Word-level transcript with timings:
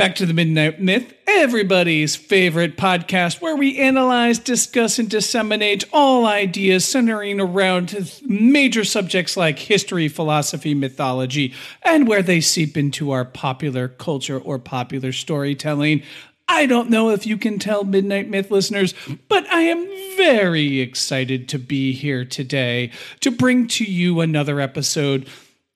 Back 0.00 0.14
to 0.14 0.24
the 0.24 0.32
Midnight 0.32 0.80
Myth, 0.80 1.12
everybody's 1.26 2.16
favorite 2.16 2.78
podcast 2.78 3.42
where 3.42 3.54
we 3.54 3.76
analyze, 3.76 4.38
discuss, 4.38 4.98
and 4.98 5.10
disseminate 5.10 5.84
all 5.92 6.24
ideas 6.24 6.86
centering 6.86 7.38
around 7.38 8.18
major 8.26 8.82
subjects 8.82 9.36
like 9.36 9.58
history, 9.58 10.08
philosophy, 10.08 10.72
mythology, 10.72 11.52
and 11.82 12.08
where 12.08 12.22
they 12.22 12.40
seep 12.40 12.78
into 12.78 13.10
our 13.10 13.26
popular 13.26 13.88
culture 13.88 14.38
or 14.38 14.58
popular 14.58 15.12
storytelling. 15.12 16.02
I 16.48 16.64
don't 16.64 16.88
know 16.88 17.10
if 17.10 17.26
you 17.26 17.36
can 17.36 17.58
tell 17.58 17.84
Midnight 17.84 18.30
Myth 18.30 18.50
listeners, 18.50 18.94
but 19.28 19.46
I 19.48 19.60
am 19.60 19.86
very 20.16 20.80
excited 20.80 21.46
to 21.50 21.58
be 21.58 21.92
here 21.92 22.24
today 22.24 22.90
to 23.20 23.30
bring 23.30 23.66
to 23.68 23.84
you 23.84 24.20
another 24.20 24.60
episode 24.62 25.28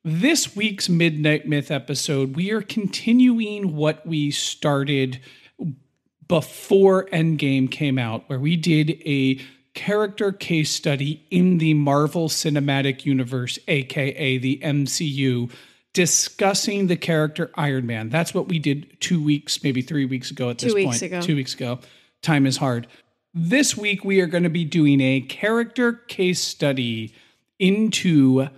this 0.04 0.54
week's 0.54 0.88
Midnight 0.88 1.46
Myth 1.48 1.70
episode, 1.70 2.36
we 2.36 2.50
are 2.52 2.60
continuing 2.60 3.74
what 3.74 4.06
we 4.06 4.30
started 4.30 5.20
before 6.28 7.06
Endgame 7.06 7.70
came 7.70 7.98
out, 7.98 8.28
where 8.28 8.38
we 8.38 8.56
did 8.56 8.90
a 9.06 9.40
character 9.72 10.30
case 10.30 10.70
study 10.70 11.26
in 11.30 11.58
the 11.58 11.74
Marvel 11.74 12.28
Cinematic 12.28 13.04
Universe, 13.04 13.58
aka 13.66 14.38
the 14.38 14.60
MCU, 14.62 15.50
discussing 15.94 16.86
the 16.86 16.96
character 16.96 17.50
Iron 17.54 17.86
Man. 17.86 18.10
That's 18.10 18.34
what 18.34 18.48
we 18.48 18.58
did 18.58 19.00
two 19.00 19.22
weeks, 19.22 19.62
maybe 19.64 19.80
three 19.80 20.04
weeks 20.04 20.30
ago 20.30 20.50
at 20.50 20.58
Two 20.58 20.66
this 20.66 20.74
weeks 20.74 21.00
point. 21.00 21.02
ago. 21.02 21.20
Two 21.22 21.36
weeks 21.36 21.54
ago. 21.54 21.80
Time 22.22 22.46
is 22.46 22.58
hard. 22.58 22.86
This 23.32 23.76
week, 23.76 24.04
we 24.04 24.20
are 24.20 24.26
going 24.26 24.44
to 24.44 24.50
be 24.50 24.64
doing 24.64 25.00
a 25.00 25.20
character 25.22 25.92
case 25.92 26.40
study 26.40 27.14
into 27.58 28.48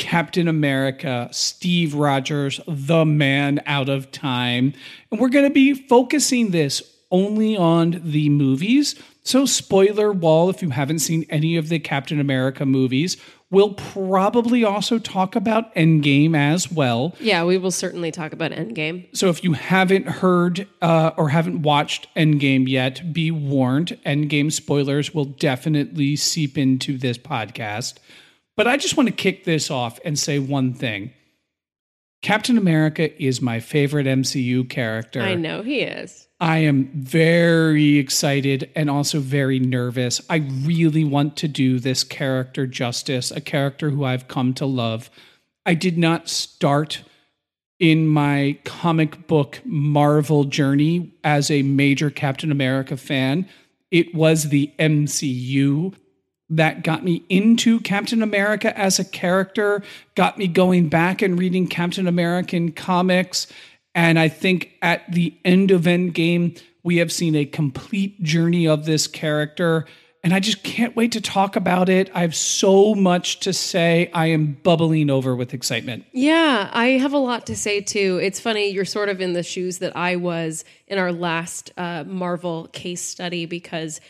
Captain 0.00 0.48
America, 0.48 1.28
Steve 1.30 1.94
Rogers, 1.94 2.58
the 2.66 3.04
man 3.04 3.60
out 3.66 3.90
of 3.90 4.10
time. 4.10 4.72
And 5.10 5.20
we're 5.20 5.28
going 5.28 5.44
to 5.44 5.52
be 5.52 5.74
focusing 5.74 6.52
this 6.52 6.82
only 7.10 7.54
on 7.54 8.00
the 8.02 8.30
movies. 8.30 9.00
So, 9.24 9.44
spoiler 9.44 10.10
wall 10.10 10.48
if 10.48 10.62
you 10.62 10.70
haven't 10.70 11.00
seen 11.00 11.26
any 11.28 11.58
of 11.58 11.68
the 11.68 11.78
Captain 11.78 12.18
America 12.18 12.64
movies. 12.64 13.18
We'll 13.50 13.74
probably 13.74 14.64
also 14.64 14.98
talk 14.98 15.36
about 15.36 15.74
Endgame 15.74 16.34
as 16.34 16.72
well. 16.72 17.14
Yeah, 17.20 17.44
we 17.44 17.58
will 17.58 17.72
certainly 17.72 18.10
talk 18.10 18.32
about 18.32 18.52
Endgame. 18.52 19.14
So 19.14 19.28
if 19.28 19.44
you 19.44 19.54
haven't 19.54 20.06
heard 20.06 20.68
uh, 20.80 21.10
or 21.16 21.30
haven't 21.30 21.62
watched 21.62 22.06
Endgame 22.14 22.68
yet, 22.68 23.12
be 23.12 23.32
warned. 23.32 23.98
Endgame 24.06 24.52
spoilers 24.52 25.12
will 25.12 25.24
definitely 25.24 26.14
seep 26.14 26.56
into 26.56 26.96
this 26.96 27.18
podcast. 27.18 27.98
But 28.60 28.68
I 28.68 28.76
just 28.76 28.94
want 28.94 29.08
to 29.08 29.14
kick 29.14 29.44
this 29.44 29.70
off 29.70 29.98
and 30.04 30.18
say 30.18 30.38
one 30.38 30.74
thing. 30.74 31.12
Captain 32.20 32.58
America 32.58 33.10
is 33.18 33.40
my 33.40 33.58
favorite 33.58 34.06
MCU 34.06 34.68
character. 34.68 35.22
I 35.22 35.34
know 35.34 35.62
he 35.62 35.80
is. 35.80 36.28
I 36.40 36.58
am 36.58 36.90
very 36.92 37.96
excited 37.96 38.70
and 38.76 38.90
also 38.90 39.18
very 39.18 39.58
nervous. 39.58 40.20
I 40.28 40.44
really 40.62 41.04
want 41.04 41.38
to 41.38 41.48
do 41.48 41.78
this 41.78 42.04
character 42.04 42.66
justice, 42.66 43.30
a 43.30 43.40
character 43.40 43.88
who 43.88 44.04
I've 44.04 44.28
come 44.28 44.52
to 44.52 44.66
love. 44.66 45.08
I 45.64 45.72
did 45.72 45.96
not 45.96 46.28
start 46.28 47.02
in 47.78 48.08
my 48.08 48.58
comic 48.66 49.26
book 49.26 49.62
Marvel 49.64 50.44
journey 50.44 51.14
as 51.24 51.50
a 51.50 51.62
major 51.62 52.10
Captain 52.10 52.52
America 52.52 52.98
fan. 52.98 53.48
It 53.90 54.14
was 54.14 54.50
the 54.50 54.70
MCU 54.78 55.94
that 56.50 56.82
got 56.82 57.04
me 57.04 57.24
into 57.28 57.80
Captain 57.80 58.22
America 58.22 58.76
as 58.76 58.98
a 58.98 59.04
character, 59.04 59.82
got 60.16 60.36
me 60.36 60.48
going 60.48 60.88
back 60.88 61.22
and 61.22 61.38
reading 61.38 61.66
Captain 61.66 62.06
American 62.06 62.72
comics. 62.72 63.46
And 63.94 64.18
I 64.18 64.28
think 64.28 64.72
at 64.82 65.10
the 65.10 65.34
end 65.44 65.70
of 65.70 65.82
Endgame, 65.82 66.60
we 66.82 66.96
have 66.96 67.12
seen 67.12 67.34
a 67.34 67.44
complete 67.44 68.22
journey 68.22 68.66
of 68.66 68.84
this 68.84 69.06
character. 69.06 69.86
And 70.22 70.34
I 70.34 70.40
just 70.40 70.62
can't 70.62 70.94
wait 70.94 71.12
to 71.12 71.20
talk 71.20 71.56
about 71.56 71.88
it. 71.88 72.10
I 72.14 72.20
have 72.20 72.34
so 72.34 72.94
much 72.94 73.40
to 73.40 73.52
say. 73.52 74.10
I 74.12 74.26
am 74.26 74.58
bubbling 74.62 75.08
over 75.08 75.34
with 75.34 75.54
excitement. 75.54 76.04
Yeah, 76.12 76.68
I 76.72 76.88
have 76.98 77.14
a 77.14 77.18
lot 77.18 77.46
to 77.46 77.56
say 77.56 77.80
too. 77.80 78.20
It's 78.22 78.38
funny, 78.38 78.68
you're 78.68 78.84
sort 78.84 79.08
of 79.08 79.20
in 79.20 79.32
the 79.32 79.42
shoes 79.42 79.78
that 79.78 79.96
I 79.96 80.16
was 80.16 80.64
in 80.86 80.98
our 80.98 81.12
last 81.12 81.72
uh, 81.78 82.04
Marvel 82.04 82.68
case 82.72 83.00
study 83.00 83.46
because 83.46 84.00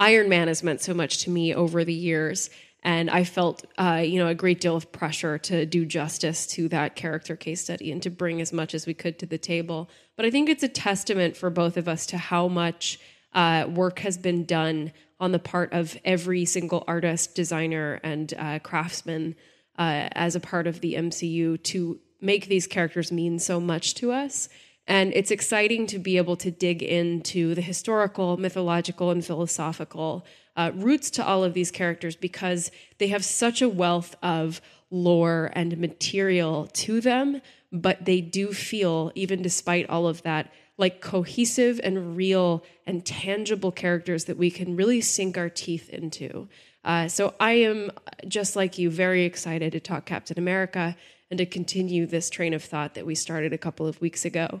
Iron 0.00 0.28
Man 0.28 0.48
has 0.48 0.62
meant 0.62 0.80
so 0.80 0.94
much 0.94 1.24
to 1.24 1.30
me 1.30 1.54
over 1.54 1.84
the 1.84 1.94
years. 1.94 2.50
And 2.82 3.10
I 3.10 3.24
felt, 3.24 3.64
uh, 3.76 4.02
you 4.04 4.18
know, 4.18 4.28
a 4.28 4.34
great 4.34 4.60
deal 4.60 4.76
of 4.76 4.92
pressure 4.92 5.36
to 5.38 5.66
do 5.66 5.84
justice 5.84 6.46
to 6.48 6.68
that 6.68 6.94
character 6.94 7.34
case 7.34 7.60
study 7.62 7.90
and 7.90 8.02
to 8.04 8.10
bring 8.10 8.40
as 8.40 8.52
much 8.52 8.72
as 8.72 8.86
we 8.86 8.94
could 8.94 9.18
to 9.18 9.26
the 9.26 9.38
table. 9.38 9.90
But 10.16 10.26
I 10.26 10.30
think 10.30 10.48
it's 10.48 10.62
a 10.62 10.68
testament 10.68 11.36
for 11.36 11.50
both 11.50 11.76
of 11.76 11.88
us 11.88 12.06
to 12.06 12.18
how 12.18 12.46
much 12.46 13.00
uh, 13.32 13.66
work 13.68 13.98
has 14.00 14.16
been 14.16 14.44
done 14.44 14.92
on 15.20 15.32
the 15.32 15.38
part 15.40 15.72
of 15.72 15.98
every 16.04 16.44
single 16.44 16.84
artist, 16.86 17.34
designer, 17.34 18.00
and 18.04 18.32
uh, 18.38 18.60
craftsman 18.60 19.34
uh, 19.76 20.08
as 20.12 20.36
a 20.36 20.40
part 20.40 20.68
of 20.68 20.80
the 20.80 20.94
MCU 20.94 21.62
to 21.64 21.98
make 22.20 22.46
these 22.46 22.66
characters 22.66 23.10
mean 23.10 23.38
so 23.38 23.60
much 23.60 23.94
to 23.94 24.12
us. 24.12 24.48
And 24.88 25.12
it's 25.14 25.30
exciting 25.30 25.86
to 25.88 25.98
be 25.98 26.16
able 26.16 26.36
to 26.36 26.50
dig 26.50 26.82
into 26.82 27.54
the 27.54 27.60
historical, 27.60 28.38
mythological, 28.38 29.10
and 29.10 29.22
philosophical 29.24 30.24
uh, 30.56 30.72
roots 30.74 31.10
to 31.10 31.24
all 31.24 31.44
of 31.44 31.52
these 31.52 31.70
characters 31.70 32.16
because 32.16 32.70
they 32.96 33.08
have 33.08 33.22
such 33.22 33.60
a 33.60 33.68
wealth 33.68 34.16
of 34.22 34.62
lore 34.90 35.50
and 35.52 35.76
material 35.76 36.68
to 36.72 37.02
them, 37.02 37.42
but 37.70 38.06
they 38.06 38.22
do 38.22 38.54
feel, 38.54 39.12
even 39.14 39.42
despite 39.42 39.88
all 39.90 40.08
of 40.08 40.22
that, 40.22 40.50
like 40.78 41.02
cohesive 41.02 41.78
and 41.84 42.16
real 42.16 42.64
and 42.86 43.04
tangible 43.04 43.70
characters 43.70 44.24
that 44.24 44.38
we 44.38 44.50
can 44.50 44.74
really 44.74 45.02
sink 45.02 45.36
our 45.36 45.50
teeth 45.50 45.90
into. 45.90 46.48
Uh, 46.82 47.08
so 47.08 47.34
I 47.38 47.52
am, 47.52 47.90
just 48.26 48.56
like 48.56 48.78
you, 48.78 48.88
very 48.88 49.24
excited 49.24 49.72
to 49.72 49.80
talk 49.80 50.06
Captain 50.06 50.38
America 50.38 50.96
and 51.30 51.38
to 51.38 51.46
continue 51.46 52.06
this 52.06 52.30
train 52.30 52.54
of 52.54 52.64
thought 52.64 52.94
that 52.94 53.06
we 53.06 53.14
started 53.14 53.52
a 53.52 53.58
couple 53.58 53.86
of 53.86 54.00
weeks 54.00 54.24
ago. 54.24 54.60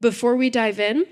Before 0.00 0.36
we 0.36 0.50
dive 0.50 0.78
in, 0.80 1.06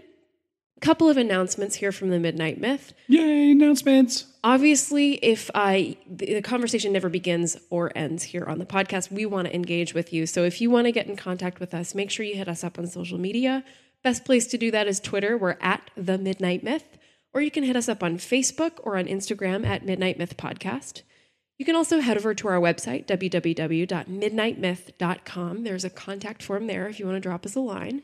A 0.77 0.81
couple 0.81 1.09
of 1.09 1.17
announcements 1.17 1.77
here 1.77 1.93
from 1.93 2.11
the 2.11 2.19
Midnight 2.19 2.61
Myth. 2.61 2.93
Yay, 3.07 3.53
announcements. 3.53 4.27
Obviously, 4.43 5.15
if 5.25 5.51
I 5.55 5.97
the 6.11 6.43
conversation 6.43 6.93
never 6.93 7.09
begins 7.09 7.57
or 7.71 7.93
ends 7.97 8.25
here 8.25 8.45
on 8.45 8.59
the 8.59 8.67
podcast, 8.67 9.11
we 9.11 9.25
want 9.25 9.47
to 9.47 9.55
engage 9.55 9.95
with 9.95 10.13
you. 10.13 10.27
So 10.27 10.43
if 10.45 10.61
you 10.61 10.71
want 10.71 10.87
to 10.87 10.93
get 10.93 11.07
in 11.07 11.17
contact 11.17 11.61
with 11.61 11.75
us, 11.75 11.95
make 11.95 12.11
sure 12.11 12.27
you 12.27 12.35
hit 12.35 12.49
us 12.49 12.65
up 12.65 12.79
on 12.79 12.87
social 12.89 13.19
media. 13.19 13.65
Best 14.03 14.25
place 14.25 14.47
to 14.49 14.59
do 14.59 14.71
that 14.73 14.87
is 14.89 15.01
Twitter. 15.01 15.39
We're 15.39 15.57
at 15.61 15.91
the 15.97 16.19
Midnight 16.19 16.63
Myth, 16.63 16.99
or 17.33 17.41
you 17.41 17.51
can 17.51 17.65
hit 17.65 17.77
us 17.77 17.89
up 17.89 18.03
on 18.03 18.19
Facebook 18.19 18.73
or 18.83 18.99
on 18.99 19.07
Instagram 19.07 19.65
at 19.65 19.87
Midnight 19.87 20.19
Myth 20.19 20.37
Podcast. 20.37 21.03
You 21.59 21.65
can 21.65 21.77
also 21.77 22.01
head 22.01 22.17
over 22.17 22.35
to 22.35 22.49
our 22.49 22.61
website, 22.61 23.07
www.midnightmyth.com. 23.07 25.63
There's 25.63 25.85
a 25.85 25.91
contact 25.91 26.43
form 26.43 26.67
there 26.67 26.89
if 26.89 26.99
you 26.99 27.07
want 27.07 27.15
to 27.17 27.21
drop 27.21 27.47
us 27.47 27.55
a 27.55 27.61
line. 27.61 28.03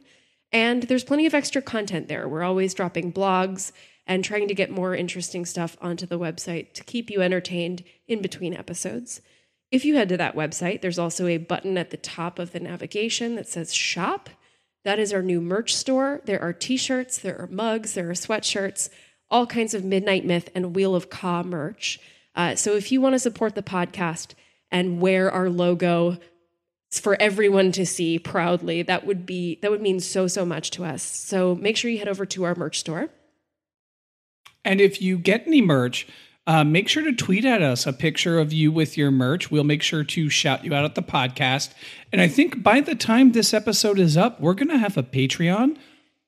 And 0.52 0.84
there's 0.84 1.02
plenty 1.04 1.26
of 1.26 1.34
extra 1.34 1.60
content 1.62 2.08
there. 2.08 2.28
We're 2.28 2.42
always 2.42 2.74
dropping 2.74 3.12
blogs 3.12 3.70
and 4.06 4.24
trying 4.24 4.48
to 4.48 4.54
get 4.54 4.70
more 4.70 4.94
interesting 4.94 5.44
stuff 5.44 5.76
onto 5.80 6.06
the 6.06 6.18
website 6.18 6.72
to 6.74 6.84
keep 6.84 7.10
you 7.10 7.22
entertained 7.22 7.82
in 8.08 8.22
between 8.22 8.54
episodes. 8.54 9.20
If 9.70 9.84
you 9.84 9.96
head 9.96 10.08
to 10.08 10.16
that 10.16 10.34
website, 10.34 10.80
there's 10.80 10.98
also 10.98 11.26
a 11.26 11.36
button 11.36 11.78
at 11.78 11.90
the 11.90 11.96
top 11.96 12.40
of 12.40 12.50
the 12.50 12.58
navigation 12.58 13.36
that 13.36 13.48
says 13.48 13.72
shop. 13.72 14.28
That 14.84 14.98
is 14.98 15.12
our 15.12 15.22
new 15.22 15.40
merch 15.40 15.72
store. 15.74 16.20
There 16.24 16.42
are 16.42 16.52
t 16.52 16.76
shirts, 16.76 17.18
there 17.18 17.40
are 17.40 17.46
mugs, 17.46 17.94
there 17.94 18.10
are 18.10 18.14
sweatshirts, 18.14 18.88
all 19.30 19.46
kinds 19.46 19.74
of 19.74 19.84
Midnight 19.84 20.24
Myth 20.24 20.48
and 20.54 20.74
Wheel 20.74 20.96
of 20.96 21.10
Ka 21.10 21.44
merch. 21.44 22.00
Uh, 22.34 22.54
so 22.54 22.74
if 22.74 22.92
you 22.92 23.00
want 23.00 23.14
to 23.14 23.18
support 23.18 23.54
the 23.54 23.62
podcast 23.62 24.34
and 24.70 25.00
wear 25.00 25.30
our 25.30 25.50
logo 25.50 26.18
for 26.90 27.20
everyone 27.20 27.72
to 27.72 27.86
see 27.86 28.18
proudly, 28.18 28.82
that 28.82 29.06
would 29.06 29.26
be 29.26 29.58
that 29.62 29.70
would 29.70 29.82
mean 29.82 30.00
so 30.00 30.26
so 30.26 30.44
much 30.44 30.70
to 30.72 30.84
us. 30.84 31.02
So 31.02 31.54
make 31.54 31.76
sure 31.76 31.90
you 31.90 31.98
head 31.98 32.08
over 32.08 32.26
to 32.26 32.44
our 32.44 32.54
merch 32.54 32.78
store. 32.78 33.10
And 34.64 34.80
if 34.80 35.00
you 35.00 35.18
get 35.18 35.46
any 35.46 35.62
merch, 35.62 36.06
uh, 36.46 36.64
make 36.64 36.88
sure 36.88 37.04
to 37.04 37.12
tweet 37.12 37.44
at 37.44 37.62
us 37.62 37.86
a 37.86 37.92
picture 37.92 38.38
of 38.38 38.52
you 38.52 38.72
with 38.72 38.96
your 38.96 39.10
merch. 39.10 39.50
We'll 39.50 39.64
make 39.64 39.82
sure 39.82 40.04
to 40.04 40.28
shout 40.28 40.64
you 40.64 40.74
out 40.74 40.84
at 40.84 40.94
the 40.94 41.02
podcast. 41.02 41.72
And 42.12 42.20
I 42.20 42.28
think 42.28 42.62
by 42.62 42.80
the 42.80 42.94
time 42.94 43.32
this 43.32 43.54
episode 43.54 43.98
is 43.98 44.16
up, 44.16 44.40
we're 44.40 44.54
going 44.54 44.68
to 44.68 44.78
have 44.78 44.96
a 44.96 45.02
Patreon. 45.02 45.76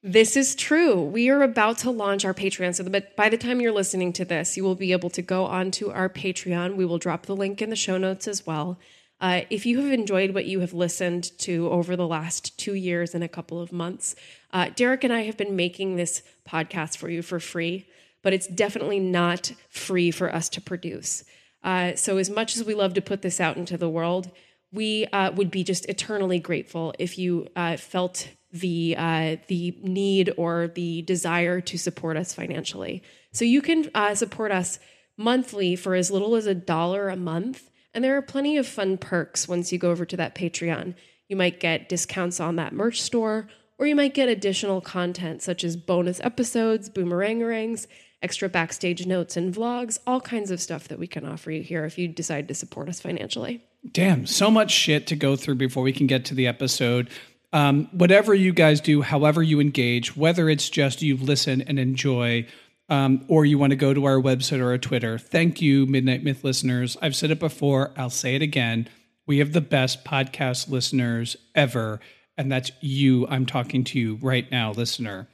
This 0.05 0.37
is 0.37 0.57
true. 0.57 1.01
We 1.01 1.31
are 1.31 1.43
about 1.43 1.79
to 1.79 1.91
launch 1.93 2.25
our 2.25 2.35
Patreon. 2.35 2.75
So, 2.75 2.83
but 2.83 3.15
by 3.15 3.29
the 3.29 3.39
time 3.39 3.61
you're 3.61 3.71
listening 3.71 4.13
to 4.15 4.25
this, 4.25 4.57
you 4.57 4.65
will 4.65 4.75
be 4.75 4.91
able 4.91 5.11
to 5.11 5.23
go 5.23 5.45
onto 5.45 5.91
our 5.91 6.09
Patreon. 6.09 6.75
We 6.75 6.85
will 6.85 6.99
drop 6.99 7.27
the 7.27 7.37
link 7.37 7.63
in 7.63 7.71
the 7.71 7.77
show 7.77 7.99
notes 7.99 8.27
as 8.27 8.45
well. 8.45 8.81
Uh, 9.21 9.43
if 9.49 9.65
you 9.65 9.81
have 9.81 9.93
enjoyed 9.93 10.35
what 10.35 10.47
you 10.47 10.59
have 10.59 10.73
listened 10.73 11.31
to 11.39 11.71
over 11.71 11.95
the 11.95 12.09
last 12.09 12.59
two 12.59 12.75
years 12.75 13.15
and 13.15 13.23
a 13.23 13.29
couple 13.29 13.61
of 13.61 13.71
months, 13.71 14.17
uh, 14.53 14.71
Derek 14.75 15.05
and 15.05 15.13
I 15.13 15.23
have 15.23 15.37
been 15.37 15.55
making 15.55 15.95
this 15.95 16.25
podcast 16.49 16.97
for 16.97 17.09
you 17.09 17.23
for 17.23 17.39
free, 17.39 17.87
but 18.23 18.33
it's 18.33 18.49
definitely 18.49 18.99
not 18.99 19.53
free 19.71 20.11
for 20.11 20.35
us 20.35 20.49
to 20.49 20.61
produce. 20.61 21.23
Uh, 21.63 21.95
so, 21.95 22.17
as 22.17 22.29
much 22.29 22.57
as 22.57 22.65
we 22.65 22.75
love 22.75 22.95
to 22.95 23.01
put 23.01 23.23
this 23.23 23.41
out 23.41 23.57
into 23.57 23.79
the 23.79 23.89
world, 23.89 24.33
we 24.73 25.07
uh, 25.13 25.31
would 25.31 25.53
be 25.53 25.63
just 25.63 25.87
eternally 25.89 26.41
grateful 26.41 26.93
if 26.99 27.17
you 27.17 27.47
uh, 27.55 27.77
felt 27.77 28.31
the 28.53 28.95
uh, 28.99 29.37
the 29.49 29.77
need 29.83 30.33
or 30.37 30.69
the 30.69 31.03
desire 31.03 31.61
to 31.63 31.79
support 31.79 32.17
us 32.17 32.35
financially. 32.35 33.03
So 33.33 33.45
you 33.45 33.63
can 33.63 33.91
uh, 33.95 34.15
support 34.15 34.53
us 34.53 34.79
monthly 35.17 35.77
for 35.77 35.95
as 35.95 36.11
little 36.11 36.37
as 36.37 36.47
a 36.47 36.55
dollar 36.55 37.09
a 37.09 37.17
month, 37.17 37.71
and 37.95 38.05
there 38.05 38.17
are 38.17 38.23
plenty 38.23 38.57
of 38.57 38.67
fun 38.67 38.99
perks 38.99 39.49
once 39.49 39.73
you 39.73 39.79
go 39.79 39.91
over 39.91 40.05
to 40.05 40.17
that 40.17 40.35
Patreon. 40.35 40.95
You 41.29 41.37
might 41.37 41.61
get 41.61 41.89
discounts 41.89 42.41
on 42.41 42.57
that 42.57 42.75
merch 42.75 43.01
store, 43.01 43.49
or 43.79 43.87
you 43.87 43.97
might 43.97 44.15
get 44.15 44.29
additional 44.29 44.81
content 44.81 45.43
such 45.43 45.65
as 45.65 45.77
bonus 45.77 46.21
episodes, 46.21 46.91
boomerangerangs, 46.91 47.87
extra 48.23 48.49
backstage 48.49 49.07
notes 49.07 49.37
and 49.37 49.55
vlogs, 49.55 49.99
all 50.07 50.21
kinds 50.21 50.51
of 50.51 50.61
stuff 50.61 50.89
that 50.89 50.99
we 50.99 51.07
can 51.07 51.27
offer 51.27 51.51
you 51.51 51.63
here 51.63 51.85
if 51.85 51.99
you 51.99 52.07
decide 52.07 52.49
to 52.49 52.55
support 52.55 52.89
us 52.89 53.01
financially. 53.01 53.65
Damn, 53.91 54.27
so 54.27 54.51
much 54.51 54.71
shit 54.71 55.07
to 55.09 55.17
go 55.17 55.35
through 55.35 55.57
before 55.57 55.83
we 55.83 55.93
can 55.93 56.07
get 56.07 56.25
to 56.27 56.35
the 56.35 56.47
episode. 56.47 57.11
Um, 57.53 57.89
whatever 57.93 58.35
you 58.35 58.53
guys 58.53 58.81
do, 58.81 59.03
however 59.03 59.43
you 59.43 59.61
engage, 59.61 60.17
whether 60.17 60.49
it's 60.49 60.71
just 60.71 61.03
you 61.03 61.17
listen 61.17 61.61
and 61.63 61.79
enjoy, 61.79 62.47
um, 62.89 63.25
or 63.29 63.45
you 63.45 63.59
want 63.59 63.71
to 63.71 63.77
go 63.77 63.93
to 63.93 64.05
our 64.07 64.17
website 64.17 64.61
or 64.61 64.71
our 64.71 64.79
Twitter, 64.79 65.19
thank 65.19 65.61
you, 65.61 65.85
Midnight 65.87 66.25
Myth 66.25 66.45
listeners. 66.45 66.97
I've 67.03 67.17
said 67.17 67.31
it 67.31 67.39
before, 67.39 67.93
I'll 67.97 68.11
say 68.11 68.35
it 68.35 68.43
again. 68.43 68.89
We 69.27 69.39
have 69.39 69.53
the 69.53 69.61
best 69.61 70.05
podcast 70.05 70.69
listeners 70.69 71.37
ever, 71.55 72.01
and 72.37 72.51
that's 72.51 72.73
you. 72.81 73.27
I'm 73.29 73.47
talking 73.47 73.85
to 73.85 73.99
you 73.99 74.19
right 74.23 74.51
now, 74.51 74.73
listener. 74.73 75.29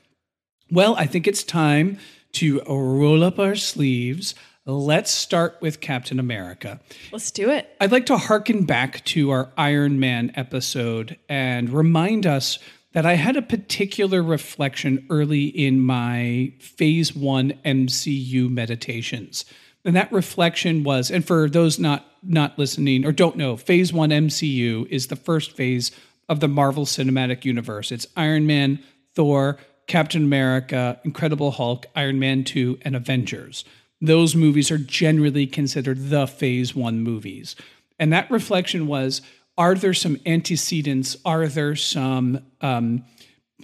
Well, 0.70 0.94
I 0.96 1.06
think 1.06 1.26
it's 1.26 1.42
time 1.42 1.98
to 2.32 2.60
roll 2.66 3.24
up 3.24 3.38
our 3.38 3.54
sleeves. 3.54 4.34
Let's 4.70 5.10
start 5.10 5.56
with 5.62 5.80
Captain 5.80 6.20
America. 6.20 6.78
Let's 7.10 7.30
do 7.30 7.48
it. 7.48 7.74
I'd 7.80 7.90
like 7.90 8.04
to 8.04 8.18
harken 8.18 8.66
back 8.66 9.02
to 9.06 9.30
our 9.30 9.50
Iron 9.56 9.98
Man 9.98 10.30
episode 10.34 11.16
and 11.26 11.70
remind 11.70 12.26
us 12.26 12.58
that 12.92 13.06
I 13.06 13.14
had 13.14 13.38
a 13.38 13.42
particular 13.42 14.22
reflection 14.22 15.06
early 15.08 15.44
in 15.44 15.80
my 15.80 16.52
phase 16.60 17.16
one 17.16 17.54
MCU 17.64 18.50
meditations. 18.50 19.46
And 19.86 19.96
that 19.96 20.12
reflection 20.12 20.84
was, 20.84 21.10
and 21.10 21.26
for 21.26 21.48
those 21.48 21.78
not 21.78 22.04
not 22.22 22.58
listening 22.58 23.06
or 23.06 23.12
don't 23.12 23.36
know, 23.36 23.56
phase 23.56 23.90
one 23.90 24.10
MCU 24.10 24.86
is 24.88 25.06
the 25.06 25.16
first 25.16 25.52
phase 25.52 25.92
of 26.28 26.40
the 26.40 26.48
Marvel 26.48 26.84
Cinematic 26.84 27.46
Universe. 27.46 27.90
It's 27.90 28.06
Iron 28.18 28.46
Man, 28.46 28.80
Thor, 29.14 29.56
Captain 29.86 30.24
America, 30.24 31.00
Incredible 31.04 31.52
Hulk, 31.52 31.86
Iron 31.96 32.18
Man 32.18 32.44
2, 32.44 32.80
and 32.82 32.94
Avengers 32.94 33.64
those 34.00 34.34
movies 34.36 34.70
are 34.70 34.78
generally 34.78 35.46
considered 35.46 36.10
the 36.10 36.26
phase 36.26 36.74
one 36.74 37.00
movies. 37.00 37.56
And 37.98 38.12
that 38.12 38.30
reflection 38.30 38.86
was 38.86 39.22
are 39.56 39.74
there 39.74 39.94
some 39.94 40.18
antecedents? 40.24 41.16
Are 41.24 41.48
there 41.48 41.74
some 41.74 42.44
um, 42.60 43.04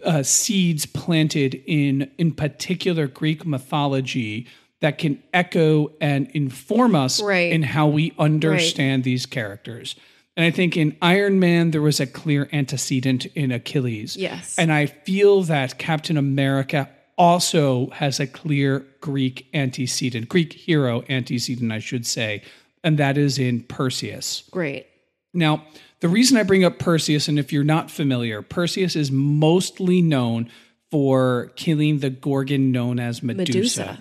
uh, 0.05 0.25
seeds 0.25 0.87
planted 0.87 1.63
in, 1.67 2.11
in 2.19 2.33
particular 2.33 3.07
Greek 3.07 3.47
mythology 3.47 4.49
that 4.81 4.99
can 4.99 5.23
echo 5.33 5.93
and 6.01 6.29
inform 6.33 6.97
us 6.97 7.23
Right. 7.23 7.53
in 7.53 7.63
how 7.63 7.87
we 7.87 8.13
understand 8.19 9.05
these 9.05 9.25
characters? 9.25 9.95
And 10.37 10.45
I 10.45 10.51
think 10.51 10.77
in 10.77 10.97
Iron 11.01 11.39
Man, 11.39 11.71
there 11.71 11.81
was 11.81 12.01
a 12.01 12.09
clear 12.09 12.49
antecedent 12.53 13.27
in 13.37 13.53
Achilles. 13.53 14.17
Yes. 14.17 14.59
And 14.59 14.73
I 14.73 14.87
feel 14.87 15.45
that 15.45 15.79
Captain 15.79 16.17
America 16.17 16.89
also 17.17 17.91
has 17.91 18.21
a 18.21 18.27
clear 18.27 18.87
Greek 19.01 19.47
antecedent, 19.55 20.29
Greek 20.29 20.53
hero 20.53 21.05
antecedent, 21.09 21.73
I 21.73 21.79
should 21.79 22.07
say, 22.07 22.43
and 22.83 22.99
that 22.99 23.17
is 23.17 23.39
in 23.39 23.63
Perseus. 23.63 24.45
Great. 24.51 24.87
Now, 25.33 25.65
the 26.01 26.09
reason 26.09 26.37
I 26.37 26.43
bring 26.43 26.65
up 26.65 26.79
Perseus, 26.79 27.29
and 27.29 27.39
if 27.39 27.53
you're 27.53 27.65
not 27.65 27.91
familiar, 27.91 28.43
Perseus 28.43 28.95
is 28.95 29.11
mostly 29.11 30.03
known 30.03 30.51
for 30.91 31.51
killing 31.57 31.99
the 31.99 32.11
Gorgon 32.11 32.71
known 32.71 33.01
as 33.01 33.23
Medusa, 33.23 33.53
Medusa. 33.53 33.99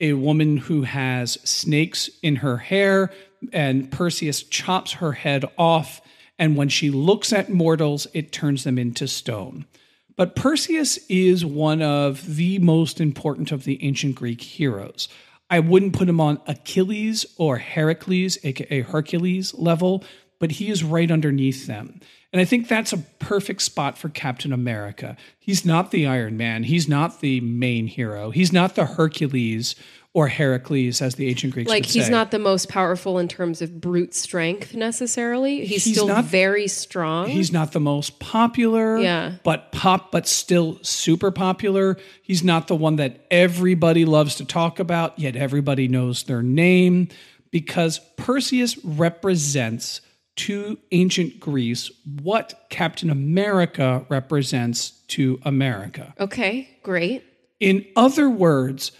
a 0.00 0.12
woman 0.14 0.56
who 0.58 0.82
has 0.82 1.38
snakes 1.44 2.10
in 2.22 2.36
her 2.36 2.58
hair, 2.58 3.10
and 3.52 3.90
Perseus 3.90 4.42
chops 4.42 4.94
her 4.94 5.12
head 5.12 5.44
off. 5.56 6.00
And 6.38 6.56
when 6.56 6.68
she 6.68 6.90
looks 6.90 7.32
at 7.32 7.50
mortals, 7.50 8.06
it 8.12 8.32
turns 8.32 8.64
them 8.64 8.78
into 8.78 9.06
stone. 9.06 9.66
But 10.16 10.36
Perseus 10.36 10.98
is 11.08 11.44
one 11.44 11.82
of 11.82 12.36
the 12.36 12.58
most 12.60 13.00
important 13.00 13.50
of 13.50 13.64
the 13.64 13.82
ancient 13.84 14.14
Greek 14.14 14.40
heroes. 14.40 15.08
I 15.50 15.60
wouldn't 15.60 15.94
put 15.94 16.08
him 16.08 16.20
on 16.20 16.40
Achilles 16.46 17.26
or 17.36 17.58
Heracles, 17.58 18.38
aka 18.44 18.80
Hercules 18.80 19.54
level, 19.54 20.04
but 20.38 20.52
he 20.52 20.70
is 20.70 20.84
right 20.84 21.10
underneath 21.10 21.66
them. 21.66 22.00
And 22.32 22.40
I 22.40 22.44
think 22.44 22.66
that's 22.66 22.92
a 22.92 22.98
perfect 22.98 23.62
spot 23.62 23.96
for 23.96 24.08
Captain 24.08 24.52
America. 24.52 25.16
He's 25.38 25.64
not 25.64 25.90
the 25.90 26.06
Iron 26.06 26.36
Man, 26.36 26.64
he's 26.64 26.88
not 26.88 27.20
the 27.20 27.40
main 27.40 27.86
hero, 27.86 28.30
he's 28.30 28.52
not 28.52 28.74
the 28.74 28.86
Hercules 28.86 29.74
or 30.14 30.28
Heracles, 30.28 31.02
as 31.02 31.16
the 31.16 31.28
ancient 31.28 31.52
Greeks 31.52 31.68
Like 31.68 31.84
he's 31.86 32.04
say. 32.06 32.10
not 32.10 32.30
the 32.30 32.38
most 32.38 32.68
powerful 32.68 33.18
in 33.18 33.26
terms 33.28 33.60
of 33.60 33.80
brute 33.80 34.14
strength 34.14 34.72
necessarily. 34.72 35.66
He's, 35.66 35.84
He's 35.84 35.94
still 35.96 36.06
not- 36.06 36.24
very 36.24 36.68
strong. 36.68 37.28
He's 37.28 37.52
not 37.52 37.72
the 37.72 37.80
most 37.80 38.20
popular, 38.20 38.96
Yeah. 38.98 39.32
but 39.42 39.72
pop, 39.72 40.12
but 40.12 40.28
still 40.28 40.78
super 40.82 41.32
popular. 41.32 41.96
He's 42.22 42.44
not 42.44 42.68
the 42.68 42.76
one 42.76 42.94
that 42.96 43.26
everybody 43.28 44.04
loves 44.04 44.36
to 44.36 44.44
talk 44.44 44.78
about, 44.78 45.18
yet 45.18 45.34
everybody 45.34 45.88
knows 45.88 46.22
their 46.22 46.42
name, 46.42 47.08
because 47.50 48.00
Perseus 48.16 48.78
represents 48.84 50.00
to 50.36 50.78
ancient 50.92 51.38
Greece 51.40 51.90
what 52.22 52.66
Captain 52.70 53.10
America 53.10 54.04
represents 54.08 54.90
to 55.08 55.40
America. 55.44 56.14
okay, 56.20 56.68
great. 56.84 57.22
In 57.60 57.84
other 57.96 58.28
words, 58.28 58.90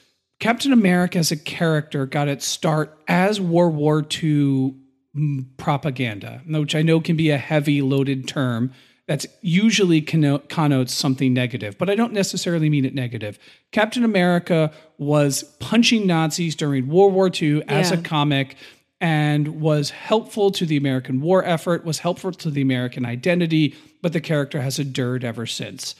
Captain 0.45 0.75
America 0.75 1.19
as 1.19 1.33
a 1.33 1.39
character 1.39 2.05
got 2.05 2.29
its 2.29 2.45
start 2.45 2.99
as 3.09 3.41
World 3.41 3.75
War 3.77 4.01
II 4.01 4.75
mm, 5.17 5.47
propaganda, 5.57 6.43
which 6.47 6.75
I 6.75 6.83
know 6.83 7.01
can 7.01 7.17
be 7.17 7.31
a 7.31 7.39
heavy 7.39 7.81
loaded 7.81 8.29
term. 8.29 8.71
That's 9.09 9.25
usually 9.41 10.03
connotes 10.03 10.93
something 10.93 11.33
negative, 11.33 11.79
but 11.79 11.89
I 11.89 11.95
don't 11.95 12.13
necessarily 12.13 12.69
mean 12.69 12.85
it 12.85 12.95
negative. 12.95 13.39
Captain 13.73 14.05
America 14.05 14.71
was 14.99 15.45
punching 15.61 16.07
Nazis 16.07 16.55
during 16.55 16.89
World 16.89 17.15
War 17.15 17.31
II 17.33 17.63
as 17.67 17.91
Yeah. 17.91 18.01
a 18.01 18.03
comic 18.03 18.57
and 19.01 19.63
was 19.63 19.89
helpful 19.89 20.51
to 20.51 20.67
the 20.67 20.77
American 20.77 21.23
war 21.23 21.43
effort, 21.43 21.87
was 21.87 22.01
helpful 22.01 22.33
to 22.33 22.51
the 22.51 22.61
American 22.61 23.07
identity, 23.07 23.75
but 24.03 24.13
the 24.13 24.21
character 24.21 24.61
has 24.61 24.79
endured 24.79 25.25
ever 25.25 25.47
since. 25.47 25.95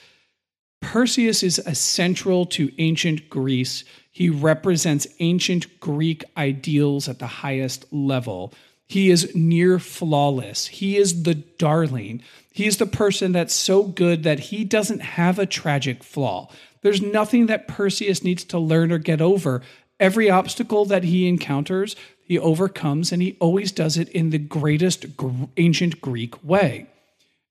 Perseus 0.83 1.43
is 1.43 1.59
essential 1.61 2.45
to 2.45 2.71
ancient 2.77 3.31
Greece. 3.31 3.85
He 4.15 4.31
represents 4.31 5.09
ancient 5.19 5.81
Greek 5.81 6.23
ideals 6.37 7.09
at 7.09 7.19
the 7.19 7.27
highest 7.27 7.85
level. 7.93 8.55
He 8.87 9.11
is 9.11 9.35
near 9.35 9.81
flawless. 9.81 10.69
He 10.69 10.97
is 10.97 11.25
the 11.25 11.35
darling. 11.35 12.23
He 12.53 12.67
is 12.67 12.77
the 12.77 12.87
person 12.87 13.33
that's 13.33 13.53
so 13.53 13.83
good 13.83 14.23
that 14.23 14.39
he 14.39 14.65
doesn't 14.65 15.03
have 15.03 15.41
a 15.41 15.47
tragic 15.47 16.05
flaw. 16.05 16.49
There's 16.83 17.03
nothing 17.03 17.47
that 17.47 17.67
Perseus 17.67 18.23
needs 18.23 18.45
to 18.45 18.59
learn 18.61 18.93
or 18.93 18.99
get 18.99 19.21
over. 19.21 19.63
Every 19.99 20.31
obstacle 20.31 20.85
that 20.85 21.03
he 21.03 21.27
encounters, 21.27 21.97
he 22.23 22.39
overcomes, 22.39 23.11
and 23.11 23.21
he 23.21 23.37
always 23.41 23.73
does 23.73 23.99
it 23.99 24.09
in 24.11 24.31
the 24.31 24.39
greatest 24.39 25.17
gr- 25.17 25.47
ancient 25.57 26.01
Greek 26.01 26.45
way. 26.45 26.87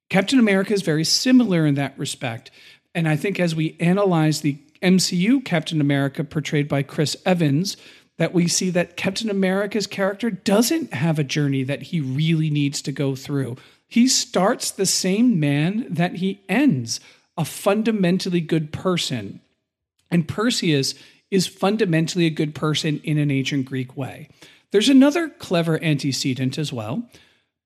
Captain 0.10 0.40
America 0.40 0.72
is 0.72 0.82
very 0.82 1.04
similar 1.04 1.66
in 1.66 1.76
that 1.76 2.00
respect. 2.00 2.52
And 2.96 3.06
I 3.06 3.18
think 3.18 3.38
as 3.38 3.54
we 3.54 3.76
analyze 3.82 4.40
the 4.40 4.60
MCU 4.84 5.44
Captain 5.44 5.82
America 5.82 6.24
portrayed 6.24 6.68
by 6.68 6.84
Chris 6.84 7.18
Evans, 7.26 7.78
that 8.18 8.34
we 8.34 8.48
see 8.48 8.70
that 8.70 8.96
Captain 8.96 9.30
America's 9.30 9.88
character 9.88 10.30
doesn't 10.30 10.94
have 10.94 11.18
a 11.18 11.24
journey 11.24 11.64
that 11.64 11.84
he 11.84 12.00
really 12.00 12.50
needs 12.50 12.82
to 12.84 12.92
go 12.92 13.16
through. 13.16 13.58
He 13.88 14.08
starts 14.08 14.70
the 14.70 14.86
same 14.86 15.40
man 15.40 15.88
that 15.90 16.18
he 16.18 16.42
ends, 16.48 17.00
a 17.38 17.46
fundamentally 17.46 18.42
good 18.42 18.72
person. 18.72 19.42
And 20.12 20.28
Perseus 20.28 20.94
is 21.32 21.48
fundamentally 21.48 22.28
a 22.28 22.32
good 22.32 22.54
person 22.54 23.02
in 23.04 23.18
an 23.18 23.32
ancient 23.32 23.66
Greek 23.66 23.98
way. 23.98 24.30
There's 24.72 24.90
another 24.90 25.30
clever 25.30 25.84
antecedent 25.84 26.58
as 26.58 26.72
well. 26.72 27.10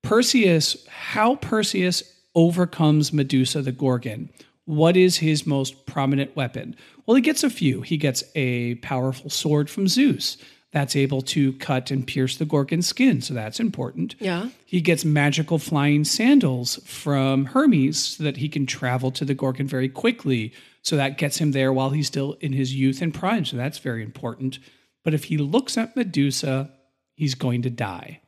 Perseus, 0.02 0.86
how 0.88 1.36
Perseus 1.36 2.02
overcomes 2.34 3.12
Medusa 3.12 3.62
the 3.62 3.72
Gorgon. 3.72 4.30
What 4.64 4.96
is 4.96 5.18
his 5.18 5.46
most 5.46 5.86
prominent 5.86 6.36
weapon? 6.36 6.76
Well, 7.08 7.14
he 7.14 7.22
gets 7.22 7.42
a 7.42 7.48
few. 7.48 7.80
He 7.80 7.96
gets 7.96 8.22
a 8.34 8.74
powerful 8.76 9.30
sword 9.30 9.70
from 9.70 9.88
Zeus 9.88 10.36
that's 10.72 10.94
able 10.94 11.22
to 11.22 11.54
cut 11.54 11.90
and 11.90 12.06
pierce 12.06 12.36
the 12.36 12.44
Gorgon's 12.44 12.86
skin, 12.86 13.22
so 13.22 13.32
that's 13.32 13.58
important. 13.58 14.14
Yeah. 14.20 14.50
He 14.66 14.82
gets 14.82 15.06
magical 15.06 15.58
flying 15.58 16.04
sandals 16.04 16.76
from 16.84 17.46
Hermes 17.46 17.98
so 17.98 18.24
that 18.24 18.36
he 18.36 18.50
can 18.50 18.66
travel 18.66 19.10
to 19.12 19.24
the 19.24 19.32
Gorgon 19.32 19.66
very 19.66 19.88
quickly. 19.88 20.52
So 20.82 20.96
that 20.96 21.16
gets 21.16 21.38
him 21.38 21.52
there 21.52 21.72
while 21.72 21.88
he's 21.88 22.08
still 22.08 22.34
in 22.40 22.52
his 22.52 22.74
youth 22.74 23.00
and 23.00 23.14
prime. 23.14 23.46
So 23.46 23.56
that's 23.56 23.78
very 23.78 24.02
important. 24.02 24.58
But 25.02 25.14
if 25.14 25.24
he 25.24 25.38
looks 25.38 25.78
at 25.78 25.96
Medusa, 25.96 26.70
he's 27.14 27.34
going 27.34 27.62
to 27.62 27.70
die. 27.70 28.20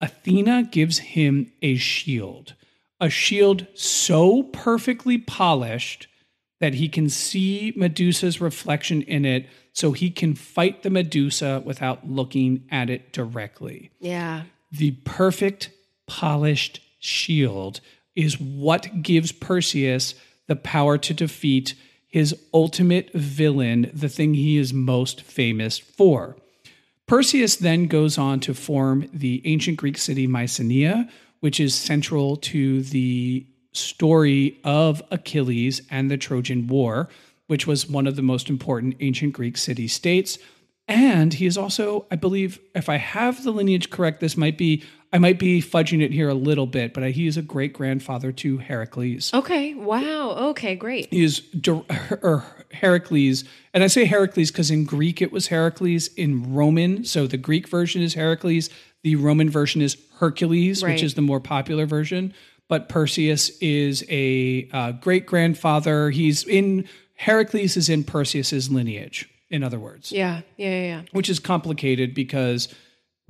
Athena 0.00 0.68
gives 0.70 0.98
him 0.98 1.50
a 1.62 1.74
shield, 1.74 2.54
a 3.00 3.10
shield 3.10 3.66
so 3.74 4.44
perfectly 4.44 5.18
polished 5.18 6.06
that 6.60 6.74
he 6.74 6.88
can 6.88 7.08
see 7.08 7.72
Medusa's 7.76 8.40
reflection 8.40 9.02
in 9.02 9.24
it 9.24 9.46
so 9.72 9.92
he 9.92 10.10
can 10.10 10.34
fight 10.34 10.82
the 10.82 10.90
Medusa 10.90 11.62
without 11.64 12.08
looking 12.08 12.64
at 12.70 12.90
it 12.90 13.12
directly 13.12 13.90
Yeah. 14.00 14.42
the 14.72 14.92
perfect 15.04 15.70
polished 16.06 16.80
shield 16.98 17.80
is 18.16 18.40
what 18.40 19.02
gives 19.02 19.30
Perseus 19.30 20.14
the 20.48 20.56
power 20.56 20.98
to 20.98 21.14
defeat 21.14 21.74
his 22.08 22.34
ultimate 22.54 23.12
villain, 23.12 23.90
the 23.92 24.08
thing 24.08 24.34
he 24.34 24.56
is 24.56 24.72
most 24.72 25.20
famous 25.20 25.78
for. 25.78 26.36
Perseus 27.06 27.56
then 27.56 27.86
goes 27.86 28.18
on 28.18 28.40
to 28.40 28.54
form 28.54 29.08
the 29.12 29.42
ancient 29.44 29.76
Greek 29.76 29.98
city 29.98 30.26
Mycenae, 30.26 31.06
which 31.40 31.60
is 31.60 31.74
central 31.74 32.36
to 32.36 32.82
the 32.82 33.46
story 33.78 34.58
of 34.64 35.02
Achilles 35.10 35.82
and 35.90 36.10
the 36.10 36.16
Trojan 36.16 36.66
War, 36.66 37.08
which 37.46 37.66
was 37.66 37.88
one 37.88 38.06
of 38.06 38.16
the 38.16 38.22
most 38.22 38.48
important 38.50 38.96
ancient 39.00 39.32
Greek 39.32 39.56
city 39.56 39.88
states. 39.88 40.38
And 40.86 41.34
he 41.34 41.44
is 41.44 41.58
also, 41.58 42.06
I 42.10 42.16
believe, 42.16 42.58
if 42.74 42.88
I 42.88 42.96
have 42.96 43.44
the 43.44 43.50
lineage 43.50 43.90
correct, 43.90 44.20
this 44.20 44.38
might 44.38 44.56
be, 44.56 44.82
I 45.12 45.18
might 45.18 45.38
be 45.38 45.60
fudging 45.60 46.02
it 46.02 46.12
here 46.12 46.30
a 46.30 46.34
little 46.34 46.66
bit, 46.66 46.94
but 46.94 47.02
he 47.12 47.26
is 47.26 47.36
a 47.36 47.42
great 47.42 47.74
grandfather 47.74 48.32
to 48.32 48.56
Heracles. 48.58 49.32
Okay. 49.34 49.74
Wow. 49.74 50.30
Okay. 50.50 50.76
Great. 50.76 51.08
He 51.10 51.22
is 51.24 51.42
or 52.22 52.44
Heracles, 52.72 53.44
and 53.74 53.82
I 53.84 53.86
say 53.86 54.04
Heracles 54.06 54.50
because 54.50 54.70
in 54.70 54.84
Greek 54.84 55.20
it 55.22 55.30
was 55.32 55.48
Heracles. 55.48 56.08
In 56.14 56.54
Roman, 56.54 57.04
so 57.04 57.26
the 57.26 57.36
Greek 57.38 57.68
version 57.68 58.00
is 58.02 58.14
Heracles. 58.14 58.70
The 59.02 59.16
Roman 59.16 59.48
version 59.50 59.80
is 59.82 59.96
Hercules, 60.18 60.82
Right. 60.82 60.92
which 60.92 61.02
is 61.02 61.14
the 61.14 61.22
more 61.22 61.40
popular 61.40 61.86
version. 61.86 62.32
But 62.68 62.88
Perseus 62.88 63.50
is 63.60 64.04
a 64.10 64.68
uh, 64.72 64.92
great 64.92 65.26
grandfather. 65.26 66.10
He's 66.10 66.44
in 66.44 66.86
Heracles 67.16 67.76
is 67.76 67.88
in 67.88 68.04
Perseus's 68.04 68.70
lineage. 68.70 69.28
In 69.50 69.62
other 69.62 69.78
words, 69.78 70.12
Yeah. 70.12 70.42
Yeah. 70.56 70.68
Yeah. 70.68 70.82
yeah. 70.82 71.02
which 71.12 71.30
is 71.30 71.38
complicated 71.38 72.14
because 72.14 72.68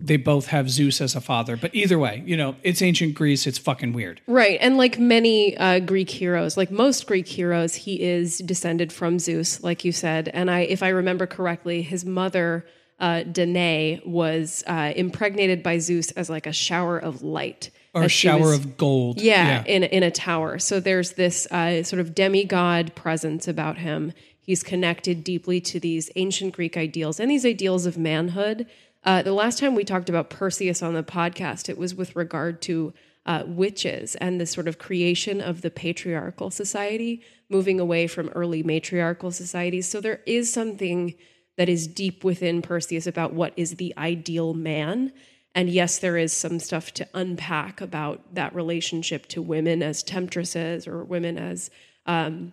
they 0.00 0.16
both 0.16 0.46
have 0.48 0.70
Zeus 0.70 1.00
as 1.00 1.16
a 1.16 1.20
father. 1.20 1.56
But 1.56 1.74
either 1.74 1.98
way, 1.98 2.22
you 2.24 2.36
know, 2.36 2.54
it's 2.62 2.82
ancient 2.82 3.14
Greece. 3.14 3.46
It's 3.46 3.58
fucking 3.58 3.92
weird. 3.92 4.20
Right. 4.26 4.58
And 4.60 4.76
like 4.76 4.98
many 4.98 5.56
uh, 5.56 5.80
Greek 5.80 6.10
heroes, 6.10 6.56
like 6.56 6.70
most 6.70 7.06
Greek 7.06 7.26
heroes, 7.26 7.74
he 7.74 8.00
is 8.00 8.38
descended 8.38 8.92
from 8.92 9.18
Zeus, 9.18 9.62
like 9.62 9.84
you 9.84 9.90
said. 9.92 10.28
And 10.28 10.50
I, 10.50 10.60
if 10.60 10.82
I 10.82 10.90
remember 10.90 11.26
correctly, 11.26 11.82
his 11.82 12.04
mother, 12.04 12.64
uh, 13.00 13.24
Danae, 13.24 14.00
was 14.04 14.62
uh, 14.66 14.92
impregnated 14.94 15.62
by 15.62 15.78
Zeus 15.78 16.12
as 16.12 16.30
like 16.30 16.46
a 16.46 16.52
shower 16.52 16.98
of 16.98 17.22
light. 17.22 17.70
Or 18.02 18.06
a 18.06 18.08
shower 18.08 18.40
was- 18.40 18.58
of 18.58 18.76
gold. 18.76 19.20
Yeah, 19.20 19.64
in 19.64 19.84
in 19.84 20.02
a 20.02 20.10
tower. 20.10 20.58
So 20.58 20.80
there's 20.80 21.12
this 21.12 21.46
uh, 21.50 21.82
sort 21.82 22.00
of 22.00 22.14
demigod 22.14 22.94
presence 22.94 23.48
about 23.48 23.78
him. 23.78 24.12
He's 24.40 24.62
connected 24.62 25.24
deeply 25.24 25.60
to 25.62 25.78
these 25.78 26.10
ancient 26.16 26.54
Greek 26.54 26.76
ideals 26.76 27.20
and 27.20 27.30
these 27.30 27.44
ideals 27.44 27.84
of 27.84 27.98
manhood. 27.98 28.66
Uh, 29.04 29.22
the 29.22 29.32
last 29.32 29.58
time 29.58 29.74
we 29.74 29.84
talked 29.84 30.08
about 30.08 30.30
Perseus 30.30 30.82
on 30.82 30.94
the 30.94 31.02
podcast, 31.02 31.68
it 31.68 31.78
was 31.78 31.94
with 31.94 32.16
regard 32.16 32.60
to 32.62 32.92
uh, 33.26 33.44
witches 33.46 34.14
and 34.16 34.40
the 34.40 34.46
sort 34.46 34.66
of 34.66 34.78
creation 34.78 35.40
of 35.42 35.60
the 35.60 35.70
patriarchal 35.70 36.50
society, 36.50 37.22
moving 37.50 37.78
away 37.78 38.06
from 38.06 38.28
early 38.30 38.62
matriarchal 38.62 39.30
societies. 39.30 39.86
So 39.86 40.00
there 40.00 40.22
is 40.26 40.50
something 40.52 41.14
that 41.58 41.68
is 41.68 41.86
deep 41.86 42.24
within 42.24 42.62
Perseus 42.62 43.06
about 43.06 43.34
what 43.34 43.52
is 43.56 43.76
the 43.76 43.92
ideal 43.98 44.54
man. 44.54 45.12
And 45.54 45.68
yes, 45.68 45.98
there 45.98 46.16
is 46.16 46.32
some 46.32 46.58
stuff 46.60 46.92
to 46.94 47.08
unpack 47.14 47.80
about 47.80 48.34
that 48.34 48.54
relationship 48.54 49.26
to 49.28 49.42
women 49.42 49.82
as 49.82 50.02
temptresses 50.02 50.86
or 50.86 51.02
women 51.04 51.36
as 51.38 51.70
um, 52.06 52.52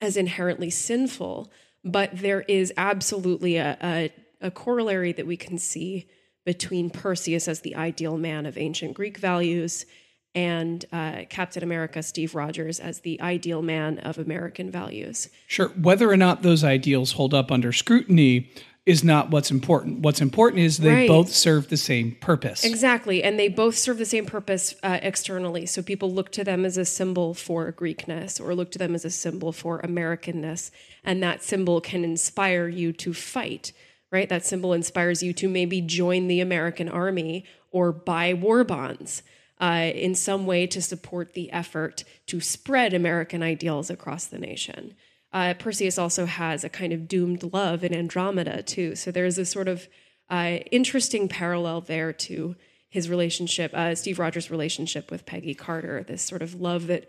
as 0.00 0.16
inherently 0.16 0.70
sinful. 0.70 1.50
But 1.84 2.10
there 2.14 2.42
is 2.42 2.72
absolutely 2.76 3.56
a, 3.56 3.76
a, 3.82 4.12
a 4.40 4.50
corollary 4.50 5.12
that 5.12 5.26
we 5.26 5.36
can 5.36 5.58
see 5.58 6.08
between 6.44 6.90
Perseus 6.90 7.48
as 7.48 7.60
the 7.60 7.76
ideal 7.76 8.16
man 8.16 8.46
of 8.46 8.56
ancient 8.56 8.94
Greek 8.94 9.18
values 9.18 9.86
and 10.34 10.84
uh, 10.92 11.22
Captain 11.28 11.62
America, 11.62 12.02
Steve 12.02 12.34
Rogers, 12.34 12.78
as 12.78 13.00
the 13.00 13.20
ideal 13.20 13.62
man 13.62 13.98
of 13.98 14.16
American 14.18 14.70
values. 14.70 15.28
Sure. 15.46 15.68
Whether 15.68 16.08
or 16.08 16.16
not 16.16 16.42
those 16.42 16.62
ideals 16.62 17.12
hold 17.12 17.34
up 17.34 17.50
under 17.50 17.72
scrutiny 17.72 18.50
is 18.90 19.02
not 19.04 19.30
what's 19.30 19.50
important. 19.50 20.00
What's 20.00 20.20
important 20.20 20.62
is 20.62 20.78
they 20.78 20.92
Right. 20.92 21.08
both 21.08 21.32
serve 21.32 21.68
the 21.68 21.76
same 21.76 22.16
purpose. 22.20 22.64
Exactly. 22.64 23.22
And 23.22 23.38
they 23.38 23.48
both 23.48 23.76
serve 23.76 23.98
the 23.98 24.04
same 24.04 24.26
purpose 24.26 24.74
uh, 24.82 24.98
externally. 25.02 25.64
So 25.66 25.82
people 25.82 26.12
look 26.12 26.30
to 26.32 26.44
them 26.44 26.64
as 26.64 26.76
a 26.76 26.84
symbol 26.84 27.32
for 27.34 27.70
Greekness 27.72 28.40
or 28.40 28.54
look 28.54 28.70
to 28.72 28.78
them 28.78 28.94
as 28.94 29.04
a 29.04 29.10
symbol 29.10 29.52
for 29.52 29.80
Americanness. 29.82 30.70
And 31.04 31.22
that 31.22 31.42
symbol 31.42 31.80
can 31.80 32.04
inspire 32.04 32.68
you 32.68 32.92
to 32.94 33.14
fight, 33.14 33.72
right? 34.10 34.28
That 34.28 34.44
symbol 34.44 34.72
inspires 34.72 35.22
you 35.22 35.32
to 35.34 35.48
maybe 35.48 35.80
join 35.80 36.28
the 36.28 36.40
American 36.40 36.88
army 36.88 37.44
or 37.70 37.92
buy 37.92 38.34
war 38.34 38.64
bonds. 38.64 39.22
Uh, 39.62 39.90
in 39.94 40.14
some 40.14 40.46
way 40.46 40.66
to 40.66 40.80
support 40.80 41.34
the 41.34 41.52
effort 41.52 42.02
to 42.24 42.40
spread 42.40 42.94
American 42.94 43.42
ideals 43.42 43.90
across 43.90 44.24
the 44.24 44.38
nation. 44.38 44.94
Uh, 45.32 45.54
Perseus 45.54 45.98
also 45.98 46.26
has 46.26 46.64
a 46.64 46.68
kind 46.68 46.92
of 46.92 47.06
doomed 47.06 47.52
love 47.52 47.84
in 47.84 47.94
Andromeda, 47.94 48.62
too. 48.62 48.96
So 48.96 49.10
there's 49.10 49.38
a 49.38 49.44
sort 49.44 49.68
of 49.68 49.88
uh, 50.28 50.58
interesting 50.70 51.28
parallel 51.28 51.80
there 51.80 52.12
to 52.12 52.56
his 52.88 53.08
relationship, 53.08 53.72
uh, 53.72 53.94
Steve 53.94 54.18
Rogers' 54.18 54.50
relationship 54.50 55.10
with 55.10 55.24
Peggy 55.24 55.54
Carter, 55.54 56.02
this 56.02 56.22
sort 56.22 56.42
of 56.42 56.60
love 56.60 56.88
that 56.88 57.06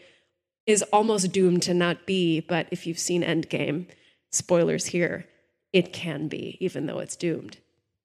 is 0.68 0.84
almost 0.94 1.32
doomed 1.32 1.64
to 1.64 1.74
not 1.74 2.06
be, 2.06 2.40
but 2.40 2.68
if 2.70 2.86
you've 2.86 3.00
seen 3.00 3.24
Endgame, 3.24 3.88
spoilers 4.32 4.86
here, 4.86 5.28
it 5.74 5.92
can 5.92 6.28
be, 6.28 6.58
even 6.60 6.86
though 6.86 7.00
it's 7.00 7.16
doomed. 7.16 7.58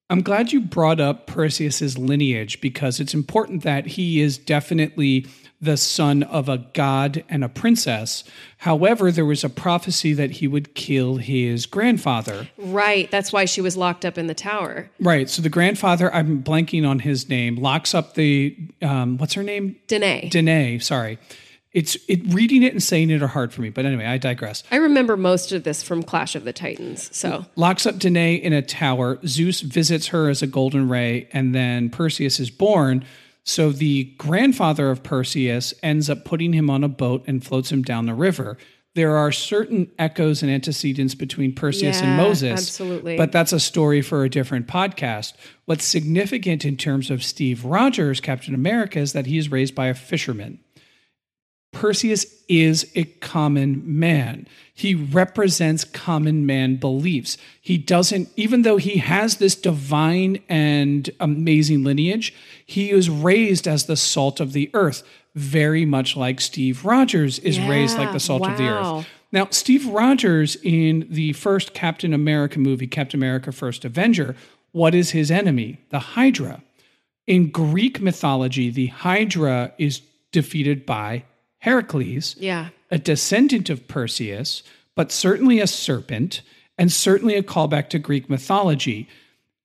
I'm 0.08 0.22
glad 0.22 0.52
you 0.52 0.60
brought 0.60 1.00
up 1.00 1.26
Perseus's 1.26 1.98
lineage 1.98 2.60
because 2.60 3.00
it's 3.00 3.14
important 3.14 3.64
that 3.64 3.86
he 3.86 4.20
is 4.20 4.38
definitely 4.38 5.26
the 5.60 5.76
son 5.76 6.22
of 6.22 6.48
a 6.48 6.58
god 6.74 7.24
and 7.28 7.42
a 7.42 7.48
princess. 7.48 8.22
However, 8.58 9.10
there 9.10 9.24
was 9.24 9.42
a 9.42 9.48
prophecy 9.48 10.12
that 10.12 10.32
he 10.32 10.46
would 10.46 10.74
kill 10.74 11.16
his 11.16 11.66
grandfather. 11.66 12.48
Right. 12.56 13.10
That's 13.10 13.32
why 13.32 13.46
she 13.46 13.60
was 13.60 13.76
locked 13.76 14.04
up 14.04 14.18
in 14.18 14.26
the 14.26 14.34
tower. 14.34 14.90
Right. 15.00 15.28
So 15.28 15.42
the 15.42 15.48
grandfather, 15.48 16.12
I'm 16.14 16.42
blanking 16.42 16.88
on 16.88 17.00
his 17.00 17.28
name, 17.28 17.56
locks 17.56 17.94
up 17.94 18.14
the 18.14 18.56
um, 18.82 19.18
what's 19.18 19.34
her 19.34 19.42
name? 19.42 19.76
Danae. 19.88 20.28
Danae. 20.28 20.78
Sorry. 20.78 21.18
It's 21.76 21.94
it 22.08 22.32
reading 22.32 22.62
it 22.62 22.72
and 22.72 22.82
saying 22.82 23.10
it 23.10 23.22
are 23.22 23.26
hard 23.26 23.52
for 23.52 23.60
me. 23.60 23.68
But 23.68 23.84
anyway, 23.84 24.06
I 24.06 24.16
digress. 24.16 24.62
I 24.70 24.76
remember 24.76 25.14
most 25.14 25.52
of 25.52 25.64
this 25.64 25.82
from 25.82 26.02
Clash 26.02 26.34
of 26.34 26.44
the 26.44 26.52
Titans. 26.54 27.14
So 27.14 27.44
locks 27.54 27.84
up 27.84 27.98
Danae 27.98 28.36
in 28.36 28.54
a 28.54 28.62
tower. 28.62 29.18
Zeus 29.26 29.60
visits 29.60 30.06
her 30.06 30.30
as 30.30 30.40
a 30.40 30.46
golden 30.46 30.88
ray, 30.88 31.28
and 31.34 31.54
then 31.54 31.90
Perseus 31.90 32.40
is 32.40 32.48
born. 32.48 33.04
So 33.44 33.72
the 33.72 34.04
grandfather 34.16 34.90
of 34.90 35.02
Perseus 35.02 35.74
ends 35.82 36.08
up 36.08 36.24
putting 36.24 36.54
him 36.54 36.70
on 36.70 36.82
a 36.82 36.88
boat 36.88 37.24
and 37.26 37.44
floats 37.44 37.70
him 37.70 37.82
down 37.82 38.06
the 38.06 38.14
river. 38.14 38.56
There 38.94 39.14
are 39.14 39.30
certain 39.30 39.90
echoes 39.98 40.42
and 40.42 40.50
antecedents 40.50 41.14
between 41.14 41.54
Perseus 41.54 42.00
and 42.00 42.16
Moses. 42.16 42.52
absolutely. 42.58 43.18
But 43.18 43.32
that's 43.32 43.52
a 43.52 43.60
story 43.60 44.00
for 44.00 44.24
a 44.24 44.30
different 44.30 44.66
podcast. 44.66 45.34
What's 45.66 45.84
significant 45.84 46.64
in 46.64 46.78
terms 46.78 47.10
of 47.10 47.22
Steve 47.22 47.66
Rogers, 47.66 48.20
Captain 48.20 48.54
America, 48.54 48.98
is 48.98 49.12
that 49.12 49.26
he 49.26 49.36
is 49.36 49.50
raised 49.50 49.74
by 49.74 49.88
a 49.88 49.94
fisherman. 49.94 50.60
Perseus 51.72 52.24
is 52.48 52.90
a 52.94 53.04
common 53.04 53.82
man. 53.84 54.48
He 54.72 54.94
represents 54.94 55.84
common 55.84 56.46
man 56.46 56.76
beliefs. 56.76 57.36
He 57.60 57.76
doesn't, 57.76 58.28
even 58.36 58.62
though 58.62 58.76
he 58.76 58.98
has 58.98 59.36
this 59.36 59.54
divine 59.54 60.38
and 60.48 61.10
amazing 61.20 61.84
lineage, 61.84 62.34
he 62.64 62.90
is 62.90 63.10
raised 63.10 63.66
as 63.68 63.86
the 63.86 63.96
salt 63.96 64.40
of 64.40 64.52
the 64.52 64.70
earth, 64.74 65.02
very 65.34 65.84
much 65.84 66.16
like 66.16 66.40
Steve 66.40 66.84
Rogers 66.84 67.38
is 67.40 67.60
raised 67.60 67.98
like 67.98 68.12
the 68.12 68.20
salt 68.20 68.46
of 68.46 68.56
the 68.56 68.68
earth. 68.68 69.06
Now, 69.32 69.48
Steve 69.50 69.86
Rogers 69.86 70.56
in 70.62 71.06
the 71.10 71.32
first 71.34 71.74
Captain 71.74 72.14
America 72.14 72.58
movie, 72.58 72.86
Captain 72.86 73.18
America 73.18 73.52
First 73.52 73.84
Avenger, 73.84 74.34
what 74.72 74.94
is 74.94 75.10
his 75.10 75.30
enemy? 75.30 75.80
The 75.90 75.98
Hydra. 75.98 76.62
In 77.26 77.50
Greek 77.50 78.00
mythology, 78.00 78.70
the 78.70 78.86
Hydra 78.86 79.72
is 79.78 80.00
defeated 80.32 80.86
by 80.86 81.24
Heracles, 81.66 82.36
yeah. 82.38 82.68
a 82.92 82.98
descendant 82.98 83.68
of 83.70 83.88
Perseus, 83.88 84.62
but 84.94 85.10
certainly 85.10 85.58
a 85.58 85.66
serpent, 85.66 86.42
and 86.78 86.92
certainly 86.92 87.34
a 87.34 87.42
callback 87.42 87.88
to 87.90 87.98
Greek 87.98 88.30
mythology. 88.30 89.08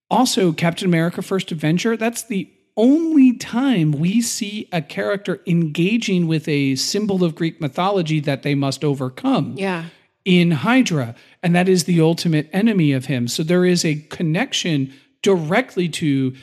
Also, 0.09 0.51
Captain 0.51 0.87
America 0.87 1.21
First 1.21 1.51
Avenger, 1.51 1.95
that's 1.95 2.23
the 2.23 2.49
only 2.75 3.33
time 3.33 3.91
we 3.91 4.19
see 4.19 4.67
a 4.71 4.81
character 4.81 5.41
engaging 5.45 6.25
with 6.25 6.47
a 6.47 6.75
symbol 6.75 7.23
of 7.23 7.35
Greek 7.35 7.61
mythology 7.61 8.19
that 8.19 8.41
they 8.41 8.55
must 8.55 8.83
overcome 8.83 9.53
Yeah. 9.57 9.85
in 10.25 10.49
Hydra, 10.51 11.13
and 11.43 11.53
that 11.55 11.69
is 11.69 11.83
the 11.83 12.01
ultimate 12.01 12.49
enemy 12.51 12.93
of 12.93 13.05
him. 13.05 13.27
So 13.27 13.43
there 13.43 13.63
is 13.65 13.85
a 13.85 13.95
connection 14.09 14.91
directly 15.21 15.87
to 15.89 16.33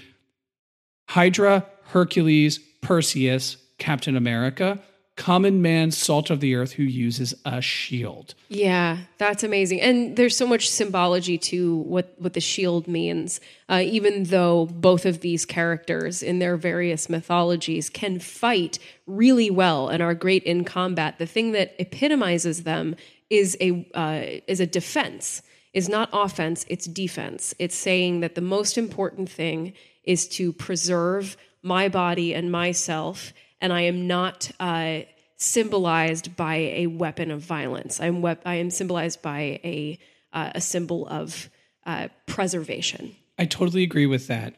Hydra, 1.09 1.67
Hercules, 1.87 2.59
Perseus, 2.81 3.57
Captain 3.79 4.17
America, 4.17 4.79
common 5.19 5.61
man, 5.61 5.91
salt 5.91 6.31
of 6.31 6.41
the 6.41 6.55
earth 6.55 6.73
who 6.73 6.85
uses 6.85 7.35
a 7.45 7.61
shield. 7.61 8.35
Yeah, 8.49 8.99
that's 9.19 9.43
amazing. 9.43 9.81
And 9.81 10.17
there's 10.17 10.37
so 10.37 10.47
much 10.47 10.71
symbology 10.71 11.37
to 11.39 11.77
what, 11.77 12.15
what 12.19 12.33
the 12.33 12.41
shield 12.41 12.89
means. 12.89 13.41
Uh, 13.69 13.83
even 13.85 14.25
though 14.25 14.67
both 14.67 15.05
of 15.05 15.21
these 15.21 15.45
characters 15.45 16.23
in 16.23 16.39
their 16.39 16.57
various 16.57 17.11
mythologies 17.11 17.91
can 17.91 18.21
fight 18.21 18.79
really 19.07 19.51
well 19.51 19.89
and 19.89 20.03
are 20.03 20.15
great 20.15 20.45
in 20.45 20.65
combat, 20.65 21.19
the 21.19 21.27
thing 21.27 21.53
that 21.53 21.75
epitomizes 21.79 22.63
them 22.63 22.97
is 23.29 23.57
a 23.61 23.87
uh, 23.95 24.41
is 24.47 24.61
a 24.61 24.67
defense. 24.67 25.43
Is 25.75 25.89
not 25.89 26.09
offense, 26.13 26.65
it's 26.69 26.87
defense. 26.87 27.55
It's 27.59 27.77
saying 27.77 28.21
that 28.21 28.35
the 28.35 28.41
most 28.41 28.79
important 28.79 29.29
thing 29.29 29.75
is 30.03 30.27
to 30.29 30.53
preserve 30.53 31.37
my 31.63 31.89
body 31.89 32.35
and 32.35 32.51
myself, 32.51 33.35
and 33.61 33.73
I 33.73 33.83
am 33.83 34.07
not 34.07 34.51
uh, 34.59 35.01
symbolized 35.39 36.37
by 36.37 36.57
a 36.57 36.87
weapon 36.89 37.31
of 37.31 37.41
violence. 37.41 38.01
I'm 38.01 38.25
I 38.25 38.57
am 38.57 38.71
symbolized 38.71 39.23
by 39.23 39.61
a 39.65 39.99
uh, 40.33 40.51
a 40.55 40.61
symbol 40.61 41.09
of 41.09 41.49
uh, 41.87 42.09
preservation. 42.27 43.17
I 43.39 43.47
totally 43.47 43.83
agree 43.83 44.07
with 44.07 44.27
that. 44.27 44.55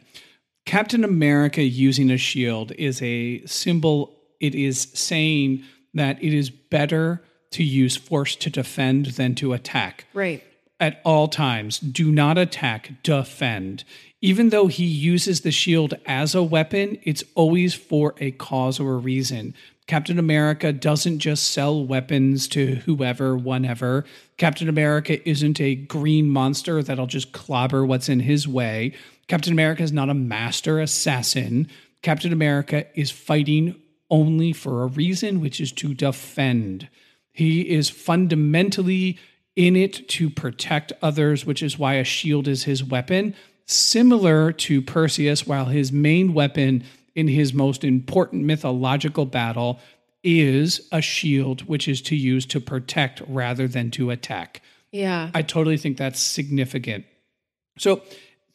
Captain 0.66 1.04
America 1.04 1.62
using 1.62 2.10
a 2.10 2.16
shield 2.16 2.72
is 2.72 3.00
a 3.02 3.44
symbol. 3.46 4.16
It 4.40 4.54
is 4.54 4.88
saying 4.94 5.62
that 5.94 6.22
it 6.22 6.34
is 6.34 6.50
better 6.50 7.22
to 7.52 7.62
use 7.62 7.96
force 7.96 8.34
to 8.36 8.50
defend 8.50 9.06
than 9.06 9.34
to 9.36 9.52
attack. 9.52 10.06
Right. 10.14 10.42
at 10.78 11.00
all 11.04 11.28
times. 11.28 11.78
Do 11.78 12.10
not 12.10 12.38
attack, 12.38 13.02
defend. 13.02 13.84
Even 14.22 14.48
though 14.48 14.66
he 14.66 14.84
uses 14.84 15.42
the 15.42 15.50
shield 15.50 15.94
as 16.06 16.34
a 16.34 16.42
weapon, 16.42 16.98
it's 17.02 17.22
always 17.34 17.74
for 17.74 18.14
a 18.18 18.30
cause 18.32 18.80
or 18.80 18.94
a 18.94 18.98
reason. 18.98 19.54
Captain 19.90 20.20
America 20.20 20.72
doesn't 20.72 21.18
just 21.18 21.50
sell 21.50 21.84
weapons 21.84 22.46
to 22.46 22.76
whoever, 22.76 23.36
whenever. 23.36 24.04
Captain 24.36 24.68
America 24.68 25.28
isn't 25.28 25.60
a 25.60 25.74
green 25.74 26.30
monster 26.30 26.80
that'll 26.80 27.08
just 27.08 27.32
clobber 27.32 27.84
what's 27.84 28.08
in 28.08 28.20
his 28.20 28.46
way. 28.46 28.92
Captain 29.26 29.52
America 29.52 29.82
is 29.82 29.90
not 29.90 30.08
a 30.08 30.14
master 30.14 30.78
assassin. 30.78 31.68
Captain 32.02 32.32
America 32.32 32.86
is 32.96 33.10
fighting 33.10 33.74
only 34.12 34.52
for 34.52 34.84
a 34.84 34.86
reason, 34.86 35.40
which 35.40 35.60
is 35.60 35.72
to 35.72 35.92
defend. 35.92 36.88
He 37.32 37.62
is 37.62 37.90
fundamentally 37.90 39.18
in 39.56 39.74
it 39.74 40.08
to 40.10 40.30
protect 40.30 40.92
others, 41.02 41.44
which 41.44 41.64
is 41.64 41.80
why 41.80 41.94
a 41.94 42.04
shield 42.04 42.46
is 42.46 42.62
his 42.62 42.84
weapon. 42.84 43.34
Similar 43.66 44.52
to 44.52 44.82
Perseus, 44.82 45.48
while 45.48 45.64
his 45.64 45.90
main 45.90 46.32
weapon 46.32 46.84
in 47.20 47.28
his 47.28 47.52
most 47.52 47.84
important 47.84 48.44
mythological 48.44 49.26
battle 49.26 49.78
is 50.24 50.88
a 50.90 51.00
shield, 51.00 51.60
which 51.62 51.86
is 51.86 52.02
to 52.02 52.16
use 52.16 52.46
to 52.46 52.60
protect 52.60 53.22
rather 53.28 53.68
than 53.68 53.90
to 53.92 54.10
attack. 54.10 54.62
Yeah. 54.90 55.30
I 55.34 55.42
totally 55.42 55.76
think 55.76 55.98
that's 55.98 56.18
significant. 56.20 57.04
So, 57.78 58.02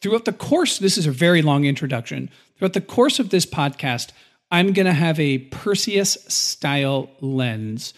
throughout 0.00 0.24
the 0.24 0.32
course, 0.32 0.78
this 0.78 0.98
is 0.98 1.06
a 1.06 1.12
very 1.12 1.42
long 1.42 1.64
introduction. 1.64 2.28
Throughout 2.58 2.74
the 2.74 2.80
course 2.80 3.18
of 3.18 3.30
this 3.30 3.46
podcast, 3.46 4.10
I'm 4.50 4.72
going 4.72 4.86
to 4.86 4.92
have 4.92 5.18
a 5.18 5.38
Perseus 5.38 6.12
style 6.28 7.10
lens. 7.20 7.94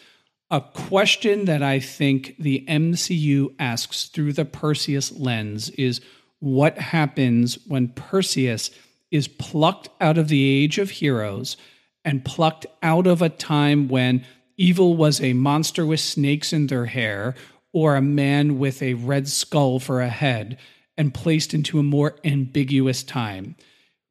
A 0.51 0.61
question 0.61 1.45
that 1.47 1.63
I 1.63 1.81
think 1.81 2.37
the 2.39 2.65
MCU 2.69 3.55
asks 3.59 4.07
through 4.07 4.35
the 4.35 4.47
Perseus 4.47 5.13
lens 5.13 5.71
is 5.71 6.01
what 6.41 6.79
happens 6.79 7.59
when 7.67 7.89
Perseus 7.89 8.71
is 9.11 9.29
plucked 9.29 9.89
out 10.01 10.19
of 10.19 10.29
the 10.29 10.45
age 10.45 10.79
of 10.79 10.91
heroes 10.91 11.57
and 12.05 12.25
plucked 12.25 12.67
out 12.83 13.07
of 13.07 13.23
a 13.23 13.29
time 13.29 13.89
when 13.89 14.25
evil 14.57 14.97
was 14.97 15.21
a 15.21 15.33
monster 15.33 15.87
with 15.87 16.01
snakes 16.01 16.53
in 16.53 16.67
their 16.67 16.87
hair 16.87 17.35
or 17.73 17.97
a 17.97 18.03
man 18.03 18.59
with 18.59 18.83
a 18.83 18.95
red 18.95 19.29
skull 19.29 19.79
for 19.79 20.01
a 20.01 20.09
head 20.09 20.59
and 20.97 21.15
placed 21.15 21.55
into 21.55 21.79
a 21.79 21.83
more 21.83 22.17
ambiguous 22.25 23.03
time. 23.03 23.57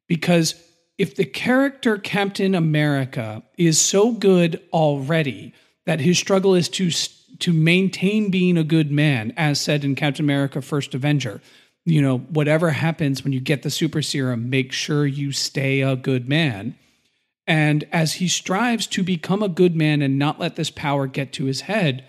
Because 0.08 0.54
if 0.96 1.14
the 1.14 1.24
character 1.24 1.98
Captain 1.98 2.54
America 2.54 3.42
is 3.56 3.80
so 3.80 4.12
good 4.12 4.60
already 4.72 5.52
that 5.86 6.00
his 6.00 6.18
struggle 6.18 6.54
is 6.54 6.68
to 6.68 6.90
to 7.40 7.52
maintain 7.52 8.30
being 8.30 8.56
a 8.56 8.64
good 8.64 8.90
man, 8.90 9.32
as 9.36 9.60
said 9.60 9.84
in 9.84 9.94
Captain 9.94 10.24
America: 10.24 10.60
First 10.60 10.94
Avenger, 10.94 11.40
you 11.88 12.02
know, 12.02 12.18
whatever 12.18 12.70
happens 12.70 13.24
when 13.24 13.32
you 13.32 13.40
get 13.40 13.62
the 13.62 13.70
super 13.70 14.02
serum, 14.02 14.50
make 14.50 14.72
sure 14.72 15.06
you 15.06 15.32
stay 15.32 15.80
a 15.80 15.96
good 15.96 16.28
man. 16.28 16.76
And 17.46 17.88
as 17.92 18.14
he 18.14 18.28
strives 18.28 18.86
to 18.88 19.02
become 19.02 19.42
a 19.42 19.48
good 19.48 19.74
man 19.74 20.02
and 20.02 20.18
not 20.18 20.38
let 20.38 20.56
this 20.56 20.70
power 20.70 21.06
get 21.06 21.32
to 21.34 21.46
his 21.46 21.62
head, 21.62 22.04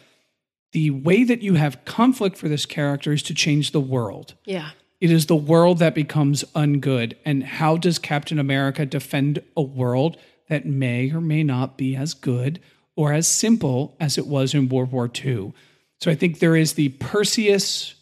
the 0.74 0.90
way 0.90 1.24
that 1.24 1.42
you 1.42 1.56
have 1.56 1.86
conflict 1.86 2.36
for 2.36 2.50
this 2.50 2.66
character 2.66 3.14
is 3.14 3.24
to 3.24 3.34
change 3.34 3.72
the 3.72 3.80
world. 3.80 4.36
Yeah. 4.44 4.72
It 5.00 5.12
is 5.12 5.28
the 5.28 5.36
world 5.36 5.80
that 5.80 5.96
becomes 5.96 6.44
ungood. 6.56 7.16
And 7.24 7.44
how 7.44 7.78
does 7.78 8.00
Captain 8.00 8.38
America 8.38 8.86
defend 8.86 9.42
a 9.56 9.62
world 9.62 10.18
that 10.50 10.66
may 10.66 11.12
or 11.12 11.22
may 11.22 11.44
not 11.44 11.78
be 11.78 11.96
as 11.96 12.14
good 12.14 12.60
or 12.98 13.14
as 13.14 13.28
simple 13.28 13.96
as 14.00 14.18
it 14.18 14.28
was 14.28 14.54
in 14.54 14.68
World 14.68 14.92
War 14.92 15.10
II? 15.24 15.54
So 16.02 16.12
I 16.12 16.16
think 16.16 16.40
there 16.40 16.56
is 16.56 16.74
the 16.74 16.90
Perseus 16.90 17.96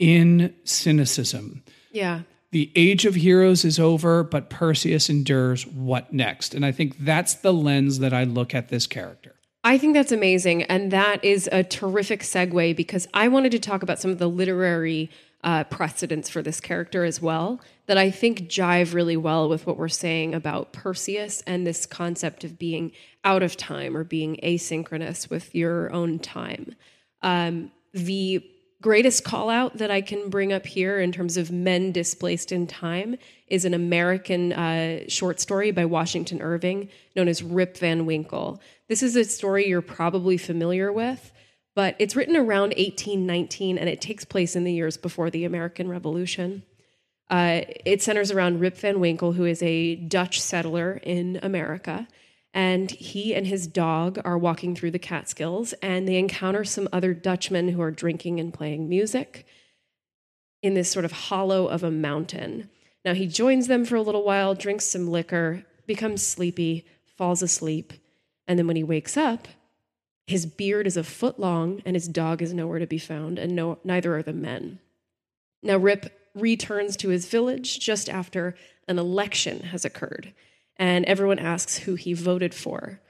in 0.00 0.52
cynicism. 0.64 1.62
Yeah. 1.92 2.22
The 2.50 2.72
age 2.74 3.06
of 3.06 3.14
heroes 3.14 3.64
is 3.64 3.78
over, 3.78 4.24
but 4.24 4.50
Perseus 4.50 5.08
endures 5.08 5.64
what 5.66 6.12
next? 6.12 6.52
And 6.52 6.66
I 6.66 6.72
think 6.72 6.98
that's 6.98 7.34
the 7.34 7.52
lens 7.52 8.00
that 8.00 8.12
I 8.12 8.24
look 8.24 8.54
at 8.56 8.70
this 8.70 8.88
character. 8.88 9.36
I 9.62 9.78
think 9.78 9.94
that's 9.94 10.10
amazing. 10.10 10.64
And 10.64 10.90
that 10.90 11.22
is 11.24 11.48
a 11.52 11.62
terrific 11.62 12.22
segue 12.22 12.74
because 12.74 13.06
I 13.14 13.28
wanted 13.28 13.52
to 13.52 13.60
talk 13.60 13.84
about 13.84 14.00
some 14.00 14.10
of 14.10 14.18
the 14.18 14.26
literary 14.26 15.10
uh, 15.44 15.64
precedents 15.64 16.28
for 16.28 16.42
this 16.42 16.60
character 16.60 17.04
as 17.04 17.22
well 17.22 17.60
that 17.86 17.98
I 17.98 18.10
think 18.10 18.42
jive 18.48 18.94
really 18.94 19.16
well 19.16 19.48
with 19.48 19.66
what 19.66 19.76
we're 19.76 19.88
saying 19.88 20.34
about 20.34 20.72
Perseus 20.72 21.42
and 21.46 21.66
this 21.66 21.86
concept 21.86 22.42
of 22.42 22.58
being 22.58 22.92
out 23.24 23.42
of 23.42 23.56
time 23.56 23.96
or 23.96 24.04
being 24.04 24.38
asynchronous 24.42 25.30
with 25.30 25.54
your 25.54 25.92
own 25.92 26.18
time. 26.18 26.74
Um, 27.22 27.70
the 27.92 28.44
greatest 28.80 29.24
call 29.24 29.50
out 29.50 29.76
that 29.78 29.90
I 29.90 30.00
can 30.00 30.30
bring 30.30 30.52
up 30.52 30.64
here 30.64 31.00
in 31.00 31.12
terms 31.12 31.36
of 31.36 31.50
men 31.50 31.92
displaced 31.92 32.50
in 32.50 32.66
time 32.66 33.16
is 33.46 33.64
an 33.64 33.74
American 33.74 34.52
uh, 34.52 35.00
short 35.08 35.40
story 35.40 35.70
by 35.70 35.84
Washington 35.84 36.40
Irving 36.40 36.88
known 37.14 37.28
as 37.28 37.42
Rip 37.42 37.76
Van 37.76 38.06
Winkle. 38.06 38.60
This 38.88 39.02
is 39.02 39.16
a 39.16 39.24
story 39.24 39.68
you're 39.68 39.82
probably 39.82 40.36
familiar 40.36 40.92
with, 40.92 41.32
but 41.74 41.94
it's 41.98 42.16
written 42.16 42.36
around 42.36 42.74
1819 42.76 43.76
and 43.76 43.88
it 43.88 44.00
takes 44.00 44.24
place 44.24 44.56
in 44.56 44.64
the 44.64 44.72
years 44.72 44.96
before 44.96 45.30
the 45.30 45.44
American 45.44 45.88
Revolution. 45.88 46.62
Uh, 47.28 47.62
it 47.84 48.02
centers 48.02 48.32
around 48.32 48.60
Rip 48.60 48.76
Van 48.78 48.98
Winkle, 48.98 49.32
who 49.32 49.44
is 49.44 49.62
a 49.62 49.94
Dutch 49.94 50.40
settler 50.40 51.00
in 51.02 51.38
America. 51.42 52.08
And 52.52 52.90
he 52.90 53.34
and 53.34 53.46
his 53.46 53.66
dog 53.66 54.18
are 54.24 54.36
walking 54.36 54.74
through 54.74 54.90
the 54.90 54.98
Catskills, 54.98 55.72
and 55.74 56.06
they 56.08 56.16
encounter 56.16 56.64
some 56.64 56.88
other 56.92 57.14
Dutchmen 57.14 57.68
who 57.68 57.80
are 57.80 57.92
drinking 57.92 58.40
and 58.40 58.52
playing 58.52 58.88
music 58.88 59.46
in 60.62 60.74
this 60.74 60.90
sort 60.90 61.04
of 61.04 61.12
hollow 61.12 61.68
of 61.68 61.82
a 61.82 61.90
mountain. 61.90 62.68
Now, 63.04 63.14
he 63.14 63.26
joins 63.26 63.66
them 63.66 63.84
for 63.84 63.96
a 63.96 64.02
little 64.02 64.24
while, 64.24 64.54
drinks 64.54 64.86
some 64.86 65.08
liquor, 65.08 65.64
becomes 65.86 66.26
sleepy, 66.26 66.86
falls 67.16 67.42
asleep, 67.42 67.92
and 68.46 68.58
then 68.58 68.66
when 68.66 68.76
he 68.76 68.82
wakes 68.82 69.16
up, 69.16 69.48
his 70.26 70.46
beard 70.46 70.86
is 70.86 70.96
a 70.96 71.04
foot 71.04 71.38
long, 71.40 71.82
and 71.84 71.96
his 71.96 72.08
dog 72.08 72.42
is 72.42 72.52
nowhere 72.52 72.78
to 72.78 72.86
be 72.86 72.98
found, 72.98 73.38
and 73.38 73.54
no, 73.54 73.78
neither 73.84 74.16
are 74.16 74.22
the 74.22 74.32
men. 74.32 74.78
Now, 75.62 75.76
Rip 75.76 76.30
returns 76.34 76.96
to 76.98 77.08
his 77.08 77.28
village 77.28 77.80
just 77.80 78.08
after 78.08 78.54
an 78.86 78.98
election 78.98 79.60
has 79.60 79.84
occurred, 79.84 80.32
and 80.80 81.04
everyone 81.04 81.38
asks 81.38 81.76
who 81.76 81.94
he 81.94 82.14
voted 82.14 82.54
for. 82.54 83.00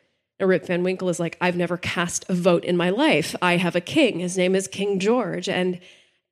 And 0.41 0.49
Rip 0.49 0.67
Van 0.67 0.83
Winkle 0.83 1.09
is 1.09 1.21
like, 1.21 1.39
I've 1.41 1.57
never 1.57 1.77
cast 1.77 2.29
a 2.29 2.35
vote 2.35 2.65
in 2.65 2.77
my 2.77 2.91
life. 2.91 3.37
I 3.41 3.59
have 3.59 3.77
a 3.77 3.81
king. 3.81 4.19
His 4.19 4.37
name 4.37 4.57
is 4.57 4.67
King 4.67 4.99
George. 4.99 5.49
And 5.49 5.79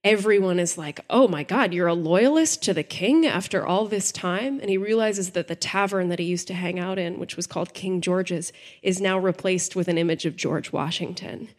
everyone 0.03 0.59
is 0.59 0.77
like, 0.77 0.99
oh 1.09 1.29
my 1.29 1.45
God, 1.45 1.73
you're 1.73 1.87
a 1.87 1.95
loyalist 1.95 2.65
to 2.65 2.75
the 2.75 2.83
king 2.83 3.25
after 3.25 3.65
all 3.65 3.87
this 3.87 4.11
time? 4.11 4.59
And 4.59 4.69
he 4.69 4.77
realizes 4.77 5.31
that 5.31 5.47
the 5.47 5.55
tavern 5.55 6.09
that 6.09 6.19
he 6.19 6.25
used 6.25 6.49
to 6.49 6.55
hang 6.55 6.81
out 6.81 6.99
in, 6.99 7.21
which 7.21 7.37
was 7.37 7.47
called 7.47 7.73
King 7.73 8.01
George's, 8.01 8.53
is 8.83 9.01
now 9.01 9.17
replaced 9.17 9.77
with 9.77 9.87
an 9.87 9.99
image 9.99 10.27
of 10.27 10.35
George 10.35 10.73
Washington. 10.73 11.51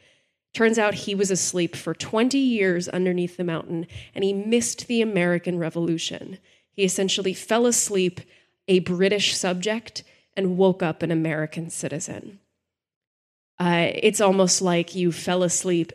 Turns 0.53 0.77
out 0.77 0.93
he 0.93 1.15
was 1.15 1.31
asleep 1.31 1.73
for 1.73 1.93
20 1.93 2.37
years 2.37 2.89
underneath 2.89 3.37
the 3.37 3.43
mountain 3.45 3.87
and 4.13 4.25
he 4.25 4.33
missed 4.33 4.87
the 4.87 5.01
American 5.01 5.57
Revolution. 5.57 6.37
He 6.71 6.83
essentially 6.83 7.33
fell 7.33 7.65
asleep 7.65 8.19
a 8.69 8.79
British 8.79 9.35
subject 9.35 10.03
and 10.37 10.57
woke 10.57 10.81
up 10.81 11.03
an 11.03 11.11
American 11.11 11.69
citizen. 11.69 12.39
Uh, 13.59 13.91
it's 13.93 14.21
almost 14.21 14.61
like 14.61 14.95
you 14.95 15.11
fell 15.11 15.43
asleep 15.43 15.91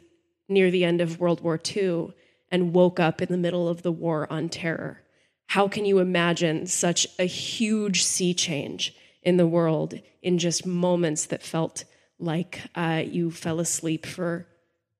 near 0.49 0.71
the 0.71 0.85
end 0.85 1.01
of 1.01 1.19
World 1.19 1.41
War 1.41 1.59
II 1.75 2.13
and 2.51 2.75
woke 2.75 3.01
up 3.01 3.23
in 3.23 3.29
the 3.31 3.39
middle 3.39 3.69
of 3.69 3.81
the 3.81 3.93
war 3.93 4.31
on 4.31 4.51
terror. 4.51 5.01
How 5.47 5.69
can 5.69 5.87
you 5.87 5.99
imagine 5.99 6.67
such 6.67 7.07
a 7.19 7.25
huge 7.25 8.03
sea 8.03 8.35
change 8.35 8.95
in 9.23 9.39
the 9.39 9.47
world 9.47 9.99
in 10.21 10.39
just 10.39 10.67
moments 10.67 11.25
that 11.27 11.43
felt 11.43 11.85
like 12.19 12.61
uh, 12.75 13.03
you 13.07 13.31
fell 13.31 13.61
asleep 13.61 14.05
for 14.05 14.47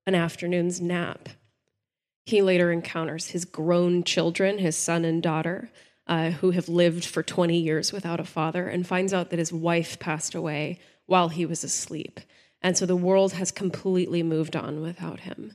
an 0.05 0.15
afternoon's 0.15 0.81
nap. 0.81 1.29
He 2.25 2.41
later 2.41 2.71
encounters 2.71 3.27
his 3.27 3.45
grown 3.45 4.03
children, 4.03 4.57
his 4.57 4.75
son 4.75 5.05
and 5.05 5.21
daughter, 5.21 5.69
uh, 6.07 6.31
who 6.31 6.51
have 6.51 6.69
lived 6.69 7.05
for 7.05 7.23
20 7.23 7.57
years 7.57 7.91
without 7.91 8.19
a 8.19 8.25
father, 8.25 8.67
and 8.67 8.85
finds 8.85 9.13
out 9.13 9.29
that 9.29 9.39
his 9.39 9.53
wife 9.53 9.99
passed 9.99 10.35
away 10.35 10.79
while 11.05 11.29
he 11.29 11.45
was 11.45 11.63
asleep. 11.63 12.19
And 12.61 12.77
so 12.77 12.85
the 12.85 12.95
world 12.95 13.33
has 13.33 13.51
completely 13.51 14.23
moved 14.23 14.55
on 14.55 14.81
without 14.81 15.21
him. 15.21 15.53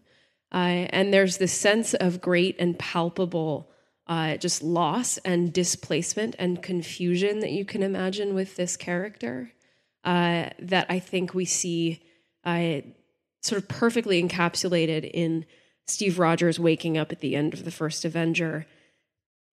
Uh, 0.52 0.86
and 0.90 1.12
there's 1.12 1.38
this 1.38 1.52
sense 1.52 1.94
of 1.94 2.20
great 2.20 2.56
and 2.58 2.78
palpable 2.78 3.70
uh, 4.06 4.36
just 4.36 4.62
loss 4.62 5.18
and 5.18 5.52
displacement 5.52 6.34
and 6.38 6.62
confusion 6.62 7.38
that 7.40 7.52
you 7.52 7.64
can 7.64 7.82
imagine 7.82 8.34
with 8.34 8.56
this 8.56 8.76
character 8.76 9.52
uh, 10.04 10.50
that 10.58 10.86
I 10.88 10.98
think 10.98 11.32
we 11.32 11.44
see 11.44 12.02
uh, 12.44 12.80
sort 13.42 13.62
of 13.62 13.68
perfectly 13.68 14.20
encapsulated 14.20 15.08
in 15.08 15.46
Steve 15.86 16.18
Rogers 16.18 16.58
waking 16.58 16.98
up 16.98 17.12
at 17.12 17.20
the 17.20 17.36
end 17.36 17.54
of 17.54 17.64
the 17.64 17.70
first 17.70 18.04
Avenger, 18.04 18.66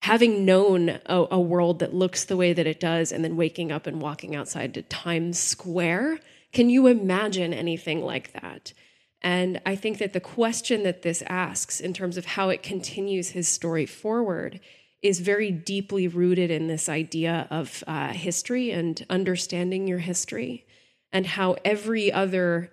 having 0.05 0.45
known 0.45 0.91
a, 1.07 1.27
a, 1.31 1.41
world 1.41 1.79
that 1.79 1.95
looks 1.95 2.27
the 2.27 2.37
way 2.37 2.53
that 2.53 2.67
it 2.67 2.79
does, 2.79 3.11
and 3.11 3.25
then 3.25 3.39
waking 3.39 3.73
up 3.73 3.87
and 3.87 4.03
walking 4.03 4.37
outside 4.37 4.75
to 4.75 4.83
Times 4.83 5.39
Square. 5.39 6.21
Can 6.53 6.69
you 6.69 6.89
imagine 6.89 7.55
anything 7.55 8.03
like 8.05 8.31
that? 8.35 8.75
And 9.23 9.63
I 9.65 9.77
think 9.77 9.97
that 9.97 10.13
the 10.13 10.21
question 10.21 10.83
that 10.83 11.01
this 11.01 11.23
asks, 11.27 11.81
in 11.81 11.95
terms 11.95 12.19
of 12.19 12.27
how 12.27 12.51
it 12.51 12.63
continues 12.63 13.31
his 13.31 13.49
story 13.49 13.87
forward, 13.87 14.61
is 15.01 15.21
very 15.21 15.51
deeply 15.51 16.07
rooted 16.07 16.51
in 16.51 16.67
this 16.67 16.87
idea 16.91 17.49
of 17.51 17.83
uh, 17.87 18.13
history 18.13 18.73
and 18.73 19.07
understanding 19.09 19.89
your 19.89 20.01
history, 20.01 20.67
and 21.15 21.25
how 21.25 21.57
every 21.65 22.13
other 22.13 22.71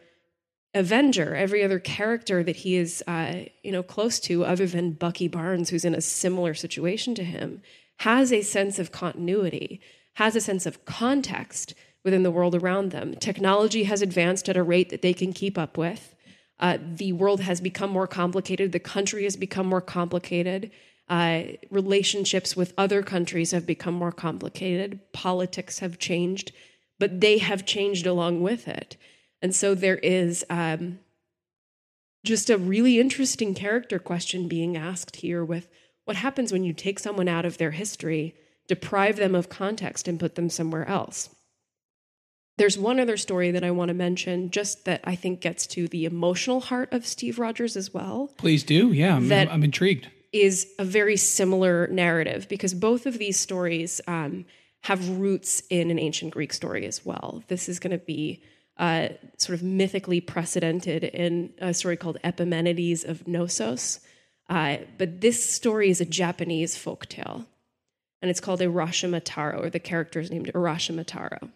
Avenger, 0.73 1.35
every 1.35 1.63
other 1.63 1.79
character 1.79 2.43
that 2.43 2.57
he 2.57 2.75
is, 2.75 3.03
uh, 3.07 3.43
you 3.61 3.71
know, 3.71 3.83
close 3.83 4.19
to, 4.21 4.45
other 4.45 4.65
than 4.65 4.93
Bucky 4.93 5.27
Barnes, 5.27 5.69
who's 5.69 5.83
in 5.83 5.93
a 5.93 6.01
similar 6.01 6.53
situation 6.53 7.13
to 7.15 7.23
him, 7.23 7.61
has 7.99 8.31
a 8.31 8.41
sense 8.41 8.79
of 8.79 8.91
continuity, 8.91 9.81
has 10.13 10.35
a 10.35 10.41
sense 10.41 10.65
of 10.65 10.85
context 10.85 11.73
within 12.03 12.23
the 12.23 12.31
world 12.31 12.55
around 12.55 12.91
them. 12.91 13.15
Technology 13.15 13.83
has 13.83 14.01
advanced 14.01 14.47
at 14.49 14.57
a 14.57 14.63
rate 14.63 14.89
that 14.89 15.01
they 15.01 15.13
can 15.13 15.33
keep 15.33 15.57
up 15.57 15.77
with. 15.77 16.15
Uh, 16.59 16.77
the 16.81 17.11
world 17.11 17.41
has 17.41 17.59
become 17.59 17.89
more 17.89 18.07
complicated. 18.07 18.71
The 18.71 18.79
country 18.79 19.23
has 19.25 19.35
become 19.35 19.67
more 19.67 19.81
complicated. 19.81 20.71
Uh, 21.09 21.43
relationships 21.69 22.55
with 22.55 22.73
other 22.77 23.03
countries 23.03 23.51
have 23.51 23.65
become 23.65 23.93
more 23.93 24.11
complicated. 24.11 24.99
Politics 25.11 25.79
have 25.79 25.99
changed, 25.99 26.53
but 26.99 27.19
they 27.19 27.39
have 27.39 27.65
changed 27.65 28.05
along 28.05 28.41
with 28.41 28.67
it. 28.67 28.95
And 29.41 29.55
so 29.55 29.73
there 29.73 29.97
is 29.97 30.45
um, 30.49 30.99
just 32.23 32.49
a 32.49 32.57
really 32.57 32.99
interesting 32.99 33.53
character 33.53 33.99
question 33.99 34.47
being 34.47 34.77
asked 34.77 35.17
here 35.17 35.43
with 35.43 35.67
what 36.05 36.17
happens 36.17 36.51
when 36.51 36.63
you 36.63 36.73
take 36.73 36.99
someone 36.99 37.27
out 37.27 37.45
of 37.45 37.57
their 37.57 37.71
history, 37.71 38.35
deprive 38.67 39.17
them 39.17 39.35
of 39.35 39.49
context, 39.49 40.07
and 40.07 40.19
put 40.19 40.35
them 40.35 40.49
somewhere 40.49 40.87
else. 40.87 41.29
There's 42.57 42.77
one 42.77 42.99
other 42.99 43.17
story 43.17 43.49
that 43.51 43.63
I 43.63 43.71
want 43.71 43.89
to 43.89 43.93
mention, 43.95 44.51
just 44.51 44.85
that 44.85 45.01
I 45.03 45.15
think 45.15 45.41
gets 45.41 45.65
to 45.67 45.87
the 45.87 46.05
emotional 46.05 46.59
heart 46.59 46.93
of 46.93 47.07
Steve 47.07 47.39
Rogers 47.39 47.75
as 47.75 47.93
well. 47.93 48.29
Please 48.37 48.63
do. 48.63 48.91
Yeah, 48.91 49.15
I'm, 49.15 49.29
that 49.29 49.51
I'm 49.51 49.63
intrigued. 49.63 50.09
Is 50.31 50.67
a 50.77 50.85
very 50.85 51.17
similar 51.17 51.87
narrative 51.87 52.47
because 52.47 52.73
both 52.73 53.05
of 53.05 53.17
these 53.17 53.39
stories 53.39 53.99
um, 54.07 54.45
have 54.81 55.09
roots 55.09 55.63
in 55.69 55.89
an 55.89 55.99
ancient 55.99 56.31
Greek 56.33 56.53
story 56.53 56.85
as 56.85 57.05
well. 57.05 57.43
This 57.47 57.67
is 57.67 57.79
going 57.79 57.97
to 57.97 58.05
be 58.05 58.41
uh, 58.81 59.09
sort 59.37 59.53
of 59.57 59.63
mythically 59.63 60.19
precedented 60.19 61.03
in 61.03 61.53
a 61.59 61.71
story 61.71 61.95
called 61.95 62.17
Epimenides 62.23 63.03
of 63.03 63.27
Knossos. 63.27 63.99
Uh, 64.49 64.77
but 64.97 65.21
this 65.21 65.47
story 65.49 65.91
is 65.91 66.01
a 66.01 66.05
Japanese 66.05 66.75
folk 66.75 67.05
tale, 67.05 67.45
and 68.21 68.31
it's 68.31 68.39
called 68.39 68.59
Urashima 68.59 69.21
Taro, 69.23 69.61
or 69.61 69.69
the 69.69 69.79
character 69.79 70.19
is 70.19 70.31
named 70.31 70.51
Urashima 70.53 71.05
Taro. 71.05 71.51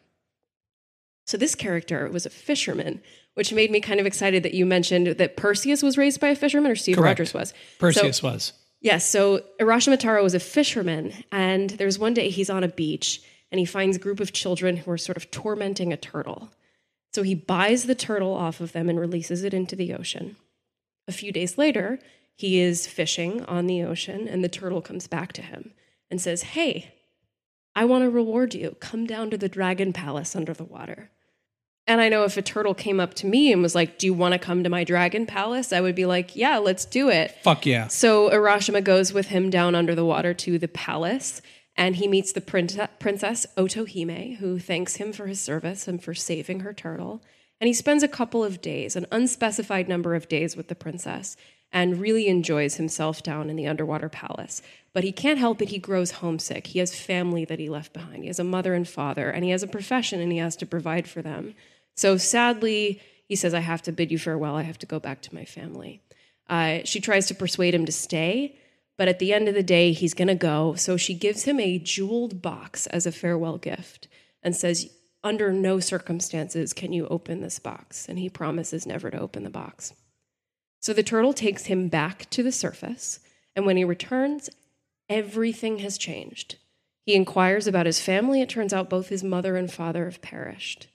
So 1.25 1.35
this 1.35 1.55
character 1.55 2.07
was 2.09 2.27
a 2.27 2.29
fisherman, 2.29 3.01
which 3.33 3.51
made 3.51 3.71
me 3.71 3.81
kind 3.81 3.99
of 3.99 4.05
excited 4.05 4.43
that 4.43 4.53
you 4.53 4.65
mentioned 4.65 5.07
that 5.07 5.35
Perseus 5.35 5.81
was 5.81 5.97
raised 5.97 6.21
by 6.21 6.27
a 6.27 6.35
fisherman, 6.35 6.71
or 6.71 6.75
Steve 6.75 6.95
Correct. 6.95 7.19
Rogers 7.19 7.33
was. 7.33 7.53
Perseus 7.79 8.17
so, 8.17 8.29
was. 8.29 8.53
Yes. 8.81 9.09
so 9.09 9.41
Urashima 9.59 9.99
Taro 9.99 10.21
was 10.21 10.35
a 10.35 10.39
fisherman, 10.39 11.11
and 11.31 11.71
there's 11.71 11.97
one 11.97 12.13
day 12.13 12.29
he's 12.29 12.51
on 12.51 12.63
a 12.63 12.67
beach 12.69 13.23
and 13.51 13.59
he 13.59 13.65
finds 13.65 13.97
a 13.97 13.99
group 13.99 14.19
of 14.19 14.33
children 14.33 14.75
who 14.75 14.91
are 14.91 14.97
sort 14.97 15.17
of 15.17 15.31
tormenting 15.31 15.93
a 15.93 15.97
turtle. 15.97 16.49
So 17.15 17.23
he 17.23 17.33
buys 17.33 17.85
the 17.85 17.95
turtle 17.95 18.33
off 18.33 18.59
of 18.59 18.73
them 18.73 18.89
and 18.89 18.99
releases 18.99 19.45
it 19.45 19.53
into 19.53 19.77
the 19.77 19.93
ocean. 19.93 20.35
A 21.07 21.13
few 21.13 21.31
days 21.31 21.57
later, 21.57 21.97
he 22.35 22.59
is 22.59 22.87
fishing 22.87 23.41
on 23.45 23.67
the 23.67 23.83
ocean, 23.83 24.27
and 24.27 24.43
the 24.43 24.49
turtle 24.49 24.81
comes 24.81 25.07
back 25.07 25.31
to 25.31 25.41
him 25.41 25.71
and 26.11 26.19
says, 26.19 26.43
Hey, 26.43 26.93
I 27.73 27.85
want 27.85 28.03
to 28.03 28.09
reward 28.09 28.53
you. 28.53 28.75
Come 28.81 29.07
down 29.07 29.29
to 29.29 29.37
the 29.37 29.47
dragon 29.47 29.93
palace 29.93 30.35
under 30.35 30.53
the 30.53 30.65
water. 30.65 31.09
And 31.87 32.01
I 32.01 32.09
know 32.09 32.25
if 32.25 32.35
a 32.35 32.41
turtle 32.41 32.73
came 32.73 32.99
up 32.99 33.13
to 33.13 33.27
me 33.27 33.53
and 33.53 33.61
was 33.61 33.75
like, 33.75 33.97
Do 33.97 34.07
you 34.07 34.13
want 34.13 34.33
to 34.33 34.37
come 34.37 34.65
to 34.65 34.69
my 34.69 34.83
dragon 34.83 35.25
palace? 35.25 35.71
I 35.71 35.79
would 35.79 35.95
be 35.95 36.05
like, 36.05 36.35
Yeah, 36.35 36.57
let's 36.57 36.83
do 36.83 37.07
it. 37.07 37.31
Fuck 37.43 37.65
yeah. 37.65 37.87
So 37.87 38.29
Urashima 38.29 38.83
goes 38.83 39.13
with 39.13 39.27
him 39.27 39.49
down 39.49 39.73
under 39.73 39.95
the 39.95 40.03
water 40.03 40.33
to 40.33 40.59
the 40.59 40.67
palace 40.67 41.41
and 41.77 41.97
he 41.97 42.07
meets 42.07 42.31
the 42.31 42.41
princess 42.41 43.45
Otohime, 43.57 44.37
who 44.37 44.59
thanks 44.59 44.95
him 44.95 45.11
for 45.11 45.27
his 45.27 45.41
service 45.41 45.87
and 45.87 46.03
for 46.03 46.13
saving 46.13 46.61
her 46.61 46.73
turtle. 46.73 47.21
And 47.59 47.67
he 47.67 47.73
spends 47.73 48.03
a 48.03 48.07
couple 48.07 48.43
of 48.43 48.61
days, 48.61 48.95
an 48.95 49.05
unspecified 49.11 49.87
number 49.87 50.15
of 50.15 50.27
days, 50.27 50.55
with 50.55 50.67
the 50.67 50.75
princess. 50.75 51.37
and 51.71 51.99
really 51.99 52.27
enjoys 52.27 52.75
himself 52.75 53.21
down 53.21 53.49
in 53.49 53.57
the 53.57 53.67
underwater 53.67 54.07
palace. 54.07 54.61
But 54.93 55.03
he 55.03 55.11
can't 55.11 55.37
help 55.39 55.61
it, 55.61 55.69
he 55.69 55.77
grows 55.77 56.11
homesick. 56.11 56.67
He 56.67 56.79
has 56.79 56.95
family 56.95 57.43
that 57.45 57.59
he 57.59 57.69
left 57.69 57.91
behind. 57.91 58.23
He 58.23 58.27
has 58.27 58.39
a 58.39 58.45
mother 58.45 58.73
and 58.73 58.87
father, 58.87 59.29
and 59.29 59.43
he 59.43 59.49
has 59.51 59.61
a 59.61 59.67
profession 59.67 60.21
and 60.21 60.31
he 60.31 60.37
has 60.37 60.55
to 60.57 60.65
provide 60.65 61.05
for 61.05 61.21
them. 61.21 61.53
So 61.95 62.15
sadly, 62.15 63.01
he 63.27 63.35
says, 63.35 63.53
I 63.53 63.59
have 63.59 63.81
to 63.83 63.91
bid 63.91 64.09
you 64.09 64.17
farewell. 64.17 64.55
I 64.55 64.61
have 64.61 64.79
to 64.79 64.85
go 64.85 64.99
back 65.01 65.21
to 65.23 65.35
my 65.35 65.43
family. 65.43 66.01
Uh, 66.47 66.79
she 66.85 67.01
tries 67.01 67.27
to 67.27 67.35
persuade 67.35 67.73
him 67.73 67.85
to 67.85 67.91
stay, 67.91 68.55
but 68.97 69.07
at 69.07 69.19
the 69.19 69.33
end 69.33 69.47
of 69.47 69.55
the 69.55 69.63
day, 69.63 69.91
he's 69.91 70.13
going 70.13 70.27
to 70.27 70.35
go. 70.35 70.75
So 70.75 70.97
she 70.97 71.13
gives 71.13 71.43
him 71.43 71.59
a 71.59 71.79
jeweled 71.79 72.41
box 72.41 72.87
as 72.87 73.05
a 73.05 73.11
farewell 73.11 73.57
gift 73.57 74.07
and 74.41 74.55
says, 74.55 74.89
Under 75.23 75.51
no 75.51 75.79
circumstances 75.79 76.73
can 76.73 76.93
you 76.93 77.07
open 77.07 77.41
this 77.41 77.59
box. 77.59 78.07
And 78.07 78.19
he 78.19 78.29
promises 78.29 78.85
never 78.85 79.11
to 79.11 79.19
open 79.19 79.43
the 79.43 79.49
box. 79.49 79.93
So 80.79 80.93
the 80.93 81.03
turtle 81.03 81.33
takes 81.33 81.65
him 81.65 81.87
back 81.87 82.29
to 82.29 82.43
the 82.43 82.51
surface, 82.51 83.19
and 83.55 83.65
when 83.65 83.75
he 83.75 83.83
returns, 83.83 84.51
everything 85.09 85.79
has 85.79 85.97
changed. 85.97 86.57
He 87.05 87.15
inquires 87.15 87.65
about 87.65 87.87
his 87.87 87.99
family. 87.99 88.39
It 88.39 88.49
turns 88.49 88.71
out 88.71 88.89
both 88.89 89.09
his 89.09 89.23
mother 89.23 89.55
and 89.55 89.71
father 89.71 90.05
have 90.05 90.21
perished. 90.21 90.87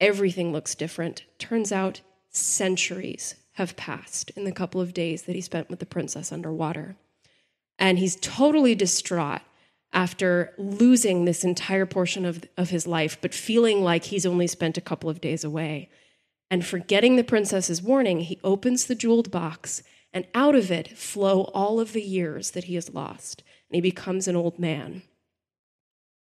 Everything 0.00 0.52
looks 0.52 0.74
different. 0.74 1.24
Turns 1.38 1.70
out 1.70 2.00
centuries 2.30 3.36
have 3.52 3.76
passed 3.76 4.30
in 4.30 4.44
the 4.44 4.52
couple 4.52 4.80
of 4.80 4.94
days 4.94 5.22
that 5.22 5.34
he 5.34 5.40
spent 5.40 5.70
with 5.70 5.78
the 5.78 5.86
princess 5.86 6.32
underwater. 6.32 6.96
And 7.80 7.98
he's 7.98 8.16
totally 8.16 8.76
distraught 8.76 9.40
after 9.92 10.52
losing 10.56 11.24
this 11.24 11.42
entire 11.42 11.86
portion 11.86 12.24
of, 12.24 12.44
of 12.56 12.70
his 12.70 12.86
life, 12.86 13.18
but 13.20 13.34
feeling 13.34 13.82
like 13.82 14.04
he's 14.04 14.26
only 14.26 14.46
spent 14.46 14.78
a 14.78 14.82
couple 14.82 15.10
of 15.10 15.20
days 15.20 15.42
away. 15.42 15.88
And 16.50 16.64
forgetting 16.64 17.16
the 17.16 17.24
princess's 17.24 17.82
warning, 17.82 18.20
he 18.20 18.38
opens 18.44 18.84
the 18.84 18.94
jeweled 18.94 19.30
box, 19.30 19.82
and 20.12 20.26
out 20.34 20.54
of 20.54 20.70
it 20.70 20.96
flow 20.96 21.44
all 21.54 21.80
of 21.80 21.92
the 21.92 22.02
years 22.02 22.52
that 22.52 22.64
he 22.64 22.74
has 22.74 22.92
lost, 22.92 23.42
and 23.68 23.76
he 23.76 23.80
becomes 23.80 24.28
an 24.28 24.36
old 24.36 24.58
man. 24.58 25.02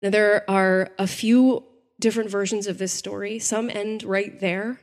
Now, 0.03 0.11
there 0.11 0.49
are 0.51 0.91
a 0.99 1.07
few 1.07 1.65
different 1.99 2.31
versions 2.31 2.67
of 2.67 2.79
this 2.79 2.93
story. 2.93 3.39
Some 3.39 3.71
end 3.71 4.03
right 4.03 4.39
there, 4.41 4.81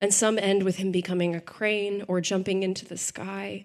and 0.00 0.12
some 0.12 0.38
end 0.38 0.62
with 0.62 0.76
him 0.76 0.90
becoming 0.90 1.34
a 1.34 1.40
crane 1.40 2.04
or 2.08 2.20
jumping 2.20 2.62
into 2.62 2.84
the 2.84 2.98
sky, 2.98 3.64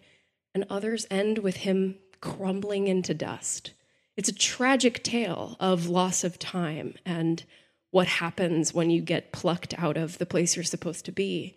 and 0.53 0.65
others 0.69 1.05
end 1.09 1.39
with 1.39 1.57
him 1.57 1.97
crumbling 2.21 2.87
into 2.87 3.13
dust. 3.13 3.71
It's 4.17 4.29
a 4.29 4.33
tragic 4.33 5.03
tale 5.03 5.57
of 5.59 5.87
loss 5.87 6.23
of 6.23 6.39
time 6.39 6.95
and 7.05 7.43
what 7.91 8.07
happens 8.07 8.73
when 8.73 8.89
you 8.89 9.01
get 9.01 9.31
plucked 9.31 9.73
out 9.77 9.97
of 9.97 10.17
the 10.17 10.25
place 10.25 10.55
you're 10.55 10.63
supposed 10.63 11.05
to 11.05 11.11
be 11.11 11.55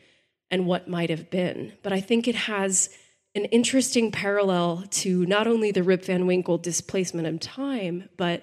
and 0.51 0.67
what 0.67 0.89
might 0.89 1.11
have 1.11 1.31
been. 1.31 1.73
But 1.83 1.93
I 1.93 2.01
think 2.01 2.27
it 2.27 2.35
has 2.35 2.91
an 3.35 3.45
interesting 3.47 4.11
parallel 4.11 4.85
to 4.91 5.27
not 5.27 5.47
only 5.47 5.71
the 5.71 5.83
Rip 5.83 6.05
Van 6.05 6.27
Winkle 6.27 6.59
displacement 6.59 7.27
of 7.27 7.41
time, 7.41 8.09
but 8.17 8.43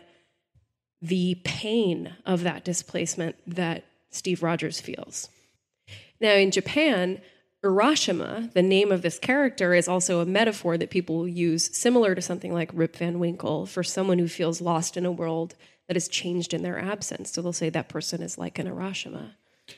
the 1.02 1.36
pain 1.44 2.14
of 2.26 2.44
that 2.44 2.64
displacement 2.64 3.36
that 3.48 3.86
Steve 4.10 4.44
Rogers 4.44 4.80
feels. 4.80 5.30
Now, 6.22 6.34
in 6.34 6.52
Japan, 6.52 7.22
Urashima, 7.66 8.54
the 8.54 8.62
name 8.62 8.92
of 8.92 9.02
this 9.02 9.18
character, 9.18 9.74
is 9.74 9.88
also 9.88 10.20
a 10.20 10.26
metaphor 10.26 10.78
that 10.78 10.92
people 10.92 11.28
use, 11.28 11.76
similar 11.76 12.14
to 12.14 12.22
something 12.22 12.54
like 12.54 12.70
Rip 12.74 12.96
Van 12.98 13.20
Winkle, 13.20 13.66
for 13.66 13.84
someone 13.84 14.20
who 14.20 14.28
feels 14.28 14.62
lost 14.62 14.96
in 14.96 15.06
a 15.06 15.12
world 15.12 15.56
that 15.88 15.96
has 15.96 16.08
changed 16.08 16.54
in 16.54 16.62
their 16.62 16.80
absence. 16.80 17.32
So 17.32 17.42
they'll 17.42 17.54
say 17.54 17.70
that 17.70 17.90
person 17.90 18.22
is 18.22 18.38
like 18.38 18.60
an 18.60 18.68
Urashima. 18.68 19.32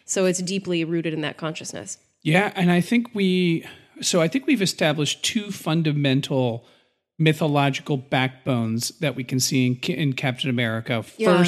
So 0.06 0.26
it's 0.26 0.42
deeply 0.42 0.84
rooted 0.84 1.14
in 1.14 1.22
that 1.22 1.38
consciousness. 1.38 1.98
Yeah, 2.22 2.52
and 2.56 2.72
I 2.72 2.82
think 2.82 3.14
we 3.14 3.66
so 4.02 4.22
I 4.22 4.28
think 4.28 4.46
we've 4.46 4.62
established 4.62 5.24
two 5.24 5.52
fundamental 5.52 6.66
mythological 7.18 7.98
backbones 7.98 8.90
that 9.00 9.16
we 9.16 9.24
can 9.24 9.40
see 9.40 9.66
in, 9.66 9.76
in 9.76 10.14
Captain 10.14 10.50
America. 10.50 11.04
Yeah. 11.18 11.44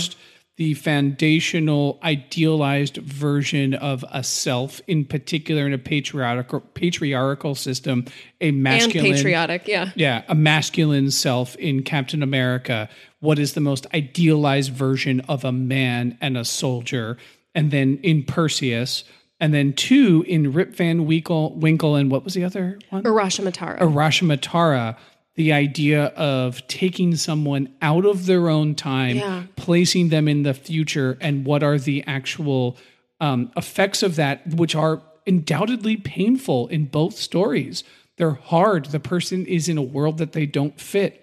The 0.60 0.74
foundational 0.74 2.02
idealized 2.04 2.98
version 2.98 3.74
of 3.74 4.04
a 4.12 4.26
self, 4.26 4.82
in 4.88 5.06
particular 5.06 5.66
in 5.66 5.72
a 5.72 5.78
patriarchal 5.78 6.60
patriarchal 6.60 7.56
system, 7.56 8.04
a 8.42 8.52
masculine 8.52 9.06
and 9.06 9.16
patriotic, 9.16 9.70
yeah. 9.70 9.92
yeah, 9.96 10.24
a 10.28 10.36
masculine 10.36 11.12
self 11.12 11.56
in 11.56 11.84
Captain 11.84 12.22
America. 12.22 12.90
What 13.22 13.40
is 13.40 13.54
the 13.54 13.62
most 13.62 13.88
idealized 13.94 14.74
version 14.74 15.22
of 15.30 15.46
a 15.46 15.54
man 15.54 16.18
and 16.20 16.38
a 16.38 16.44
soldier? 16.44 17.16
And 17.56 17.72
then 17.72 17.98
in 18.04 18.24
Perseus, 18.24 19.06
and 19.40 19.54
then 19.54 19.72
two 19.72 20.26
in 20.28 20.52
Rip 20.52 20.76
Van 20.76 21.06
Winkle, 21.06 21.56
Winkle 21.56 21.96
and 21.96 22.12
what 22.12 22.26
was 22.26 22.34
the 22.34 22.44
other 22.44 22.80
one? 22.90 23.04
Urashimatara. 23.04 23.80
Arashimatara, 23.80 24.98
the 25.36 25.54
idea 25.54 26.06
of 26.16 26.66
taking 26.68 27.16
someone 27.16 27.70
out 27.82 28.06
of 28.06 28.26
their 28.26 28.50
own 28.50 28.76
time, 28.76 29.18
Yeah. 29.18 29.44
placing 29.56 30.10
them 30.10 30.28
in 30.28 30.44
the 30.44 30.54
future, 30.54 31.18
and 31.22 31.46
what 31.46 31.64
are 31.64 31.78
the 31.78 32.04
actual 32.08 32.78
um, 33.22 33.52
effects 33.58 34.02
of 34.02 34.16
that, 34.16 34.48
which 34.48 34.76
are 34.76 35.02
undoubtedly 35.28 35.98
painful 35.98 36.68
in 36.68 36.86
both 36.86 37.16
stories. 37.18 37.84
They're 38.18 38.32
hard. 38.32 38.86
The 38.86 39.00
person 39.00 39.46
is 39.46 39.68
in 39.70 39.78
a 39.78 39.82
world 39.82 40.18
that 40.18 40.32
they 40.32 40.46
don't 40.46 40.80
fit. 40.80 41.22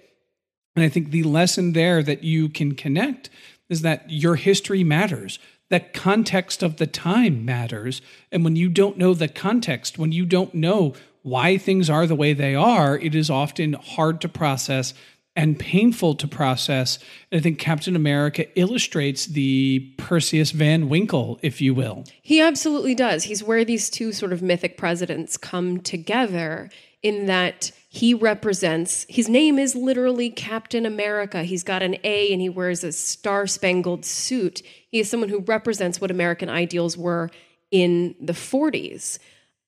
And 0.74 0.84
I 0.84 0.88
think 0.90 1.10
the 1.10 1.22
lesson 1.22 1.72
there 1.72 2.02
that 2.02 2.22
you 2.22 2.48
can 2.50 2.74
connect 2.74 3.30
is 3.68 3.80
that 3.82 4.10
your 4.10 4.36
history 4.36 4.84
matters. 4.84 5.38
That 5.70 5.92
context 5.94 6.62
of 6.62 6.76
the 6.76 6.86
time 6.86 7.44
matters. 7.44 8.00
And 8.30 8.44
when 8.44 8.56
you 8.56 8.68
don't 8.68 8.98
know 8.98 9.14
the 9.14 9.26
context, 9.28 9.98
when 9.98 10.12
you 10.12 10.24
don't 10.26 10.54
know 10.54 10.94
why 11.26 11.58
things 11.58 11.90
are 11.90 12.06
the 12.06 12.14
way 12.14 12.32
they 12.32 12.54
are, 12.54 12.96
it 12.96 13.12
is 13.12 13.28
often 13.28 13.72
hard 13.72 14.20
to 14.20 14.28
process 14.28 14.94
and 15.34 15.58
painful 15.58 16.14
to 16.14 16.28
process. 16.28 17.00
And 17.32 17.40
I 17.40 17.42
think 17.42 17.58
Captain 17.58 17.96
America 17.96 18.46
illustrates 18.56 19.26
the 19.26 19.92
Perseus 19.98 20.52
Van 20.52 20.88
Winkle, 20.88 21.40
if 21.42 21.60
you 21.60 21.74
will. 21.74 22.04
He 22.22 22.40
absolutely 22.40 22.94
does. 22.94 23.24
He's 23.24 23.42
where 23.42 23.64
these 23.64 23.90
two 23.90 24.12
sort 24.12 24.32
of 24.32 24.40
mythic 24.40 24.78
presidents 24.78 25.36
come 25.36 25.80
together 25.80 26.70
in 27.02 27.26
that 27.26 27.72
he 27.88 28.14
represents, 28.14 29.04
his 29.08 29.28
name 29.28 29.58
is 29.58 29.74
literally 29.74 30.30
Captain 30.30 30.86
America. 30.86 31.42
He's 31.42 31.64
got 31.64 31.82
an 31.82 31.96
A 32.04 32.32
and 32.32 32.40
he 32.40 32.48
wears 32.48 32.84
a 32.84 32.92
star 32.92 33.48
spangled 33.48 34.04
suit. 34.04 34.62
He 34.88 35.00
is 35.00 35.10
someone 35.10 35.30
who 35.30 35.40
represents 35.40 36.00
what 36.00 36.12
American 36.12 36.48
ideals 36.48 36.96
were 36.96 37.30
in 37.72 38.14
the 38.20 38.32
40s. 38.32 39.18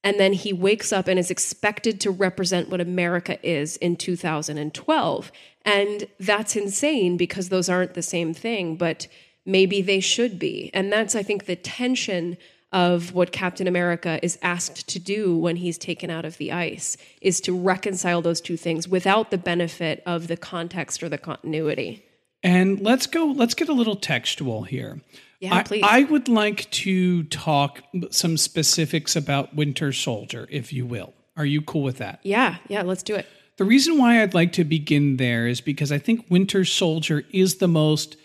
And 0.05 0.19
then 0.19 0.33
he 0.33 0.53
wakes 0.53 0.93
up 0.93 1.09
and 1.09 1.19
is 1.19 1.31
expected 1.31 2.01
to 2.01 2.11
represent 2.11 2.69
what 2.69 2.81
America 2.81 3.39
is 3.47 3.77
in 3.79 3.97
2012. 3.97 5.33
And 5.65 6.07
that's 6.21 6.57
insane 6.57 7.17
because 7.17 7.49
those 7.49 7.69
aren't 7.69 7.95
the 7.95 8.03
same 8.03 8.33
thing, 8.33 8.77
but 8.77 9.09
maybe 9.45 9.83
they 9.83 10.01
should 10.01 10.39
be. 10.39 10.71
And 10.73 10.93
that's, 10.93 11.15
I 11.15 11.23
think, 11.23 11.47
the 11.47 11.57
tension 11.57 12.39
of 12.73 13.15
what 13.15 13.33
Captain 13.33 13.67
America 13.67 14.21
is 14.23 14.39
asked 14.43 14.89
to 14.89 14.99
do 14.99 15.37
when 15.37 15.57
he's 15.57 15.79
taken 15.79 16.11
out 16.11 16.25
of 16.25 16.37
the 16.37 16.53
ice 16.53 16.97
is 17.21 17.41
to 17.41 17.59
reconcile 17.59 18.21
those 18.21 18.41
two 18.41 18.57
things 18.59 18.87
without 18.87 19.31
the 19.31 19.39
benefit 19.39 20.03
of 20.05 20.29
the 20.29 20.37
context 20.37 21.03
or 21.03 21.09
the 21.09 21.19
continuity. 21.19 22.08
And 22.43 22.81
let's 22.81 23.07
go, 23.07 23.27
let's 23.27 23.55
get 23.55 23.69
a 23.69 23.73
little 23.73 23.97
textual 23.97 24.63
here. 24.63 25.01
Yeah, 25.41 25.55
I, 25.55 25.63
please. 25.63 25.85
I 25.87 26.03
would 26.05 26.29
like 26.29 26.71
to 26.71 27.25
talk 27.25 27.83
some 28.11 28.37
specifics 28.37 29.15
about 29.17 29.55
Winter 29.55 29.93
Soldier, 29.93 30.47
if 30.51 30.73
you 30.73 30.87
will. 30.87 31.15
Are 31.37 31.47
you 31.47 31.63
cool 31.63 31.83
with 31.83 31.99
that? 31.99 32.21
Yeah, 32.23 32.57
yeah, 32.69 32.83
let's 32.83 33.03
do 33.03 33.15
it. 33.15 33.27
The 33.57 33.65
reason 33.65 33.99
why 33.99 34.23
I'd 34.23 34.35
like 34.35 34.53
to 34.55 34.65
begin 34.65 35.17
there 35.17 35.47
is 35.47 35.61
because 35.61 35.91
I 35.91 35.99
think 35.99 36.27
Winter 36.29 36.65
Soldier 36.65 37.25
is 37.33 37.57
the 37.57 37.69
most 37.69 38.17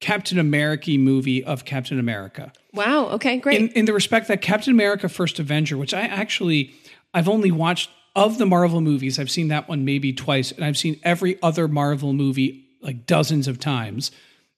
Captain 0.00 0.38
America 0.38 0.98
movie 0.98 1.44
of 1.44 1.64
Captain 1.64 1.98
America. 1.98 2.52
Wow, 2.74 3.06
okay, 3.08 3.38
great. 3.38 3.60
In, 3.60 3.68
in 3.70 3.84
the 3.84 3.92
respect 3.92 4.28
that 4.28 4.42
Captain 4.42 4.72
America 4.72 5.08
First 5.08 5.38
Avenger, 5.38 5.76
which 5.76 5.94
I 5.94 6.02
actually 6.02 6.74
I've 7.14 7.28
only 7.28 7.50
watched 7.50 7.90
of 8.14 8.38
the 8.38 8.46
Marvel 8.46 8.80
movies, 8.80 9.18
I've 9.18 9.30
seen 9.30 9.48
that 9.48 9.68
one 9.68 9.84
maybe 9.84 10.12
twice, 10.12 10.52
and 10.52 10.64
I've 10.64 10.76
seen 10.76 10.98
every 11.02 11.40
other 11.42 11.68
Marvel 11.68 12.12
movie 12.12 12.66
like 12.82 13.06
dozens 13.06 13.48
of 13.48 13.58
times. 13.58 14.10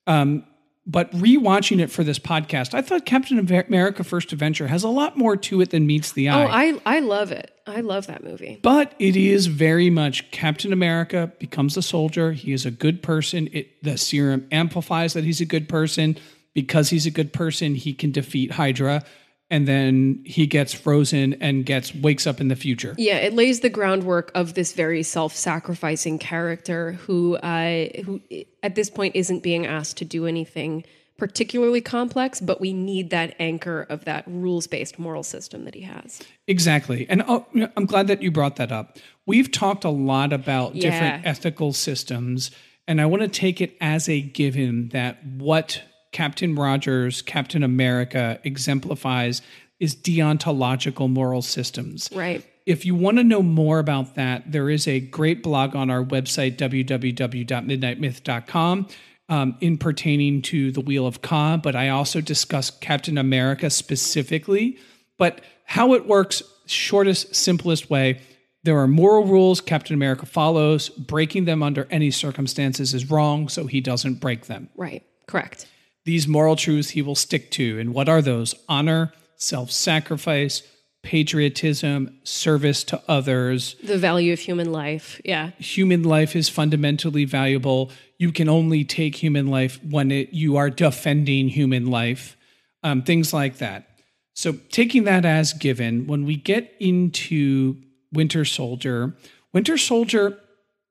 Um, 0.06 0.44
but 0.86 1.10
rewatching 1.12 1.80
it 1.80 1.90
for 1.90 2.04
this 2.04 2.18
podcast, 2.18 2.74
I 2.74 2.82
thought 2.82 3.06
Captain 3.06 3.38
America 3.38 4.04
First 4.04 4.32
Adventure 4.32 4.66
has 4.66 4.82
a 4.82 4.88
lot 4.88 5.16
more 5.16 5.34
to 5.34 5.62
it 5.62 5.70
than 5.70 5.86
meets 5.86 6.12
the 6.12 6.28
eye. 6.28 6.44
oh, 6.44 6.48
I 6.48 6.96
I 6.96 7.00
love 7.00 7.32
it. 7.32 7.50
I 7.66 7.80
love 7.80 8.06
that 8.08 8.22
movie. 8.22 8.58
But 8.60 8.94
it 8.98 9.16
is 9.16 9.46
very 9.46 9.88
much 9.88 10.30
Captain 10.30 10.72
America 10.74 11.32
becomes 11.38 11.78
a 11.78 11.82
soldier. 11.82 12.32
He 12.32 12.52
is 12.52 12.66
a 12.66 12.70
good 12.70 13.02
person. 13.02 13.48
It, 13.52 13.82
the 13.82 13.96
serum 13.96 14.46
amplifies 14.52 15.14
that 15.14 15.24
he's 15.24 15.40
a 15.40 15.46
good 15.46 15.68
person. 15.68 16.18
Because 16.52 16.90
he's 16.90 17.04
a 17.04 17.10
good 17.10 17.32
person, 17.32 17.74
he 17.74 17.92
can 17.92 18.12
defeat 18.12 18.52
Hydra. 18.52 19.02
And 19.50 19.68
then 19.68 20.22
he 20.24 20.46
gets 20.46 20.72
frozen 20.72 21.34
and 21.34 21.66
gets 21.66 21.94
wakes 21.94 22.26
up 22.26 22.40
in 22.40 22.48
the 22.48 22.56
future. 22.56 22.94
Yeah, 22.96 23.16
it 23.18 23.34
lays 23.34 23.60
the 23.60 23.68
groundwork 23.68 24.32
of 24.34 24.54
this 24.54 24.72
very 24.72 25.02
self-sacrificing 25.02 26.18
character 26.18 26.92
who, 26.92 27.36
uh, 27.36 27.86
who 28.04 28.20
at 28.62 28.74
this 28.74 28.88
point 28.90 29.14
isn't 29.14 29.42
being 29.42 29.66
asked 29.66 29.98
to 29.98 30.04
do 30.04 30.26
anything 30.26 30.84
particularly 31.16 31.80
complex, 31.80 32.40
but 32.40 32.60
we 32.60 32.72
need 32.72 33.10
that 33.10 33.36
anchor 33.38 33.82
of 33.88 34.04
that 34.04 34.24
rules 34.26 34.66
based 34.66 34.98
moral 34.98 35.22
system 35.22 35.64
that 35.64 35.74
he 35.74 35.82
has. 35.82 36.20
Exactly. 36.48 37.06
And 37.08 37.22
oh, 37.28 37.46
I'm 37.76 37.86
glad 37.86 38.08
that 38.08 38.20
you 38.22 38.32
brought 38.32 38.56
that 38.56 38.72
up. 38.72 38.98
We've 39.24 39.50
talked 39.50 39.84
a 39.84 39.90
lot 39.90 40.32
about 40.32 40.74
Yeah. 40.74 40.90
different 40.90 41.26
ethical 41.26 41.72
systems, 41.72 42.50
and 42.88 43.00
I 43.00 43.06
want 43.06 43.22
to 43.22 43.28
take 43.28 43.60
it 43.60 43.76
as 43.80 44.08
a 44.08 44.20
given 44.20 44.88
that 44.88 45.24
what 45.24 45.82
Captain 46.14 46.54
Rogers, 46.54 47.20
Captain 47.22 47.64
America 47.64 48.38
exemplifies 48.44 49.42
is 49.80 49.96
deontological 49.96 51.10
moral 51.10 51.42
systems. 51.42 52.08
Right. 52.14 52.46
If 52.66 52.86
you 52.86 52.94
want 52.94 53.18
to 53.18 53.24
know 53.24 53.42
more 53.42 53.80
about 53.80 54.14
that, 54.14 54.50
there 54.50 54.70
is 54.70 54.86
a 54.86 55.00
great 55.00 55.42
blog 55.42 55.74
on 55.74 55.90
our 55.90 56.04
website, 56.04 56.56
www.midnightmyth.com, 56.56 58.88
um, 59.28 59.56
in 59.60 59.76
pertaining 59.76 60.40
to 60.42 60.70
the 60.70 60.80
Wheel 60.80 61.04
of 61.04 61.20
Ka. 61.20 61.56
But 61.56 61.74
I 61.74 61.88
also 61.88 62.20
discuss 62.20 62.70
Captain 62.70 63.18
America 63.18 63.68
specifically. 63.68 64.78
But 65.18 65.40
how 65.64 65.94
it 65.94 66.06
works, 66.06 66.44
shortest, 66.66 67.34
simplest 67.34 67.90
way. 67.90 68.20
There 68.62 68.78
are 68.78 68.86
moral 68.86 69.26
rules 69.26 69.60
Captain 69.60 69.94
America 69.94 70.26
follows. 70.26 70.90
Breaking 70.90 71.44
them 71.44 71.60
under 71.62 71.88
any 71.90 72.12
circumstances 72.12 72.94
is 72.94 73.10
wrong, 73.10 73.48
so 73.48 73.66
he 73.66 73.80
doesn't 73.80 74.20
break 74.20 74.46
them. 74.46 74.68
Right. 74.76 75.02
Correct. 75.26 75.66
These 76.04 76.28
moral 76.28 76.56
truths 76.56 76.90
he 76.90 77.02
will 77.02 77.14
stick 77.14 77.50
to. 77.52 77.78
And 77.78 77.94
what 77.94 78.08
are 78.08 78.20
those? 78.20 78.54
Honor, 78.68 79.12
self 79.36 79.70
sacrifice, 79.70 80.62
patriotism, 81.02 82.18
service 82.24 82.82
to 82.84 83.00
others. 83.08 83.76
The 83.82 83.98
value 83.98 84.32
of 84.32 84.40
human 84.40 84.72
life. 84.72 85.20
Yeah. 85.24 85.50
Human 85.58 86.02
life 86.02 86.34
is 86.34 86.48
fundamentally 86.48 87.24
valuable. 87.24 87.90
You 88.18 88.32
can 88.32 88.48
only 88.48 88.84
take 88.84 89.16
human 89.16 89.46
life 89.46 89.78
when 89.84 90.10
it, 90.10 90.32
you 90.32 90.56
are 90.56 90.70
defending 90.70 91.48
human 91.48 91.86
life, 91.86 92.36
um, 92.82 93.02
things 93.02 93.32
like 93.32 93.58
that. 93.58 93.88
So, 94.34 94.54
taking 94.70 95.04
that 95.04 95.24
as 95.24 95.52
given, 95.52 96.08
when 96.08 96.24
we 96.24 96.36
get 96.36 96.74
into 96.80 97.76
Winter 98.12 98.44
Soldier, 98.44 99.14
Winter 99.52 99.78
Soldier, 99.78 100.40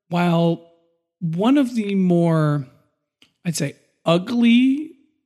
while 0.08 0.70
one 1.20 1.58
of 1.58 1.74
the 1.74 1.94
more, 1.94 2.66
I'd 3.44 3.56
say, 3.56 3.76
ugly 4.06 4.83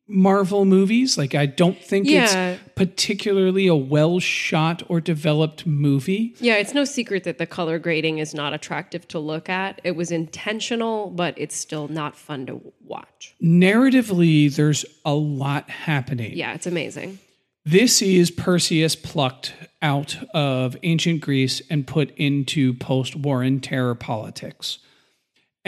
Marvel 0.09 0.65
movies, 0.65 1.19
like 1.19 1.35
I 1.35 1.45
don't 1.47 1.79
think 1.83 2.09
Yeah. 2.09 2.53
it's 2.53 2.61
particularly 2.75 3.67
a 3.67 3.75
well 3.75 4.19
shot 4.21 4.83
or 4.89 5.01
developed 5.01 5.67
movie. 5.67 6.35
Yeah, 6.41 6.55
it's 6.57 6.73
no 6.73 6.85
secret 6.85 7.25
that 7.25 7.37
the 7.39 7.47
color 7.47 7.79
grading 7.79 8.19
is 8.19 8.33
not 8.35 8.55
attractive 8.55 9.07
to 9.09 9.19
look 9.19 9.49
at. 9.51 9.81
It 9.85 9.97
was 9.97 10.11
intentional, 10.11 11.11
but 11.11 11.35
it's 11.37 11.55
still 11.55 11.89
not 11.89 12.17
fun 12.17 12.47
to 12.47 12.61
watch. 12.85 13.35
Narratively, 13.43 14.55
there's 14.55 14.85
a 15.05 15.15
lot 15.15 15.69
happening. 15.69 16.33
Yeah, 16.37 16.55
it's 16.55 16.67
amazing. 16.67 17.19
This 17.67 18.01
is 18.01 18.31
Perseus 18.31 18.97
plucked 18.97 19.53
out 19.83 20.17
of 20.33 20.75
ancient 20.83 21.21
Greece 21.21 21.61
and 21.69 21.87
put 21.87 22.17
into 22.17 22.73
post 22.75 23.15
war 23.15 23.43
and 23.43 23.63
terror 23.63 23.95
politics. 23.95 24.79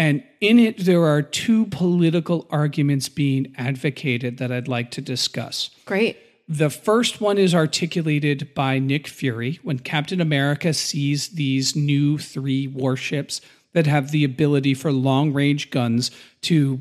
And 0.01 0.25
in 0.41 0.59
it, 0.59 0.79
there 0.79 1.05
are 1.05 1.21
two 1.21 1.67
political 1.67 2.47
arguments 2.49 3.11
being 3.11 3.55
advocated 3.59 4.39
that 4.39 4.51
I'd 4.51 4.67
like 4.67 4.91
to 4.93 5.03
discuss. 5.03 5.69
Great. 5.85 6.17
The 6.49 6.71
first 6.71 7.21
one 7.21 7.37
is 7.37 7.55
articulated 7.55 8.55
by 8.55 8.79
Nick 8.79 9.07
Fury 9.07 9.61
when 9.63 9.79
Captain 9.79 10.19
America 10.19 10.73
sees 10.73 11.29
these 11.29 11.77
new 11.77 12.17
three 12.17 12.67
warships 12.67 13.43
that 13.75 13.87
have 13.87 14.11
the 14.11 14.25
ability 14.25 14.73
for 14.73 14.91
long 14.91 15.35
range 15.35 15.71
guns 15.71 16.11
to 16.43 16.81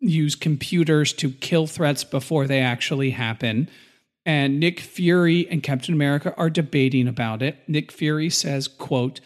use 0.00 0.34
computers 0.34 1.12
to 1.12 1.32
kill 1.32 1.66
threats 1.66 2.04
before 2.04 2.46
they 2.46 2.60
actually 2.60 3.10
happen. 3.10 3.68
And 4.24 4.58
Nick 4.58 4.80
Fury 4.80 5.46
and 5.50 5.62
Captain 5.62 5.92
America 5.92 6.34
are 6.38 6.48
debating 6.48 7.06
about 7.06 7.42
it. 7.42 7.58
Nick 7.68 7.92
Fury 7.92 8.30
says, 8.30 8.66
quote, 8.66 9.20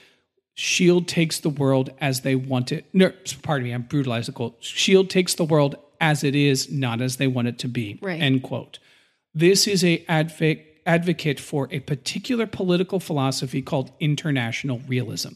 Shield 0.61 1.09
takes 1.09 1.41
the 1.41 1.49
world 1.49 1.89
as 2.03 2.21
they 2.21 2.35
want 2.35 2.71
it. 2.71 2.85
No, 2.93 3.11
pardon 3.43 3.67
me, 3.67 3.73
I'm 3.73 3.81
brutalizing 3.81 4.33
the 4.33 4.37
quote. 4.37 4.63
Shield 4.63 5.09
takes 5.09 5.35
the 5.35 5.45
world 5.45 5.77
as 6.03 6.23
it 6.23 6.37
is, 6.37 6.71
not 6.71 7.01
as 7.01 7.17
they 7.17 7.27
want 7.27 7.49
it 7.49 7.59
to 7.61 7.69
be. 7.69 7.99
Right. 8.03 8.21
End 8.21 8.43
quote. 8.43 8.79
This 9.33 9.67
is 9.67 9.83
a 9.83 10.05
advo- 10.05 10.63
advocate 10.85 11.41
for 11.41 11.67
a 11.71 11.81
particular 11.81 12.47
political 12.47 13.01
philosophy 13.01 13.63
called 13.63 13.91
international 14.01 14.83
realism. 14.87 15.33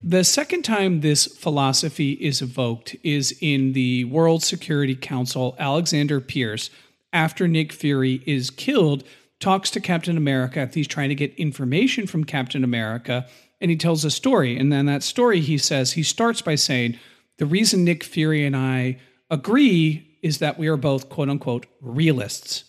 The 0.00 0.24
second 0.24 0.62
time 0.62 1.02
this 1.02 1.26
philosophy 1.26 2.12
is 2.12 2.40
evoked 2.40 2.96
is 3.02 3.36
in 3.42 3.74
the 3.74 4.04
World 4.04 4.42
Security 4.42 4.94
Council. 4.94 5.54
Alexander 5.58 6.18
Pierce, 6.18 6.70
after 7.12 7.46
Nick 7.46 7.74
Fury 7.74 8.22
is 8.24 8.48
killed, 8.48 9.04
talks 9.38 9.70
to 9.72 9.80
Captain 9.80 10.16
America. 10.16 10.70
He's 10.72 10.88
trying 10.88 11.10
to 11.10 11.14
get 11.14 11.34
information 11.34 12.06
from 12.06 12.24
Captain 12.24 12.64
America, 12.64 13.26
and 13.60 13.70
he 13.70 13.76
tells 13.76 14.04
a 14.04 14.10
story. 14.10 14.58
And 14.58 14.72
then 14.72 14.86
that 14.86 15.02
story, 15.02 15.40
he 15.40 15.58
says, 15.58 15.92
he 15.92 16.02
starts 16.02 16.42
by 16.42 16.54
saying, 16.54 16.98
The 17.38 17.46
reason 17.46 17.84
Nick 17.84 18.04
Fury 18.04 18.44
and 18.44 18.56
I 18.56 18.98
agree 19.30 20.06
is 20.22 20.38
that 20.38 20.58
we 20.58 20.68
are 20.68 20.76
both 20.76 21.08
quote 21.08 21.28
unquote 21.28 21.66
realists. 21.80 22.64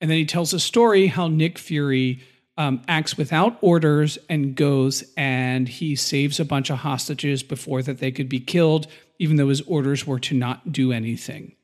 And 0.00 0.10
then 0.10 0.18
he 0.18 0.26
tells 0.26 0.52
a 0.52 0.60
story 0.60 1.06
how 1.06 1.28
Nick 1.28 1.58
Fury 1.58 2.20
um, 2.58 2.82
acts 2.88 3.16
without 3.16 3.56
orders 3.60 4.18
and 4.28 4.54
goes 4.54 5.04
and 5.16 5.68
he 5.68 5.96
saves 5.96 6.38
a 6.38 6.44
bunch 6.44 6.70
of 6.70 6.78
hostages 6.78 7.42
before 7.42 7.82
that 7.82 7.98
they 7.98 8.10
could 8.10 8.28
be 8.28 8.40
killed, 8.40 8.86
even 9.18 9.36
though 9.36 9.48
his 9.48 9.62
orders 9.62 10.06
were 10.06 10.20
to 10.20 10.34
not 10.34 10.72
do 10.72 10.92
anything. 10.92 11.54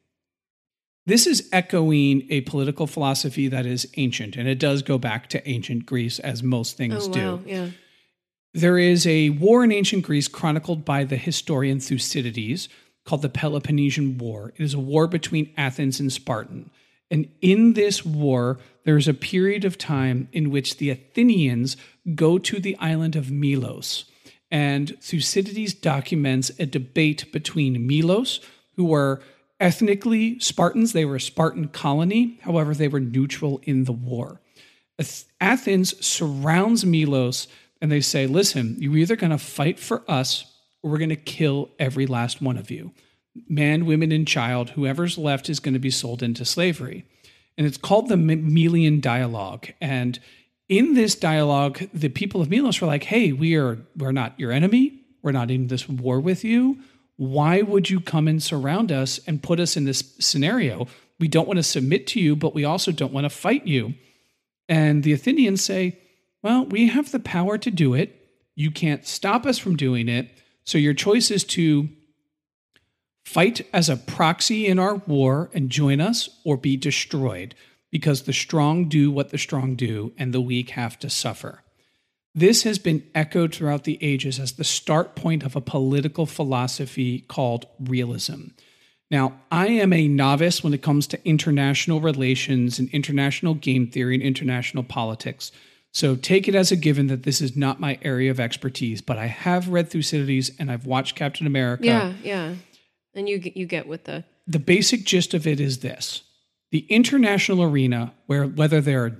This 1.04 1.26
is 1.26 1.48
echoing 1.52 2.26
a 2.30 2.42
political 2.42 2.86
philosophy 2.86 3.48
that 3.48 3.64
is 3.64 3.88
ancient, 3.96 4.36
and 4.36 4.46
it 4.46 4.58
does 4.58 4.82
go 4.82 4.98
back 4.98 5.28
to 5.30 5.48
ancient 5.48 5.86
Greece, 5.86 6.18
as 6.18 6.42
most 6.42 6.76
things 6.76 7.08
Oh, 7.08 7.12
do. 7.12 7.42
Yeah. 7.46 7.68
There 8.58 8.76
is 8.76 9.06
a 9.06 9.30
war 9.30 9.62
in 9.62 9.70
ancient 9.70 10.04
Greece 10.04 10.26
chronicled 10.26 10.84
by 10.84 11.04
the 11.04 11.14
historian 11.14 11.78
Thucydides 11.78 12.68
called 13.04 13.22
the 13.22 13.28
Peloponnesian 13.28 14.18
War. 14.18 14.52
It 14.56 14.64
is 14.64 14.74
a 14.74 14.80
war 14.80 15.06
between 15.06 15.54
Athens 15.56 16.00
and 16.00 16.12
Spartan. 16.12 16.68
And 17.08 17.28
in 17.40 17.74
this 17.74 18.04
war, 18.04 18.58
there's 18.82 19.06
a 19.06 19.14
period 19.14 19.64
of 19.64 19.78
time 19.78 20.28
in 20.32 20.50
which 20.50 20.78
the 20.78 20.90
Athenians 20.90 21.76
go 22.16 22.36
to 22.36 22.58
the 22.58 22.76
island 22.78 23.14
of 23.14 23.30
Milos. 23.30 24.06
And 24.50 25.00
Thucydides 25.00 25.74
documents 25.74 26.50
a 26.58 26.66
debate 26.66 27.30
between 27.32 27.86
Milos, 27.86 28.40
who 28.74 28.86
were 28.86 29.22
ethnically 29.60 30.36
Spartans, 30.40 30.94
they 30.94 31.04
were 31.04 31.14
a 31.14 31.20
Spartan 31.20 31.68
colony, 31.68 32.40
however, 32.42 32.74
they 32.74 32.88
were 32.88 32.98
neutral 32.98 33.60
in 33.62 33.84
the 33.84 33.92
war. 33.92 34.40
Athens 35.40 35.94
surrounds 36.04 36.84
Milos 36.84 37.46
and 37.80 37.90
they 37.92 38.00
say, 38.00 38.26
listen, 38.26 38.76
you're 38.78 38.96
either 38.96 39.16
going 39.16 39.30
to 39.30 39.38
fight 39.38 39.78
for 39.78 40.02
us 40.08 40.44
or 40.82 40.90
we're 40.90 40.98
going 40.98 41.08
to 41.10 41.16
kill 41.16 41.70
every 41.78 42.06
last 42.06 42.42
one 42.42 42.56
of 42.56 42.70
you. 42.70 42.92
Man, 43.48 43.86
women, 43.86 44.10
and 44.10 44.26
child, 44.26 44.70
whoever's 44.70 45.16
left 45.16 45.48
is 45.48 45.60
going 45.60 45.74
to 45.74 45.80
be 45.80 45.90
sold 45.90 46.22
into 46.22 46.44
slavery. 46.44 47.04
And 47.56 47.66
it's 47.66 47.78
called 47.78 48.08
the 48.08 48.16
Melian 48.16 49.00
Dialogue. 49.00 49.68
And 49.80 50.18
in 50.68 50.94
this 50.94 51.14
dialogue, 51.14 51.88
the 51.94 52.08
people 52.08 52.40
of 52.40 52.50
Milos 52.50 52.80
were 52.80 52.86
like, 52.86 53.04
hey, 53.04 53.32
we 53.32 53.56
are 53.56 53.78
we're 53.96 54.12
not 54.12 54.38
your 54.38 54.52
enemy. 54.52 55.00
We're 55.22 55.32
not 55.32 55.50
in 55.50 55.68
this 55.68 55.88
war 55.88 56.20
with 56.20 56.44
you. 56.44 56.78
Why 57.16 57.62
would 57.62 57.90
you 57.90 58.00
come 58.00 58.28
and 58.28 58.42
surround 58.42 58.92
us 58.92 59.18
and 59.26 59.42
put 59.42 59.58
us 59.58 59.76
in 59.76 59.84
this 59.84 60.14
scenario? 60.20 60.86
We 61.18 61.26
don't 61.26 61.48
want 61.48 61.56
to 61.58 61.64
submit 61.64 62.06
to 62.08 62.20
you, 62.20 62.36
but 62.36 62.54
we 62.54 62.64
also 62.64 62.92
don't 62.92 63.12
want 63.12 63.24
to 63.24 63.30
fight 63.30 63.66
you. 63.66 63.94
And 64.68 65.02
the 65.02 65.12
Athenians 65.12 65.64
say, 65.64 65.98
well, 66.42 66.64
we 66.66 66.88
have 66.88 67.12
the 67.12 67.20
power 67.20 67.58
to 67.58 67.70
do 67.70 67.94
it. 67.94 68.28
You 68.54 68.70
can't 68.70 69.06
stop 69.06 69.46
us 69.46 69.58
from 69.58 69.76
doing 69.76 70.08
it. 70.08 70.30
So 70.64 70.78
your 70.78 70.94
choice 70.94 71.30
is 71.30 71.44
to 71.44 71.88
fight 73.24 73.66
as 73.72 73.88
a 73.88 73.96
proxy 73.96 74.66
in 74.66 74.78
our 74.78 74.96
war 74.96 75.50
and 75.52 75.70
join 75.70 76.00
us 76.00 76.28
or 76.44 76.56
be 76.56 76.76
destroyed 76.76 77.54
because 77.90 78.22
the 78.22 78.32
strong 78.32 78.88
do 78.88 79.10
what 79.10 79.30
the 79.30 79.38
strong 79.38 79.74
do 79.74 80.12
and 80.18 80.32
the 80.32 80.40
weak 80.40 80.70
have 80.70 80.98
to 80.98 81.10
suffer. 81.10 81.62
This 82.34 82.62
has 82.62 82.78
been 82.78 83.04
echoed 83.14 83.54
throughout 83.54 83.84
the 83.84 83.98
ages 84.02 84.38
as 84.38 84.52
the 84.52 84.64
start 84.64 85.16
point 85.16 85.42
of 85.42 85.56
a 85.56 85.60
political 85.60 86.26
philosophy 86.26 87.20
called 87.22 87.66
realism. 87.80 88.48
Now, 89.10 89.40
I 89.50 89.68
am 89.68 89.92
a 89.92 90.06
novice 90.06 90.62
when 90.62 90.74
it 90.74 90.82
comes 90.82 91.06
to 91.08 91.26
international 91.26 92.00
relations 92.00 92.78
and 92.78 92.90
international 92.90 93.54
game 93.54 93.90
theory 93.90 94.14
and 94.14 94.22
international 94.22 94.84
politics. 94.84 95.50
So 95.92 96.16
take 96.16 96.46
it 96.48 96.54
as 96.54 96.70
a 96.70 96.76
given 96.76 97.06
that 97.08 97.22
this 97.22 97.40
is 97.40 97.56
not 97.56 97.80
my 97.80 97.98
area 98.02 98.30
of 98.30 98.38
expertise, 98.38 99.00
but 99.00 99.18
I 99.18 99.26
have 99.26 99.68
read 99.68 99.90
Thucydides 99.90 100.50
and 100.58 100.70
I've 100.70 100.86
watched 100.86 101.16
Captain 101.16 101.46
America. 101.46 101.84
Yeah, 101.84 102.12
yeah. 102.22 102.54
And 103.14 103.28
you 103.28 103.38
get- 103.38 103.56
you 103.56 103.66
get 103.66 103.86
with 103.88 104.04
the 104.04 104.24
The 104.46 104.58
basic 104.58 105.04
gist 105.04 105.34
of 105.34 105.46
it 105.46 105.60
is 105.60 105.78
this 105.78 106.22
the 106.70 106.86
international 106.90 107.62
arena, 107.62 108.12
where 108.26 108.46
whether 108.46 108.80
they're 108.80 109.16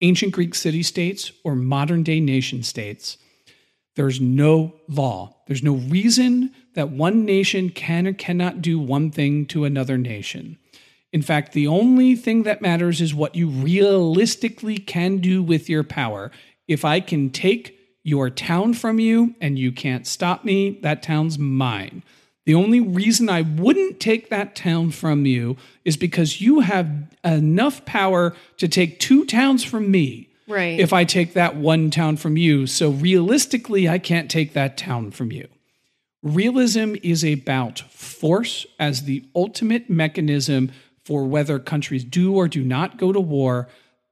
ancient 0.00 0.32
Greek 0.32 0.54
city 0.54 0.82
states 0.82 1.32
or 1.44 1.54
modern 1.56 2.02
day 2.02 2.20
nation 2.20 2.62
states, 2.62 3.18
there's 3.96 4.20
no 4.20 4.74
law. 4.88 5.36
There's 5.46 5.62
no 5.62 5.74
reason 5.74 6.50
that 6.74 6.90
one 6.90 7.24
nation 7.24 7.70
can 7.70 8.06
or 8.06 8.12
cannot 8.12 8.62
do 8.62 8.78
one 8.78 9.10
thing 9.10 9.44
to 9.46 9.64
another 9.64 9.98
nation. 9.98 10.56
In 11.12 11.22
fact, 11.22 11.52
the 11.52 11.66
only 11.66 12.16
thing 12.16 12.44
that 12.44 12.62
matters 12.62 13.00
is 13.00 13.14
what 13.14 13.34
you 13.34 13.48
realistically 13.48 14.78
can 14.78 15.18
do 15.18 15.42
with 15.42 15.68
your 15.68 15.84
power. 15.84 16.30
If 16.66 16.84
I 16.84 17.00
can 17.00 17.30
take 17.30 17.78
your 18.02 18.30
town 18.30 18.74
from 18.74 18.98
you 18.98 19.34
and 19.40 19.58
you 19.58 19.72
can't 19.72 20.06
stop 20.06 20.44
me, 20.44 20.78
that 20.82 21.02
town's 21.02 21.38
mine. 21.38 22.02
The 22.44 22.54
only 22.54 22.80
reason 22.80 23.28
I 23.28 23.42
wouldn't 23.42 24.00
take 24.00 24.30
that 24.30 24.56
town 24.56 24.90
from 24.90 25.26
you 25.26 25.56
is 25.84 25.96
because 25.96 26.40
you 26.40 26.60
have 26.60 26.90
enough 27.22 27.84
power 27.84 28.34
to 28.56 28.66
take 28.66 28.98
two 28.98 29.24
towns 29.26 29.62
from 29.62 29.90
me. 29.90 30.28
Right. 30.48 30.80
If 30.80 30.92
I 30.92 31.04
take 31.04 31.34
that 31.34 31.54
one 31.54 31.90
town 31.90 32.16
from 32.16 32.36
you. 32.36 32.66
So 32.66 32.90
realistically, 32.90 33.88
I 33.88 33.98
can't 33.98 34.30
take 34.30 34.54
that 34.54 34.76
town 34.76 35.12
from 35.12 35.30
you. 35.30 35.46
Realism 36.22 36.94
is 37.02 37.24
about 37.24 37.78
force 37.78 38.66
as 38.78 39.04
the 39.04 39.24
ultimate 39.34 39.88
mechanism 39.88 40.72
for 41.04 41.24
whether 41.24 41.58
countries 41.58 42.04
do 42.04 42.34
or 42.34 42.48
do 42.48 42.62
not 42.62 42.96
go 42.96 43.12
to 43.12 43.20
war. 43.20 43.68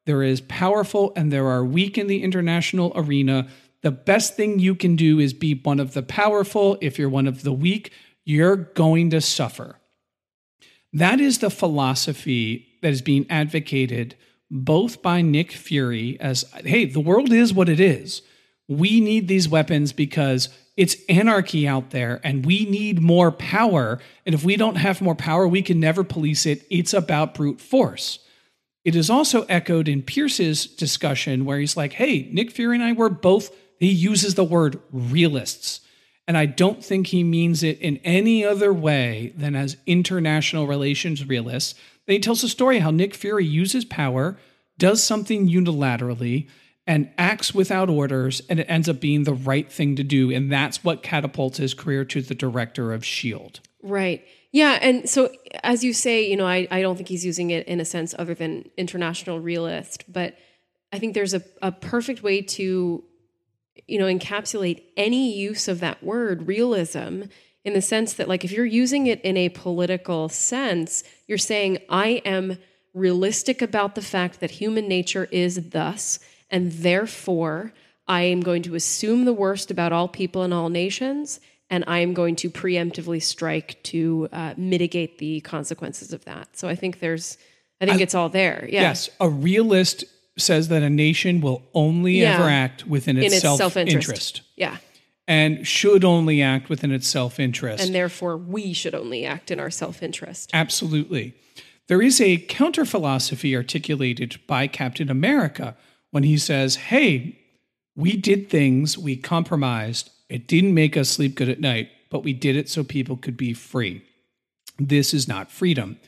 There 0.07 0.23
is 0.23 0.41
powerful 0.43 1.13
and 1.17 1.33
there 1.33 1.49
are 1.49 1.65
weak 1.65 1.97
in 1.97 2.07
the 2.07 2.23
international 2.23 2.93
arena. 2.95 3.49
The 3.83 3.91
best 3.91 4.37
thing 4.37 4.59
you 4.59 4.75
can 4.75 4.97
do 4.97 5.19
is 5.19 5.33
be 5.33 5.55
one 5.55 5.81
of 5.81 5.95
the 5.95 6.03
powerful. 6.03 6.79
If 6.81 6.99
you're 6.99 7.09
one 7.09 7.27
of 7.27 7.43
the 7.43 7.53
weak, 7.53 7.93
you're 8.25 8.57
going 8.57 9.11
to 9.11 9.21
suffer. 9.21 9.77
That 10.93 11.21
is 11.21 11.39
the 11.39 11.51
philosophy 11.51 12.67
that 12.83 12.93
is 12.93 13.03
being 13.03 13.27
advocated 13.31 14.17
both 14.51 15.01
by 15.01 15.23
Nick 15.23 15.53
Fury 15.53 16.19
as 16.21 16.45
hey, 16.65 16.85
the 16.85 17.01
world 17.01 17.33
is 17.33 17.55
what 17.55 17.69
it 17.69 17.81
is. 17.81 18.23
We 18.69 19.01
need 19.01 19.29
these 19.29 19.49
weapons 19.49 19.93
because 19.93 20.49
it's 20.81 20.97
anarchy 21.11 21.69
out 21.69 21.91
there 21.91 22.23
and 22.25 22.47
we 22.47 22.65
need 22.65 23.03
more 23.03 23.31
power. 23.31 24.01
And 24.25 24.35
if 24.35 24.43
we 24.43 24.57
don't 24.57 24.77
have 24.77 25.03
more 25.03 25.15
power, 25.15 25.47
we 25.47 25.61
can 25.61 25.79
never 25.79 26.03
police 26.03 26.47
it. 26.47 26.67
It's 26.71 26.95
about 26.95 27.35
brute 27.35 27.61
force. 27.61 28.19
It 28.83 28.97
is 28.97 29.11
also 29.11 29.43
echoed 29.43 29.89
in 29.89 30.01
Pierce's 30.01 30.67
discussion 30.67 31.45
where 31.45 31.59
he's 31.59 31.77
like, 31.77 31.93
hey, 31.93 32.31
Nick 32.33 32.51
Fury 32.51 32.77
and 32.77 32.83
I 32.83 32.93
were 32.93 33.11
both, 33.11 33.55
he 33.79 33.91
uses 33.91 34.37
the 34.37 34.43
word 34.43 34.81
realists. 34.91 35.83
And 36.27 36.39
I 36.39 36.47
don't 36.47 36.83
think 36.83 37.09
he 37.09 37.25
means 37.25 37.63
it 37.63 37.79
in 37.81 37.99
any 37.99 38.43
other 38.43 38.73
way 38.73 39.35
than 39.37 39.55
as 39.55 39.77
international 39.85 40.67
relations 40.67 41.29
realists. 41.29 41.75
Then 42.07 42.15
he 42.15 42.21
tells 42.21 42.41
the 42.41 42.49
story 42.49 42.79
how 42.79 42.91
Nick 42.91 43.15
Fury 43.15 43.45
uses 43.45 43.85
power, 43.85 44.39
does 44.79 45.05
something 45.05 45.47
unilaterally, 45.47 46.49
and 46.91 47.09
acts 47.19 47.55
without 47.55 47.89
orders, 47.89 48.43
and 48.51 48.59
it 48.59 48.67
ends 48.69 48.89
up 48.89 48.99
being 48.99 49.23
the 49.23 49.33
right 49.33 49.71
thing 49.71 49.95
to 49.95 50.03
do. 50.03 50.33
And 50.33 50.51
that's 50.51 50.83
what 50.83 51.05
catapults 51.05 51.59
his 51.59 51.73
career 51.73 52.05
to 52.07 52.21
the 52.21 52.35
director 52.35 52.93
of 52.93 53.03
S.H.I.E.L.D. 53.03 53.61
Right. 53.81 54.27
Yeah. 54.51 54.77
And 54.83 55.09
so, 55.09 55.31
as 55.63 55.85
you 55.85 55.93
say, 55.93 56.29
you 56.29 56.37
know, 56.37 56.49
I, 56.49 56.67
I 56.69 56.83
don't 56.83 56.97
think 56.97 57.09
he's 57.09 57.25
using 57.25 57.51
it 57.51 57.69
in 57.69 57.79
a 57.79 57.85
sense 57.85 58.13
other 58.19 58.35
than 58.35 58.69
international 58.77 59.39
realist, 59.39 60.03
but 60.13 60.37
I 60.93 60.99
think 60.99 61.15
there's 61.15 61.33
a, 61.33 61.45
a 61.63 61.71
perfect 61.71 62.25
way 62.25 62.43
to, 62.43 63.05
you 63.87 63.99
know, 64.01 64.07
encapsulate 64.07 64.83
any 64.97 65.33
use 65.33 65.69
of 65.69 65.79
that 65.79 66.03
word, 66.03 66.49
realism, 66.49 67.23
in 67.65 67.73
the 67.73 67.83
sense 67.83 68.15
that, 68.15 68.27
like, 68.27 68.45
if 68.45 68.51
you're 68.51 68.67
using 68.67 69.07
it 69.07 69.21
in 69.21 69.37
a 69.37 69.49
political 69.51 70.29
sense, 70.29 71.05
you're 71.29 71.39
saying, 71.39 71.79
I 71.89 72.21
am 72.25 72.59
realistic 72.95 73.63
about 73.63 73.95
the 73.95 74.03
fact 74.03 74.41
that 74.41 74.51
human 74.51 74.89
nature 74.89 75.29
is 75.31 75.71
thus, 75.71 76.19
and 76.51 76.73
therefore 76.73 77.73
I 78.11 78.23
am 78.23 78.41
going 78.41 78.63
to 78.65 78.75
assume 78.75 79.25
the 79.25 79.33
worst 79.33 79.71
about 79.71 79.93
all 79.93 80.09
people 80.09 80.43
and 80.43 80.53
all 80.53 80.69
nations, 80.69 81.39
and 81.71 81.85
I 81.87 82.01
am 82.01 82.13
going 82.13 82.35
to 82.37 82.51
preemptively 82.51 83.23
strike 83.23 83.81
to 83.85 84.29
uh, 84.33 84.55
mitigate 84.57 85.19
the 85.19 85.41
consequences 85.43 86.13
of 86.13 86.25
that. 86.25 86.57
So 86.57 86.69
I 86.69 86.75
think 86.75 86.99
there's, 86.99 87.39
I 87.81 87.87
think 87.87 88.01
I, 88.01 88.03
it's 88.03 88.15
all 88.17 88.29
there. 88.29 88.67
Yeah. 88.69 88.83
Yes, 88.83 89.11
a 89.21 89.29
realist 89.29 90.05
says 90.37 90.69
that 90.69 90.83
a 90.83 90.91
nation 90.91 91.41
will 91.41 91.63
only 91.73 92.21
yeah. 92.21 92.35
ever 92.35 92.49
act 92.49 92.87
within 92.87 93.17
its, 93.17 93.35
its 93.35 93.43
self-interest. 93.43 93.77
self-interest. 94.07 94.43
Yeah. 94.57 94.79
And 95.29 95.65
should 95.65 96.05
only 96.05 96.43
act 96.43 96.69
within 96.69 96.91
its 96.91 97.07
self 97.07 97.39
interest. 97.39 97.85
And 97.85 97.95
therefore, 97.95 98.37
we 98.37 98.73
should 98.73 98.97
only 98.97 99.25
act 99.25 99.53
in 99.53 99.61
our 99.61 99.71
self 99.71 100.03
interest. 100.03 100.51
Absolutely. 100.53 101.35
There 101.87 102.03
is 102.03 102.21
a 102.21 102.39
counter 102.39 102.85
philosophy 102.85 103.55
articulated 103.55 104.41
by 104.49 104.67
Captain 104.67 105.11
America 105.11 105.77
when 106.11 106.23
he 106.23 106.39
says, 106.39 106.77
Hey, 106.77 107.39
we 107.97 108.17
did 108.17 108.49
things, 108.49 108.97
we 108.97 109.17
compromised, 109.17 110.11
it 110.29 110.47
didn't 110.47 110.75
make 110.75 110.97
us 110.97 111.11
sleep 111.11 111.35
good 111.35 111.49
at 111.49 111.61
night, 111.61 111.91
but 112.11 112.25
we 112.25 112.33
did 112.33 112.57
it 112.57 112.69
so 112.69 112.85
people 112.85 113.17
could 113.17 113.37
be 113.37 113.53
free. 113.53 114.03
This 114.79 115.13
is 115.13 115.29
not 115.29 115.51
freedom. 115.51 115.99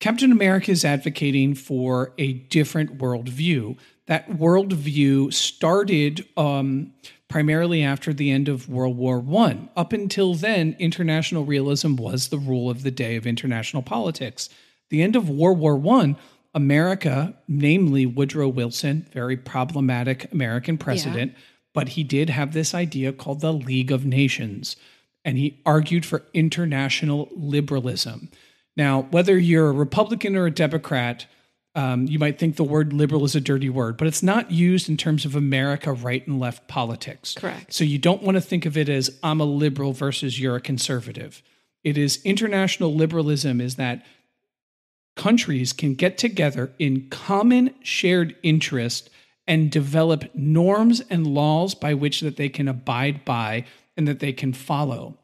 Captain 0.00 0.30
America 0.30 0.70
is 0.70 0.84
advocating 0.84 1.54
for 1.54 2.12
a 2.18 2.34
different 2.34 2.98
worldview. 2.98 3.76
That 4.06 4.28
worldview 4.30 5.32
started 5.32 6.26
um, 6.36 6.92
primarily 7.28 7.82
after 7.82 8.12
the 8.12 8.30
end 8.30 8.48
of 8.48 8.68
World 8.68 8.96
War 8.96 9.24
I. 9.36 9.68
Up 9.76 9.92
until 9.92 10.34
then, 10.34 10.76
international 10.78 11.44
realism 11.44 11.96
was 11.96 12.28
the 12.28 12.38
rule 12.38 12.70
of 12.70 12.82
the 12.82 12.90
day 12.90 13.16
of 13.16 13.26
international 13.26 13.82
politics. 13.82 14.48
The 14.90 15.02
end 15.02 15.16
of 15.16 15.28
World 15.28 15.58
War 15.58 15.80
I, 16.00 16.16
America, 16.56 17.36
namely 17.46 18.06
Woodrow 18.06 18.48
Wilson, 18.48 19.06
very 19.12 19.36
problematic 19.36 20.32
American 20.32 20.78
president, 20.78 21.32
yeah. 21.32 21.38
but 21.74 21.90
he 21.90 22.02
did 22.02 22.30
have 22.30 22.54
this 22.54 22.74
idea 22.74 23.12
called 23.12 23.42
the 23.42 23.52
League 23.52 23.92
of 23.92 24.06
Nations, 24.06 24.74
and 25.22 25.36
he 25.36 25.60
argued 25.66 26.06
for 26.06 26.24
international 26.32 27.28
liberalism. 27.36 28.30
Now, 28.74 29.02
whether 29.10 29.36
you're 29.38 29.68
a 29.68 29.72
Republican 29.72 30.34
or 30.34 30.46
a 30.46 30.50
Democrat, 30.50 31.26
um, 31.74 32.06
you 32.06 32.18
might 32.18 32.38
think 32.38 32.56
the 32.56 32.64
word 32.64 32.94
liberal 32.94 33.26
is 33.26 33.36
a 33.36 33.40
dirty 33.40 33.68
word, 33.68 33.98
but 33.98 34.06
it's 34.06 34.22
not 34.22 34.50
used 34.50 34.88
in 34.88 34.96
terms 34.96 35.26
of 35.26 35.36
America 35.36 35.92
right 35.92 36.26
and 36.26 36.40
left 36.40 36.68
politics. 36.68 37.34
Correct. 37.34 37.70
So 37.70 37.84
you 37.84 37.98
don't 37.98 38.22
want 38.22 38.36
to 38.36 38.40
think 38.40 38.64
of 38.64 38.78
it 38.78 38.88
as 38.88 39.10
I'm 39.22 39.42
a 39.42 39.44
liberal 39.44 39.92
versus 39.92 40.40
you're 40.40 40.56
a 40.56 40.60
conservative. 40.60 41.42
It 41.84 41.98
is 41.98 42.18
international 42.24 42.94
liberalism, 42.94 43.60
is 43.60 43.76
that 43.76 44.06
countries 45.16 45.72
can 45.72 45.94
get 45.94 46.18
together 46.18 46.72
in 46.78 47.08
common 47.08 47.74
shared 47.82 48.36
interest 48.42 49.10
and 49.46 49.70
develop 49.70 50.24
norms 50.34 51.00
and 51.10 51.26
laws 51.26 51.74
by 51.74 51.94
which 51.94 52.20
that 52.20 52.36
they 52.36 52.48
can 52.48 52.68
abide 52.68 53.24
by 53.24 53.64
and 53.96 54.06
that 54.06 54.20
they 54.20 54.32
can 54.32 54.52
follow. 54.52 55.18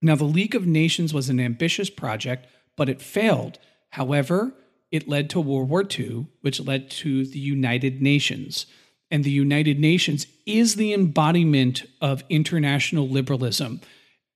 Now 0.00 0.16
the 0.16 0.24
League 0.24 0.54
of 0.54 0.66
Nations 0.66 1.14
was 1.14 1.28
an 1.28 1.38
ambitious 1.38 1.88
project, 1.88 2.46
but 2.76 2.88
it 2.88 3.00
failed. 3.00 3.58
However, 3.90 4.52
it 4.90 5.08
led 5.08 5.30
to 5.30 5.40
World 5.40 5.68
War 5.68 5.84
II, 5.88 6.26
which 6.40 6.60
led 6.60 6.90
to 6.90 7.24
the 7.24 7.38
United 7.38 8.02
Nations. 8.02 8.66
And 9.10 9.24
the 9.24 9.30
United 9.30 9.78
Nations 9.78 10.26
is 10.46 10.74
the 10.74 10.92
embodiment 10.92 11.84
of 12.00 12.24
international 12.28 13.08
liberalism, 13.08 13.80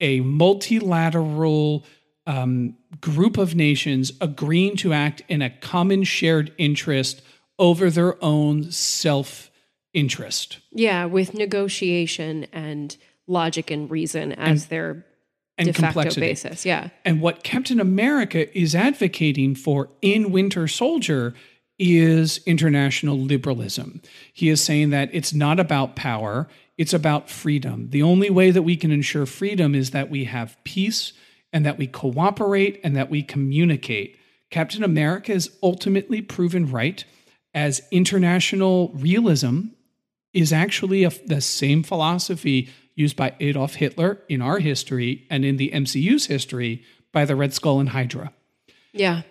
a 0.01 0.21
multilateral 0.21 1.85
um, 2.27 2.77
group 3.01 3.39
of 3.39 3.55
nations 3.55 4.13
agreeing 4.21 4.77
to 4.77 4.93
act 4.93 5.23
in 5.29 5.43
a 5.43 5.51
common 5.51 6.05
shared 6.05 6.53
interest 6.59 7.23
over 7.59 7.91
their 7.91 8.23
own 8.23 8.71
self 8.71 9.51
interest. 9.95 10.59
Yeah, 10.73 11.07
with 11.07 11.35
negotiation 11.35 12.47
and 12.53 12.97
logic 13.27 13.71
and 13.71 13.91
reason 13.91 14.33
as 14.33 14.63
and, 14.63 14.71
their 14.71 15.07
and 15.59 15.67
de 15.67 15.73
facto 15.73 15.87
complexity. 15.87 16.21
basis. 16.21 16.67
Yeah. 16.67 16.91
And 17.05 17.21
what 17.21 17.43
Captain 17.43 17.81
America 17.81 18.57
is 18.57 18.75
advocating 18.75 19.55
for 19.55 19.89
in 20.03 20.33
Winter 20.33 20.69
Soldier 20.69 21.35
is 21.79 22.41
international 22.47 23.19
liberalism. 23.19 24.01
He 24.33 24.49
is 24.49 24.63
saying 24.63 24.91
that 24.91 25.11
it's 25.13 25.33
not 25.33 25.61
about 25.61 25.97
power, 25.97 26.49
it's 26.79 26.95
about 26.95 27.31
freedom. 27.31 27.91
The 27.91 28.03
only 28.03 28.31
way 28.31 28.51
that 28.51 28.63
we 28.63 28.77
can 28.77 28.91
ensure 28.91 29.27
freedom 29.27 29.75
is 29.75 29.91
that 29.91 30.11
we 30.11 30.25
have 30.25 30.57
peace 30.65 31.13
and 31.53 31.65
that 31.65 31.79
we 31.79 31.87
cooperate 31.87 32.81
and 32.83 32.97
that 32.97 33.11
we 33.11 33.23
communicate. 33.23 34.19
Captain 34.51 34.85
America 34.85 35.33
is 35.33 35.51
ultimately 35.63 36.23
proven 36.23 36.71
right 36.71 37.05
as 37.55 37.83
international 37.91 38.93
realism 38.95 39.69
is 40.33 40.53
actually 40.53 41.05
a, 41.05 41.11
the 41.25 41.41
same 41.41 41.83
philosophy 41.83 42.69
used 42.95 43.17
by 43.17 43.35
Adolf 43.41 43.75
Hitler 43.77 44.21
in 44.29 44.43
our 44.43 44.59
history 44.59 45.27
and 45.31 45.45
in 45.45 45.57
the 45.57 45.71
MCU's 45.71 46.27
history 46.27 46.85
by 47.13 47.25
the 47.25 47.37
Red 47.37 47.55
Skull 47.55 47.81
and 47.81 47.91
Hydra. 47.91 48.33
Yeah. 48.93 49.23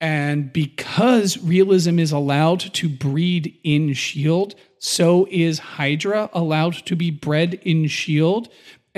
And 0.00 0.52
because 0.52 1.38
realism 1.38 1.98
is 1.98 2.12
allowed 2.12 2.60
to 2.60 2.88
breed 2.88 3.58
in 3.64 3.90
S.H.I.E.L.D., 3.90 4.56
so 4.80 5.26
is 5.30 5.58
Hydra 5.58 6.30
allowed 6.32 6.74
to 6.86 6.94
be 6.94 7.10
bred 7.10 7.54
in 7.54 7.84
S.H.I.E.L.D 7.84 8.48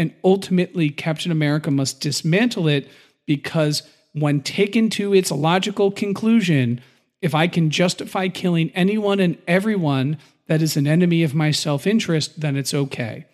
and 0.00 0.14
ultimately 0.24 0.88
Captain 0.88 1.30
America 1.30 1.70
must 1.70 2.00
dismantle 2.00 2.66
it 2.66 2.88
because 3.26 3.82
when 4.12 4.40
taken 4.40 4.88
to 4.88 5.12
its 5.12 5.30
logical 5.30 5.90
conclusion, 5.90 6.80
if 7.20 7.34
I 7.34 7.46
can 7.46 7.68
justify 7.68 8.28
killing 8.28 8.70
anyone 8.70 9.20
and 9.20 9.36
everyone 9.46 10.16
that 10.46 10.62
is 10.62 10.74
an 10.78 10.86
enemy 10.86 11.22
of 11.22 11.34
my 11.34 11.50
self-interest, 11.50 12.40
then 12.40 12.56
it's 12.56 12.72
okay. 12.72 13.26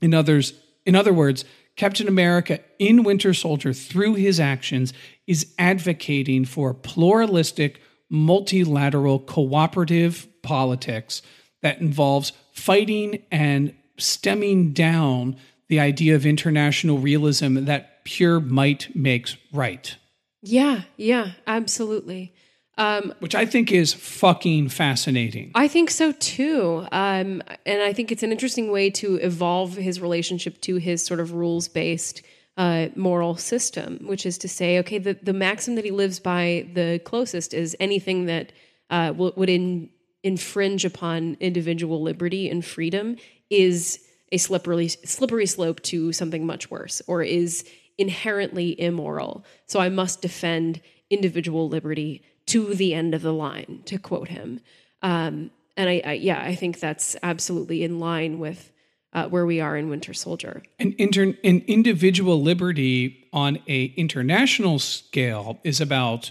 In 0.00 0.14
others, 0.14 0.54
in 0.86 0.96
other 0.96 1.12
words, 1.12 1.44
Captain 1.76 2.08
America 2.08 2.60
in 2.78 3.02
Winter 3.02 3.34
Soldier, 3.34 3.74
through 3.74 4.14
his 4.14 4.40
actions, 4.40 4.94
is 5.26 5.52
advocating 5.58 6.46
for 6.46 6.72
pluralistic, 6.72 7.82
multilateral, 8.08 9.18
cooperative 9.18 10.26
politics 10.42 11.20
that 11.60 11.80
involves 11.80 12.32
fighting 12.54 13.22
and 13.30 13.74
stemming 13.98 14.72
down 14.72 15.36
the 15.72 15.80
idea 15.80 16.14
of 16.14 16.26
international 16.26 16.98
realism 16.98 17.64
that 17.64 18.04
pure 18.04 18.40
might 18.40 18.94
makes 18.94 19.38
right. 19.54 19.96
Yeah, 20.42 20.82
yeah, 20.98 21.30
absolutely. 21.46 22.34
Um, 22.76 23.14
Which 23.20 23.34
I 23.34 23.46
think 23.46 23.72
is 23.72 23.94
fucking 23.94 24.68
fascinating. 24.68 25.50
I 25.54 25.68
think 25.68 25.88
so 25.88 26.12
too. 26.12 26.86
Um, 26.92 27.42
and 27.64 27.80
I 27.80 27.94
think 27.94 28.12
it's 28.12 28.22
an 28.22 28.32
interesting 28.32 28.70
way 28.70 28.90
to 28.90 29.14
evolve 29.14 29.74
his 29.74 29.98
relationship 29.98 30.60
to 30.60 30.76
his 30.76 31.02
sort 31.06 31.20
of 31.20 31.32
rules 31.32 31.68
based 31.68 32.20
uh, 32.58 32.88
moral 32.94 33.34
system, 33.36 34.00
which 34.06 34.26
is 34.26 34.36
to 34.36 34.50
say, 34.50 34.78
okay, 34.80 34.98
the, 34.98 35.14
the 35.22 35.32
maxim 35.32 35.76
that 35.76 35.86
he 35.86 35.90
lives 35.90 36.20
by 36.20 36.68
the 36.74 37.00
closest 37.06 37.54
is 37.54 37.74
anything 37.80 38.26
that 38.26 38.52
uh, 38.90 39.14
would 39.16 39.48
in, 39.48 39.88
infringe 40.22 40.84
upon 40.84 41.38
individual 41.40 42.02
liberty 42.02 42.50
and 42.50 42.62
freedom 42.62 43.16
is 43.48 44.00
a 44.32 44.38
slippery 44.38 44.88
slippery 44.88 45.46
slope 45.46 45.80
to 45.82 46.12
something 46.12 46.44
much 46.44 46.70
worse 46.70 47.00
or 47.06 47.22
is 47.22 47.64
inherently 47.98 48.80
immoral. 48.80 49.44
So 49.66 49.78
I 49.78 49.88
must 49.88 50.22
defend 50.22 50.80
individual 51.10 51.68
liberty 51.68 52.24
to 52.46 52.74
the 52.74 52.94
end 52.94 53.14
of 53.14 53.22
the 53.22 53.32
line, 53.32 53.82
to 53.84 53.98
quote 53.98 54.28
him. 54.28 54.60
Um, 55.02 55.50
and 55.76 55.88
I, 55.88 56.02
I, 56.04 56.12
yeah, 56.14 56.42
I 56.42 56.54
think 56.54 56.80
that's 56.80 57.16
absolutely 57.22 57.84
in 57.84 58.00
line 58.00 58.38
with 58.38 58.72
uh, 59.12 59.28
where 59.28 59.46
we 59.46 59.60
are 59.60 59.76
in 59.76 59.88
Winter 59.90 60.14
Soldier. 60.14 60.62
An, 60.78 60.94
inter- 60.98 61.36
an 61.44 61.62
individual 61.66 62.42
liberty 62.42 63.28
on 63.32 63.58
a 63.68 63.84
international 63.96 64.78
scale 64.78 65.60
is 65.64 65.80
about 65.80 66.30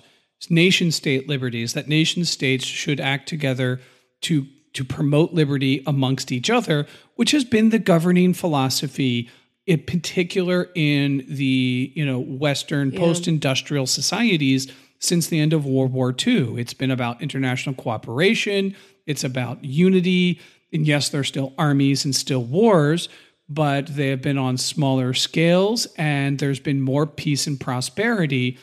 nation 0.50 0.92
state 0.92 1.30
liberties. 1.30 1.74
That 1.74 1.88
nation 1.88 2.26
states 2.26 2.66
should 2.66 3.00
act 3.00 3.30
together 3.30 3.80
to 4.22 4.48
to 4.74 4.84
promote 4.84 5.34
liberty 5.34 5.84
amongst 5.86 6.32
each 6.32 6.50
other, 6.50 6.86
which 7.16 7.32
has 7.32 7.44
been 7.44 7.70
the 7.70 7.80
governing 7.80 8.34
philosophy 8.34 9.30
in 9.68 9.84
particular 9.84 10.70
in 10.76 11.24
the 11.28 11.92
you 11.96 12.06
know 12.06 12.20
Western 12.20 12.92
yeah. 12.92 13.00
post-industrial 13.00 13.88
societies 13.88 14.72
since 15.00 15.28
the 15.28 15.40
end 15.40 15.54
of 15.54 15.66
World 15.66 15.92
War 15.94 16.16
II. 16.26 16.60
It's 16.60 16.74
been 16.74 16.92
about 16.92 17.22
international 17.22 17.76
cooperation. 17.76 18.76
It's 19.06 19.24
about 19.24 19.64
unity. 19.64 20.40
And 20.72 20.86
yes, 20.86 21.10
there 21.10 21.22
are 21.22 21.26
still 21.26 21.54
armies 21.58 22.06
and 22.06 22.16
still 22.16 22.44
wars, 22.44 23.10
but 23.50 23.88
they 23.88 24.10
have 24.10 24.22
been 24.22 24.38
on 24.38 24.58
smaller 24.58 25.14
scales, 25.14 25.88
and 25.98 26.40
there's 26.40 26.60
been 26.60 26.82
more 26.82 27.06
peace 27.06 27.48
and 27.48 27.60
prosperity. 27.60 28.58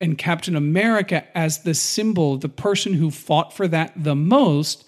And 0.00 0.18
Captain 0.18 0.56
America, 0.56 1.24
as 1.36 1.62
the 1.62 1.74
symbol, 1.74 2.36
the 2.36 2.48
person 2.48 2.92
who 2.94 3.10
fought 3.10 3.54
for 3.54 3.66
that 3.68 3.92
the 3.96 4.16
most, 4.16 4.84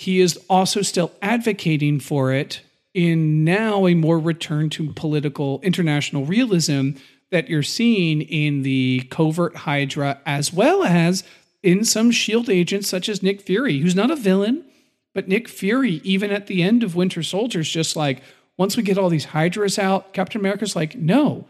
he 0.00 0.20
is 0.20 0.38
also 0.48 0.80
still 0.80 1.12
advocating 1.20 2.00
for 2.00 2.32
it 2.32 2.62
in 2.94 3.44
now 3.44 3.86
a 3.86 3.92
more 3.92 4.18
return 4.18 4.70
to 4.70 4.90
political 4.94 5.60
international 5.62 6.24
realism 6.24 6.92
that 7.30 7.50
you're 7.50 7.62
seeing 7.62 8.22
in 8.22 8.62
the 8.62 9.06
covert 9.10 9.54
Hydra 9.54 10.18
as 10.24 10.54
well 10.54 10.84
as 10.84 11.22
in 11.62 11.84
some 11.84 12.10
shield 12.10 12.48
agents 12.48 12.88
such 12.88 13.10
as 13.10 13.22
Nick 13.22 13.42
Fury, 13.42 13.80
who's 13.80 13.94
not 13.94 14.10
a 14.10 14.16
villain, 14.16 14.64
but 15.12 15.28
Nick 15.28 15.48
Fury, 15.48 16.00
even 16.02 16.30
at 16.30 16.46
the 16.46 16.62
end 16.62 16.82
of 16.82 16.96
Winter 16.96 17.22
Soldier, 17.22 17.60
is 17.60 17.68
just 17.68 17.94
like, 17.94 18.22
once 18.56 18.78
we 18.78 18.82
get 18.82 18.96
all 18.96 19.10
these 19.10 19.26
Hydras 19.26 19.78
out, 19.78 20.14
Captain 20.14 20.40
America's 20.40 20.74
like, 20.74 20.96
no, 20.96 21.46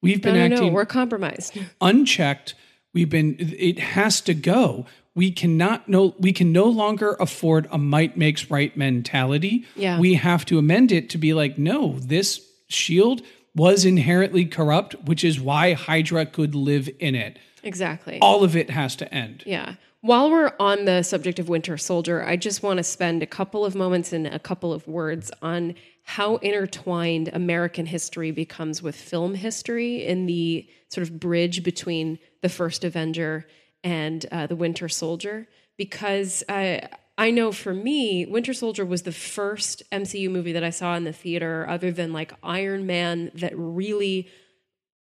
we've 0.00 0.22
been 0.22 0.36
no, 0.36 0.48
no, 0.48 0.54
acting. 0.54 0.68
No, 0.68 0.72
we're 0.72 0.86
compromised. 0.86 1.58
unchecked. 1.82 2.54
We've 2.92 3.08
been, 3.08 3.36
it 3.38 3.78
has 3.78 4.20
to 4.22 4.34
go 4.34 4.86
we 5.14 5.30
cannot 5.30 5.88
no 5.88 6.14
we 6.18 6.32
can 6.32 6.52
no 6.52 6.64
longer 6.64 7.16
afford 7.18 7.68
a 7.70 7.78
might 7.78 8.16
makes 8.16 8.50
right 8.50 8.76
mentality. 8.76 9.66
Yeah. 9.76 9.98
We 9.98 10.14
have 10.14 10.44
to 10.46 10.58
amend 10.58 10.92
it 10.92 11.10
to 11.10 11.18
be 11.18 11.34
like, 11.34 11.58
no, 11.58 11.98
this 11.98 12.40
shield 12.68 13.22
was 13.54 13.84
inherently 13.84 14.44
corrupt, 14.44 14.94
which 15.04 15.24
is 15.24 15.40
why 15.40 15.72
Hydra 15.72 16.26
could 16.26 16.54
live 16.54 16.88
in 17.00 17.14
it. 17.14 17.38
Exactly. 17.62 18.18
All 18.20 18.44
of 18.44 18.56
it 18.56 18.70
has 18.70 18.94
to 18.96 19.12
end. 19.12 19.42
Yeah. 19.44 19.74
While 20.02 20.30
we're 20.30 20.52
on 20.58 20.86
the 20.86 21.02
subject 21.02 21.38
of 21.38 21.48
Winter 21.48 21.76
Soldier, 21.76 22.24
I 22.24 22.36
just 22.36 22.62
want 22.62 22.78
to 22.78 22.82
spend 22.84 23.22
a 23.22 23.26
couple 23.26 23.66
of 23.66 23.74
moments 23.74 24.14
and 24.14 24.26
a 24.26 24.38
couple 24.38 24.72
of 24.72 24.88
words 24.88 25.30
on 25.42 25.74
how 26.10 26.36
intertwined 26.38 27.30
American 27.32 27.86
history 27.86 28.32
becomes 28.32 28.82
with 28.82 28.96
film 28.96 29.34
history 29.34 30.04
in 30.04 30.26
the 30.26 30.68
sort 30.88 31.06
of 31.06 31.20
bridge 31.20 31.62
between 31.62 32.18
the 32.42 32.48
first 32.48 32.82
Avenger 32.82 33.46
and 33.84 34.26
uh, 34.32 34.48
The 34.48 34.56
Winter 34.56 34.88
Soldier 34.88 35.46
because 35.76 36.42
I, 36.48 36.88
I 37.16 37.30
know 37.30 37.52
for 37.52 37.72
me, 37.72 38.26
Winter 38.26 38.52
Soldier 38.52 38.84
was 38.84 39.02
the 39.02 39.12
first 39.12 39.84
MCU 39.92 40.28
movie 40.28 40.50
that 40.52 40.64
I 40.64 40.70
saw 40.70 40.96
in 40.96 41.04
the 41.04 41.12
theater, 41.12 41.64
other 41.68 41.92
than 41.92 42.12
like 42.12 42.32
Iron 42.42 42.86
Man, 42.86 43.30
that 43.34 43.56
really 43.56 44.28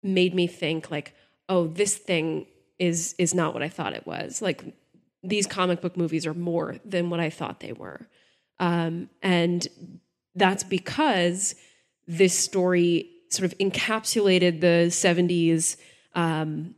made 0.02 0.34
me 0.34 0.46
think 0.46 0.90
like, 0.90 1.14
oh, 1.50 1.66
this 1.66 1.96
thing 1.96 2.46
is 2.78 3.14
is 3.18 3.34
not 3.34 3.52
what 3.52 3.62
I 3.62 3.68
thought 3.68 3.92
it 3.92 4.06
was. 4.06 4.40
Like 4.40 4.64
these 5.22 5.46
comic 5.46 5.82
book 5.82 5.98
movies 5.98 6.26
are 6.26 6.34
more 6.34 6.76
than 6.82 7.10
what 7.10 7.20
I 7.20 7.28
thought 7.28 7.60
they 7.60 7.72
were, 7.72 8.08
um, 8.58 9.10
and 9.22 9.68
that's 10.34 10.64
because 10.64 11.54
this 12.06 12.38
story 12.38 13.10
sort 13.30 13.50
of 13.50 13.58
encapsulated 13.58 14.60
the 14.60 14.88
'70s. 14.90 15.76
Um, 16.14 16.74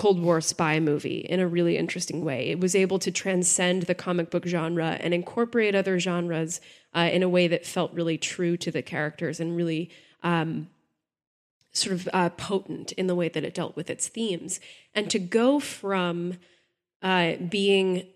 Cold 0.00 0.22
War 0.22 0.40
spy 0.40 0.80
movie 0.80 1.18
in 1.18 1.40
a 1.40 1.46
really 1.46 1.76
interesting 1.76 2.24
way. 2.24 2.48
It 2.48 2.58
was 2.58 2.74
able 2.74 2.98
to 3.00 3.10
transcend 3.10 3.82
the 3.82 3.94
comic 3.94 4.30
book 4.30 4.46
genre 4.46 4.96
and 4.98 5.12
incorporate 5.12 5.74
other 5.74 5.98
genres 5.98 6.58
uh, 6.94 7.10
in 7.12 7.22
a 7.22 7.28
way 7.28 7.48
that 7.48 7.66
felt 7.66 7.92
really 7.92 8.16
true 8.16 8.56
to 8.56 8.70
the 8.70 8.80
characters 8.80 9.40
and 9.40 9.54
really 9.54 9.90
um, 10.22 10.70
sort 11.72 11.94
of 11.94 12.08
uh, 12.14 12.30
potent 12.30 12.92
in 12.92 13.08
the 13.08 13.14
way 13.14 13.28
that 13.28 13.44
it 13.44 13.52
dealt 13.52 13.76
with 13.76 13.90
its 13.90 14.08
themes. 14.08 14.58
And 14.94 15.10
to 15.10 15.18
go 15.18 15.60
from 15.60 16.38
uh, 17.02 17.34
being 17.36 18.06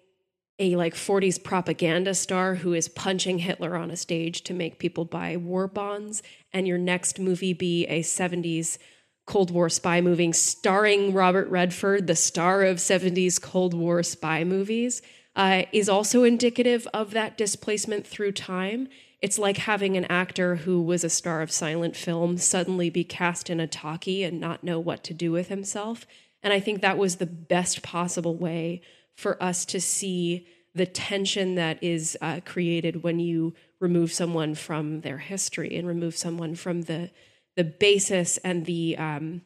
a 0.59 0.77
like 0.77 0.95
40s 0.95 1.43
propaganda 1.43 2.15
star 2.15 2.57
who 2.57 2.75
is 2.75 2.89
punching 2.89 3.39
Hitler 3.41 3.77
on 3.77 3.91
a 3.91 3.97
stage 3.97 4.43
to 4.43 4.55
make 4.55 4.79
people 4.79 5.05
buy 5.05 5.37
war 5.37 5.67
bonds, 5.67 6.23
and 6.53 6.69
your 6.69 6.79
next 6.79 7.19
movie 7.19 7.53
be 7.53 7.87
a 7.87 8.03
70s 8.03 8.79
Cold 9.27 9.51
War 9.51 9.69
spy 9.69 10.01
movie 10.01 10.33
starring 10.33 11.13
Robert 11.13 11.49
Redford, 11.49 12.07
the 12.07 12.15
star 12.15 12.63
of 12.63 12.77
70s 12.77 13.41
Cold 13.41 13.75
War 13.75 14.03
spy 14.03 14.45
movies, 14.45 15.03
uh, 15.35 15.63
is 15.73 15.89
also 15.89 16.25
indicative 16.25 16.87
of 16.93 17.13
that 17.13 17.37
displacement 17.37 18.07
through 18.07 18.33
time. 18.33 18.89
It's 19.23 19.39
like 19.39 19.57
having 19.57 19.97
an 19.97 20.05
actor 20.05 20.57
who 20.57 20.83
was 20.83 21.03
a 21.03 21.09
star 21.09 21.41
of 21.41 21.51
silent 21.51 21.97
film 21.97 22.37
suddenly 22.37 22.91
be 22.91 23.05
cast 23.05 23.49
in 23.49 23.59
a 23.59 23.67
talkie 23.67 24.23
and 24.23 24.39
not 24.39 24.63
know 24.63 24.79
what 24.79 25.03
to 25.05 25.15
do 25.15 25.33
with 25.33 25.49
himself. 25.49 26.07
And 26.43 26.53
I 26.53 26.61
think 26.61 26.83
that 26.83 26.99
was 26.99 27.17
the 27.17 27.27
best 27.27 27.83
possible 27.83 28.37
way 28.37 28.83
for 29.15 29.43
us 29.43 29.65
to 29.67 29.81
see 29.81 30.47
the 30.75 30.87
tension 30.87 31.55
that 31.55 31.83
is 31.83 32.19
uh, 32.21 32.41
created 32.45 33.03
when 33.03 33.21
you 33.21 33.55
remove 33.81 34.13
someone 34.13 34.55
from 34.55 35.01
their 35.03 35.19
history 35.19 35.77
and 35.77 35.87
remove 35.87 36.17
someone 36.17 36.55
from 36.55 36.83
the 36.83 37.11
the 37.57 37.65
basis 37.65 38.39
and 38.39 38.67
the 38.67 38.97
um, 38.99 39.43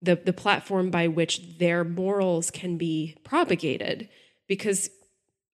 the 0.00 0.14
the 0.16 0.32
platform 0.32 0.90
by 0.90 1.08
which 1.08 1.58
their 1.58 1.82
morals 1.82 2.50
can 2.50 2.76
be 2.76 3.16
propagated. 3.24 4.08
Because 4.46 4.90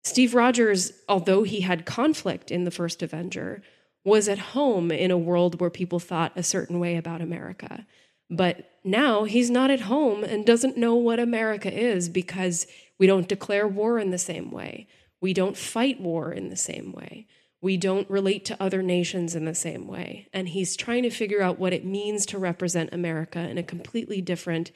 Steve 0.03 0.35
Rogers 0.35 0.93
although 1.09 1.45
he 1.45 1.61
had 1.61 1.87
conflict 1.87 2.51
in 2.51 2.65
the 2.65 2.71
first 2.71 3.03
Avenger 3.03 3.63
was 4.05 4.29
at 4.29 4.39
home 4.39 4.91
in 4.91 5.11
a 5.11 5.19
world 5.19 5.61
where 5.61 5.71
people 5.71 5.99
thought 5.99 6.33
a 6.37 6.43
certain 6.43 6.79
way 6.79 6.97
about 6.97 7.23
America. 7.23 7.87
But 8.31 8.71
now 8.83 9.25
he's 9.25 9.51
not 9.51 9.71
at 9.71 9.83
home 9.83 10.25
and 10.25 10.45
doesn't 10.45 10.77
know 10.77 10.95
what 10.95 11.21
America 11.21 11.73
is 11.73 12.09
because 12.09 12.67
we 12.99 13.07
don't 13.07 13.29
declare 13.29 13.67
war 13.67 13.99
in 13.99 14.11
the 14.11 14.19
same 14.19 14.51
way 14.51 14.87
we 15.21 15.33
don't 15.33 15.57
fight 15.57 16.01
war 16.01 16.33
in 16.33 16.51
the 16.51 16.57
same 16.57 16.93
way 16.93 17.27
we 17.65 17.79
don't 17.79 18.11
relate 18.11 18.45
to 18.45 18.63
other 18.63 18.83
nations 18.83 19.35
in 19.35 19.47
the 19.47 19.55
same 19.55 19.87
way. 19.87 20.29
And 20.35 20.51
he's 20.51 20.77
trying 20.77 21.03
to 21.05 21.11
figure 21.11 21.41
out 21.41 21.59
what 21.59 21.73
it 21.73 21.83
means 21.83 22.27
to 22.27 22.39
represent 22.39 22.93
America 22.93 23.39
in 23.39 23.57
a 23.57 23.63
completely 23.63 24.21
different, 24.21 24.71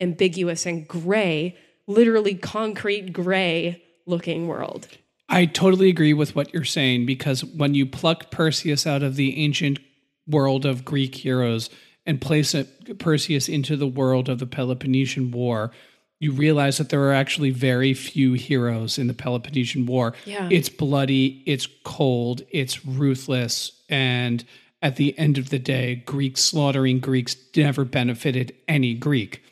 ambiguous, 0.00 0.64
and 0.64 0.86
gray, 0.86 1.56
literally 1.88 2.36
concrete 2.36 3.12
gray 3.12 3.82
looking 4.06 4.46
world. 4.46 4.86
I 5.28 5.46
totally 5.46 5.88
agree 5.88 6.14
with 6.14 6.36
what 6.36 6.54
you're 6.54 6.62
saying 6.62 7.06
because 7.06 7.44
when 7.44 7.74
you 7.74 7.84
pluck 7.86 8.30
Perseus 8.30 8.86
out 8.86 9.02
of 9.02 9.16
the 9.16 9.36
ancient 9.44 9.80
world 10.28 10.64
of 10.64 10.84
Greek 10.84 11.16
heroes 11.16 11.70
and 12.06 12.20
place 12.20 12.54
Perseus 13.00 13.48
into 13.48 13.76
the 13.76 13.88
world 13.88 14.28
of 14.28 14.38
the 14.38 14.46
Peloponnesian 14.46 15.32
War, 15.32 15.72
you 16.20 16.32
realize 16.32 16.78
that 16.78 16.88
there 16.88 17.02
are 17.02 17.12
actually 17.12 17.50
very 17.50 17.94
few 17.94 18.32
heroes 18.32 18.98
in 18.98 19.06
the 19.06 19.14
Peloponnesian 19.14 19.86
War. 19.86 20.14
Yeah. 20.24 20.48
It's 20.50 20.68
bloody, 20.68 21.42
it's 21.46 21.68
cold, 21.84 22.42
it's 22.50 22.84
ruthless, 22.84 23.72
and 23.88 24.44
at 24.82 24.96
the 24.96 25.16
end 25.18 25.38
of 25.38 25.50
the 25.50 25.58
day, 25.58 25.96
Greeks 26.06 26.40
slaughtering 26.40 27.00
Greeks 27.00 27.36
never 27.56 27.84
benefited 27.84 28.54
any 28.68 28.94
Greek. 28.94 29.42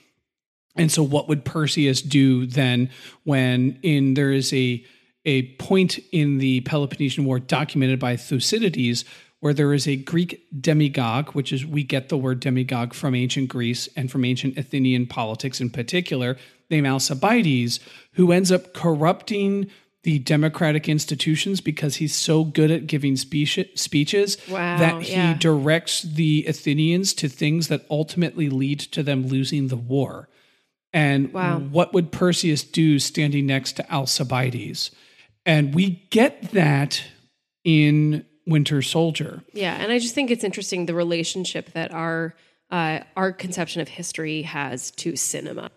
And 0.77 0.93
so, 0.93 1.03
what 1.03 1.29
would 1.29 1.45
Perseus 1.45 2.03
do 2.03 2.47
then 2.47 2.91
when 3.25 3.79
in 3.83 4.15
there 4.15 4.33
is 4.33 4.53
a 4.53 4.85
a 5.25 5.43
point 5.57 5.99
in 6.13 6.39
the 6.39 6.61
Peloponnesian 6.61 7.25
War 7.25 7.41
documented 7.41 7.99
by 7.99 8.17
Thucydides 8.17 9.05
where 9.41 9.55
there 9.55 9.73
is 9.75 9.87
a 9.87 9.97
Greek 9.97 10.47
demagogue, 10.61 11.31
which 11.31 11.53
is 11.53 11.65
we 11.67 11.83
get 11.83 12.09
the 12.09 12.17
word 12.17 12.41
demagogue 12.41 12.95
from 12.95 13.15
ancient 13.15 13.49
Greece 13.49 13.89
and 13.97 14.11
from 14.11 14.25
ancient 14.25 14.57
Athenian 14.57 15.07
politics 15.07 15.61
in 15.61 15.71
particular, 15.71 16.37
named 16.71 16.87
Alcibiades, 16.87 17.79
who 18.13 18.33
ends 18.33 18.51
up 18.51 18.73
corrupting 18.75 19.71
the 20.03 20.19
democratic 20.21 20.89
institutions 20.89 21.61
because 21.61 21.97
he's 21.97 22.15
so 22.15 22.45
good 22.45 22.71
at 22.71 22.87
giving 22.87 23.17
speech, 23.17 23.59
speeches 23.75 24.39
Wow, 24.49 24.79
that 24.79 25.03
he 25.03 25.13
yeah. 25.13 25.35
directs 25.37 26.03
the 26.03 26.45
Athenians 26.47 27.13
to 27.15 27.29
things 27.29 27.69
that 27.69 27.85
ultimately 27.91 28.49
lead 28.49 28.79
to 28.79 29.03
them 29.03 29.27
losing 29.27 29.67
the 29.69 29.77
war. 29.77 30.29
And 30.93 31.33
Wow. 31.33 31.59
what 31.59 31.93
would 31.93 32.13
Perseus 32.13 32.63
do 32.63 33.01
standing 33.01 33.47
next 33.47 33.73
to 33.75 33.93
Alcibiades? 33.93 34.93
And 35.45 35.75
we 35.75 36.07
get 36.11 36.53
that 36.53 37.03
in 37.65 38.25
Winter 38.47 38.83
Soldier. 38.83 39.43
Yeah, 39.53 39.75
and 39.75 39.91
I 39.91 39.99
just 39.99 40.15
think 40.15 40.31
it's 40.31 40.45
interesting 40.45 40.87
the 40.87 40.95
relationship 40.95 41.73
that 41.73 41.93
our 41.93 42.35
uh, 42.71 43.01
our 43.17 43.33
conception 43.33 43.81
of 43.81 43.89
history 43.89 44.43
has 44.43 44.91
to 44.93 45.17
cinema. 45.17 45.71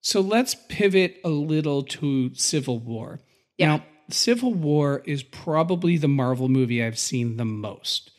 So 0.00 0.20
let's 0.20 0.56
pivot 0.68 1.18
a 1.24 1.28
little 1.28 1.82
to 1.84 2.34
Civil 2.34 2.80
War. 2.80 3.20
Yeah. 3.56 3.68
Now, 3.68 3.84
Civil 4.10 4.52
War 4.52 5.02
is 5.04 5.22
probably 5.22 5.96
the 5.96 6.08
Marvel 6.08 6.48
movie 6.48 6.82
I've 6.82 6.98
seen 6.98 7.36
the 7.36 7.44
most. 7.44 8.10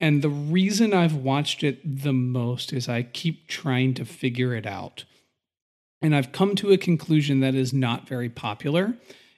And 0.00 0.20
the 0.20 0.28
reason 0.28 0.92
I've 0.92 1.14
watched 1.14 1.62
it 1.62 2.02
the 2.02 2.12
most 2.12 2.72
is 2.72 2.88
I 2.88 3.02
keep 3.02 3.48
trying 3.48 3.94
to 3.94 4.04
figure 4.04 4.54
it 4.54 4.66
out. 4.66 5.04
And 6.02 6.14
I've 6.14 6.32
come 6.32 6.56
to 6.56 6.72
a 6.72 6.76
conclusion 6.76 7.40
that 7.40 7.54
is 7.54 7.72
not 7.72 8.08
very 8.08 8.28
popular. 8.28 8.94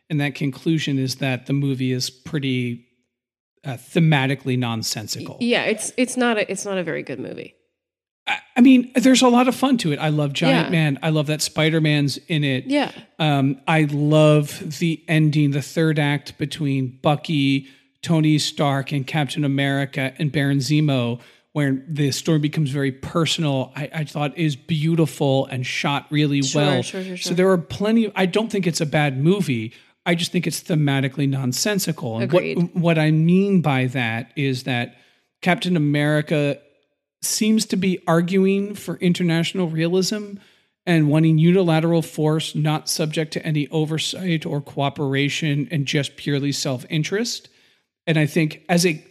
And 0.08 0.20
that 0.20 0.34
conclusion 0.34 0.98
is 0.98 1.16
that 1.16 1.46
the 1.46 1.52
movie 1.52 1.92
is 1.92 2.10
pretty 2.10 2.86
uh, 3.64 3.74
thematically 3.74 4.58
nonsensical. 4.58 5.36
Yeah, 5.40 5.64
it's 5.64 5.92
it's 5.96 6.16
not 6.16 6.38
a 6.38 6.50
it's 6.50 6.64
not 6.64 6.78
a 6.78 6.82
very 6.82 7.02
good 7.02 7.18
movie. 7.20 7.54
I, 8.26 8.38
I 8.56 8.60
mean, 8.62 8.90
there's 8.94 9.22
a 9.22 9.28
lot 9.28 9.48
of 9.48 9.54
fun 9.54 9.76
to 9.78 9.92
it. 9.92 9.98
I 9.98 10.08
love 10.08 10.32
Giant 10.32 10.66
Yeah. 10.66 10.70
Man. 10.70 10.98
I 11.02 11.10
love 11.10 11.26
that 11.26 11.42
Spider 11.42 11.80
Man's 11.80 12.16
in 12.28 12.42
it. 12.44 12.64
Yeah, 12.66 12.90
Um, 13.18 13.60
I 13.68 13.82
love 13.90 14.78
the 14.78 15.02
ending, 15.08 15.50
the 15.50 15.60
third 15.62 15.98
act 15.98 16.38
between 16.38 16.98
Bucky, 17.02 17.66
Tony 18.02 18.38
Stark, 18.38 18.92
and 18.92 19.06
Captain 19.06 19.44
America 19.44 20.14
and 20.18 20.32
Baron 20.32 20.58
Zemo, 20.58 21.20
where 21.52 21.84
the 21.86 22.10
story 22.12 22.38
becomes 22.38 22.70
very 22.70 22.92
personal. 22.92 23.72
I, 23.76 23.90
I 23.94 24.04
thought 24.04 24.36
is 24.38 24.56
beautiful 24.56 25.44
and 25.46 25.66
shot 25.66 26.06
really 26.10 26.40
Sure, 26.42 26.62
well. 26.62 26.82
sure, 26.82 27.04
sure, 27.04 27.16
So 27.18 27.34
there 27.34 27.50
are 27.50 27.58
plenty. 27.58 28.06
Of, 28.06 28.12
I 28.16 28.24
don't 28.26 28.50
think 28.50 28.66
it's 28.66 28.80
a 28.80 28.86
bad 28.86 29.22
movie. 29.22 29.72
I 30.06 30.14
just 30.14 30.32
think 30.32 30.46
it's 30.46 30.62
thematically 30.62 31.28
nonsensical. 31.28 32.16
And 32.16 32.24
Agreed. 32.24 32.58
what 32.58 32.76
what 32.76 32.98
I 32.98 33.10
mean 33.10 33.60
by 33.60 33.86
that 33.86 34.32
is 34.36 34.64
that 34.64 34.96
Captain 35.40 35.76
America 35.76 36.58
seems 37.22 37.64
to 37.66 37.76
be 37.76 38.02
arguing 38.06 38.74
for 38.74 38.96
international 38.96 39.68
realism 39.68 40.34
and 40.86 41.08
wanting 41.08 41.38
unilateral 41.38 42.02
force 42.02 42.54
not 42.54 42.88
subject 42.88 43.32
to 43.32 43.46
any 43.46 43.66
oversight 43.68 44.44
or 44.44 44.60
cooperation 44.60 45.66
and 45.70 45.86
just 45.86 46.16
purely 46.16 46.52
self-interest. 46.52 47.48
And 48.06 48.18
I 48.18 48.26
think 48.26 48.62
as 48.68 48.84
a 48.84 49.02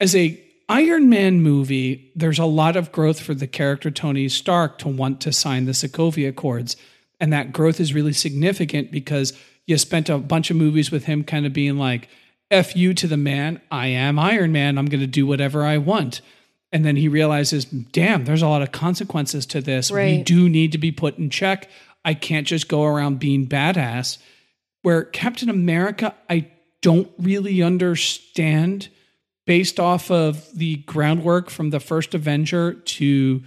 as 0.00 0.16
a 0.16 0.42
Iron 0.68 1.08
Man 1.08 1.42
movie, 1.42 2.10
there's 2.16 2.38
a 2.38 2.46
lot 2.46 2.76
of 2.76 2.92
growth 2.92 3.20
for 3.20 3.34
the 3.34 3.46
character 3.46 3.90
Tony 3.90 4.28
Stark 4.28 4.78
to 4.78 4.88
want 4.88 5.20
to 5.20 5.32
sign 5.32 5.66
the 5.66 5.72
Sokovia 5.72 6.30
Accords. 6.30 6.76
And 7.20 7.32
that 7.32 7.52
growth 7.52 7.78
is 7.78 7.94
really 7.94 8.12
significant 8.12 8.90
because 8.90 9.32
you 9.72 9.78
spent 9.78 10.08
a 10.08 10.18
bunch 10.18 10.50
of 10.50 10.56
movies 10.56 10.90
with 10.90 11.06
him 11.06 11.24
kind 11.24 11.46
of 11.46 11.52
being 11.52 11.78
like, 11.78 12.08
F 12.50 12.76
you 12.76 12.92
to 12.94 13.06
the 13.06 13.16
man, 13.16 13.60
I 13.70 13.88
am 13.88 14.18
Iron 14.18 14.52
Man, 14.52 14.76
I'm 14.76 14.86
going 14.86 15.00
to 15.00 15.06
do 15.06 15.26
whatever 15.26 15.64
I 15.64 15.78
want. 15.78 16.20
And 16.70 16.84
then 16.84 16.96
he 16.96 17.08
realizes, 17.08 17.64
damn, 17.64 18.24
there's 18.24 18.42
a 18.42 18.48
lot 18.48 18.62
of 18.62 18.72
consequences 18.72 19.46
to 19.46 19.60
this. 19.60 19.90
We 20.18 20.22
do 20.22 20.48
need 20.48 20.72
to 20.72 20.78
be 20.78 20.92
put 20.92 21.18
in 21.18 21.30
check. 21.30 21.68
I 22.04 22.14
can't 22.14 22.46
just 22.46 22.68
go 22.68 22.84
around 22.84 23.18
being 23.18 23.46
badass. 23.46 24.18
Where 24.82 25.04
Captain 25.04 25.48
America, 25.48 26.14
I 26.28 26.50
don't 26.80 27.10
really 27.18 27.62
understand 27.62 28.88
based 29.46 29.80
off 29.80 30.10
of 30.10 30.46
the 30.54 30.76
groundwork 30.76 31.50
from 31.50 31.70
the 31.70 31.80
first 31.80 32.14
Avenger 32.14 32.74
to 32.74 33.42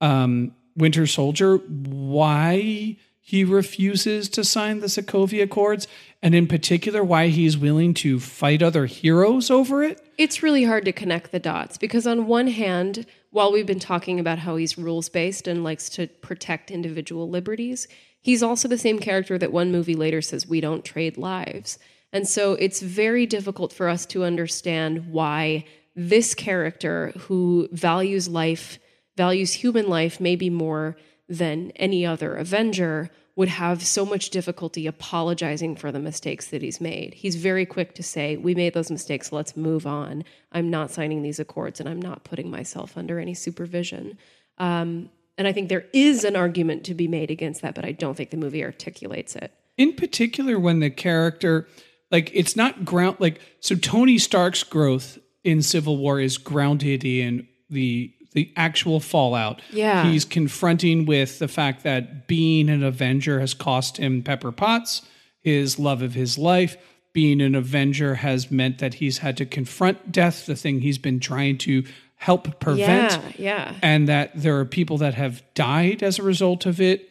um, 0.00 0.54
Winter 0.76 1.06
Soldier, 1.06 1.56
why 1.56 2.96
he 3.28 3.44
refuses 3.44 4.26
to 4.26 4.42
sign 4.42 4.80
the 4.80 4.86
Sokovia 4.86 5.42
Accords, 5.42 5.86
and 6.22 6.34
in 6.34 6.46
particular, 6.46 7.04
why 7.04 7.26
he's 7.26 7.58
willing 7.58 7.92
to 7.92 8.18
fight 8.18 8.62
other 8.62 8.86
heroes 8.86 9.50
over 9.50 9.82
it. 9.82 10.00
it's 10.16 10.42
really 10.42 10.64
hard 10.64 10.86
to 10.86 10.92
connect 10.92 11.30
the 11.30 11.38
dots 11.38 11.76
because 11.76 12.06
on 12.06 12.26
one 12.26 12.46
hand, 12.46 13.04
while 13.30 13.52
we've 13.52 13.66
been 13.66 13.78
talking 13.78 14.18
about 14.18 14.38
how 14.38 14.56
he's 14.56 14.78
rules 14.78 15.10
based 15.10 15.46
and 15.46 15.62
likes 15.62 15.90
to 15.90 16.06
protect 16.22 16.70
individual 16.70 17.28
liberties, 17.28 17.86
he's 18.22 18.42
also 18.42 18.66
the 18.66 18.78
same 18.78 18.98
character 18.98 19.36
that 19.36 19.52
one 19.52 19.70
movie 19.70 19.94
later 19.94 20.22
says 20.22 20.46
we 20.46 20.62
don't 20.62 20.82
trade 20.82 21.18
lives. 21.18 21.78
And 22.14 22.26
so 22.26 22.54
it's 22.54 22.80
very 22.80 23.26
difficult 23.26 23.74
for 23.74 23.90
us 23.90 24.06
to 24.06 24.24
understand 24.24 25.12
why 25.12 25.66
this 25.94 26.34
character 26.34 27.12
who 27.18 27.68
values 27.72 28.26
life, 28.26 28.78
values 29.18 29.52
human 29.52 29.86
life 29.86 30.18
maybe 30.18 30.48
more 30.48 30.96
than 31.28 31.70
any 31.76 32.06
other 32.06 32.36
Avenger 32.36 33.10
would 33.36 33.48
have 33.48 33.84
so 33.86 34.04
much 34.04 34.30
difficulty 34.30 34.86
apologizing 34.86 35.76
for 35.76 35.92
the 35.92 36.00
mistakes 36.00 36.48
that 36.48 36.60
he's 36.60 36.80
made. 36.80 37.14
He's 37.14 37.36
very 37.36 37.64
quick 37.66 37.94
to 37.94 38.02
say, 38.02 38.36
We 38.36 38.54
made 38.54 38.74
those 38.74 38.90
mistakes, 38.90 39.30
let's 39.30 39.56
move 39.56 39.86
on. 39.86 40.24
I'm 40.50 40.70
not 40.70 40.90
signing 40.90 41.22
these 41.22 41.38
accords 41.38 41.78
and 41.78 41.88
I'm 41.88 42.02
not 42.02 42.24
putting 42.24 42.50
myself 42.50 42.96
under 42.96 43.20
any 43.20 43.34
supervision. 43.34 44.18
Um, 44.58 45.10
and 45.36 45.46
I 45.46 45.52
think 45.52 45.68
there 45.68 45.86
is 45.92 46.24
an 46.24 46.34
argument 46.34 46.82
to 46.86 46.94
be 46.94 47.06
made 47.06 47.30
against 47.30 47.62
that, 47.62 47.76
but 47.76 47.84
I 47.84 47.92
don't 47.92 48.16
think 48.16 48.30
the 48.30 48.36
movie 48.36 48.64
articulates 48.64 49.36
it. 49.36 49.52
in 49.76 49.92
particular 49.92 50.58
when 50.58 50.80
the 50.80 50.90
character 50.90 51.68
like 52.10 52.30
it's 52.34 52.56
not 52.56 52.84
ground 52.84 53.16
like 53.20 53.40
so 53.60 53.76
tony 53.76 54.18
stark's 54.18 54.64
growth 54.64 55.18
in 55.44 55.62
civil 55.62 55.96
war 55.96 56.18
is 56.18 56.38
grounded 56.38 57.04
in 57.04 57.46
the 57.70 58.12
the 58.32 58.50
actual 58.56 59.00
fallout 59.00 59.60
Yeah. 59.72 60.10
he's 60.10 60.24
confronting 60.24 61.06
with 61.06 61.38
the 61.38 61.48
fact 61.48 61.82
that 61.84 62.26
being 62.28 62.68
an 62.68 62.82
avenger 62.84 63.40
has 63.40 63.54
cost 63.54 63.96
him 63.96 64.22
pepper 64.22 64.52
potts 64.52 65.02
his 65.40 65.78
love 65.78 66.02
of 66.02 66.14
his 66.14 66.36
life 66.38 66.76
being 67.14 67.40
an 67.40 67.54
avenger 67.54 68.16
has 68.16 68.50
meant 68.50 68.78
that 68.78 68.94
he's 68.94 69.18
had 69.18 69.36
to 69.38 69.46
confront 69.46 70.12
death 70.12 70.46
the 70.46 70.54
thing 70.54 70.80
he's 70.80 70.98
been 70.98 71.18
trying 71.20 71.56
to 71.58 71.82
help 72.16 72.60
prevent 72.60 73.12
Yeah, 73.38 73.72
yeah. 73.72 73.74
and 73.82 74.08
that 74.08 74.32
there 74.34 74.58
are 74.58 74.64
people 74.64 74.98
that 74.98 75.14
have 75.14 75.42
died 75.54 76.02
as 76.02 76.18
a 76.18 76.22
result 76.22 76.66
of 76.66 76.80
it. 76.80 77.08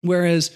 Whereas 0.00 0.50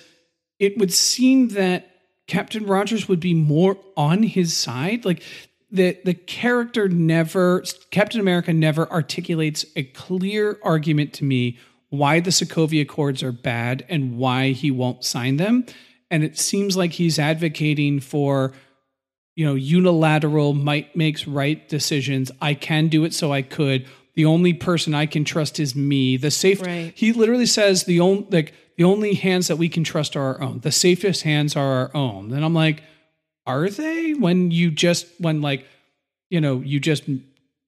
it 0.59 0.76
would 0.78 0.93
seem 0.93 1.49
that 1.51 1.91
Captain 2.26 2.66
Rogers 2.66 3.07
would 3.09 3.20
be 3.20 3.34
more 3.34 3.78
on 3.97 4.22
his 4.24 4.57
side. 4.57 5.05
Like 5.05 5.22
the 5.71 5.99
the 6.05 6.14
character 6.14 6.89
never 6.89 7.64
Captain 7.91 8.21
America 8.21 8.53
never 8.53 8.91
articulates 8.91 9.64
a 9.75 9.85
clear 9.85 10.59
argument 10.62 11.12
to 11.14 11.25
me 11.25 11.59
why 11.89 12.21
the 12.21 12.31
Sokovia 12.31 12.83
Accords 12.83 13.23
are 13.23 13.33
bad 13.33 13.85
and 13.89 14.17
why 14.17 14.51
he 14.51 14.71
won't 14.71 15.05
sign 15.05 15.37
them. 15.37 15.64
And 16.11 16.23
it 16.23 16.39
seems 16.39 16.77
like 16.77 16.93
he's 16.93 17.19
advocating 17.19 18.01
for 18.01 18.53
you 19.37 19.45
know, 19.45 19.55
unilateral 19.55 20.55
might 20.55 20.97
makes 20.97 21.29
right 21.29 21.69
decisions. 21.69 22.33
I 22.41 22.55
can 22.55 22.89
do 22.89 23.05
it, 23.05 23.12
so 23.12 23.33
I 23.33 23.43
could. 23.43 23.87
The 24.14 24.25
only 24.25 24.55
person 24.55 24.95
I 24.95 25.05
can 25.05 25.25
trust 25.25 25.61
is 25.61 25.77
me. 25.77 26.17
The 26.17 26.31
safe. 26.31 26.62
Right. 26.62 26.93
He 26.97 27.12
literally 27.12 27.47
says 27.47 27.85
the 27.85 28.01
only 28.01 28.27
like 28.31 28.55
the 28.79 28.85
only 28.85 29.14
hands 29.14 29.49
that 29.49 29.57
we 29.57 29.69
can 29.69 29.85
trust 29.85 30.17
are 30.17 30.23
our 30.23 30.43
own. 30.43 30.61
The 30.61 30.73
safest 30.73 31.23
hands 31.23 31.55
are 31.55 31.67
our 31.67 31.91
own. 31.95 32.33
And 32.33 32.45
I'm 32.45 32.55
like, 32.55 32.83
are 33.47 33.69
they? 33.69 34.15
When 34.15 34.51
you 34.51 34.71
just 34.71 35.07
when 35.19 35.41
like, 35.41 35.67
you 36.31 36.41
know, 36.41 36.61
you 36.61 36.81
just 36.81 37.05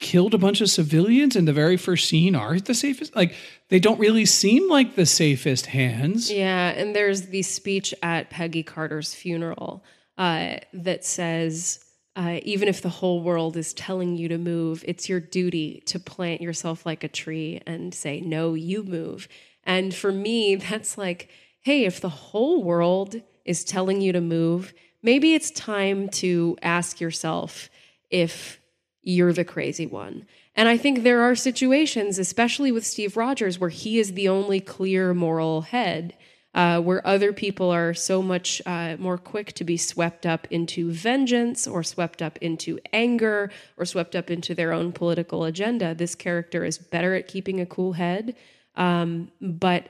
killed 0.01 0.33
a 0.33 0.39
bunch 0.39 0.61
of 0.61 0.71
civilians 0.71 1.35
in 1.35 1.45
the 1.45 1.53
very 1.53 1.77
first 1.77 2.09
scene 2.09 2.35
are 2.35 2.61
the 2.61 2.75
safest. 2.75 3.15
Like 3.17 3.35
they 3.69 3.81
don't 3.81 3.99
really 3.99 4.27
seem 4.27 4.69
like 4.69 4.95
the 4.95 5.07
safest 5.07 5.67
hands. 5.67 6.31
Yeah, 6.31 6.69
and 6.71 6.95
there's 6.95 7.23
the 7.29 7.43
speech 7.43 7.95
at 8.03 8.31
Peggy 8.31 8.63
Carter's 8.63 9.15
funeral 9.15 9.85
uh, 10.17 10.57
that 10.73 11.05
says, 11.05 11.85
uh, 12.17 12.41
even 12.43 12.69
if 12.69 12.83
the 12.83 12.89
whole 12.89 13.23
world 13.23 13.57
is 13.57 13.73
telling 13.75 14.17
you 14.17 14.29
to 14.29 14.39
move, 14.39 14.85
it's 14.87 15.09
your 15.09 15.21
duty 15.21 15.83
to 15.87 16.01
plant 16.01 16.41
yourself 16.41 16.85
like 16.85 17.05
a 17.05 17.09
tree 17.09 17.61
and 17.67 17.95
say, 17.95 18.21
no, 18.21 18.55
you 18.55 18.83
move. 18.83 19.29
And 19.65 19.95
for 19.95 20.13
me, 20.13 20.57
that's 20.71 20.99
like, 20.99 21.29
hey, 21.61 21.85
if 21.85 22.01
the 22.01 22.09
whole 22.09 22.63
world 22.63 23.21
is 23.45 23.65
telling 23.65 24.01
you 24.01 24.13
to 24.13 24.21
move, 24.21 24.75
maybe 25.03 25.35
it's 25.35 25.51
time 25.51 26.09
to 26.09 26.57
ask 26.63 27.01
yourself 27.01 27.69
if 28.11 28.61
you're 29.03 29.33
the 29.33 29.45
crazy 29.45 29.87
one. 29.87 30.27
And 30.55 30.69
I 30.69 30.77
think 30.77 31.03
there 31.03 31.23
are 31.23 31.35
situations, 31.35 32.19
especially 32.19 32.73
with 32.73 32.85
Steve 32.85 33.17
Rogers, 33.17 33.59
where 33.59 33.71
he 33.71 33.99
is 33.99 34.15
the 34.15 34.29
only 34.29 34.61
clear 34.61 35.15
moral 35.15 35.63
head, 35.63 36.15
uh, 36.55 36.81
where 36.81 37.07
other 37.07 37.33
people 37.33 37.71
are 37.71 37.95
so 37.95 38.21
much 38.21 38.61
uh, 38.67 38.97
more 38.99 39.19
quick 39.19 39.53
to 39.53 39.65
be 39.65 39.77
swept 39.77 40.27
up 40.27 40.49
into 40.51 40.91
vengeance 40.91 41.67
or 41.67 41.85
swept 41.85 42.21
up 42.21 42.39
into 42.39 42.81
anger 42.93 43.51
or 43.77 43.85
swept 43.85 44.17
up 44.17 44.31
into 44.31 44.55
their 44.55 44.73
own 44.73 44.91
political 44.91 45.45
agenda. 45.45 45.95
This 45.95 46.15
character 46.15 46.65
is 46.65 46.77
better 46.77 47.15
at 47.15 47.29
keeping 47.29 47.61
a 47.61 47.67
cool 47.67 47.93
head. 47.93 48.35
Um, 48.75 49.31
but 49.41 49.89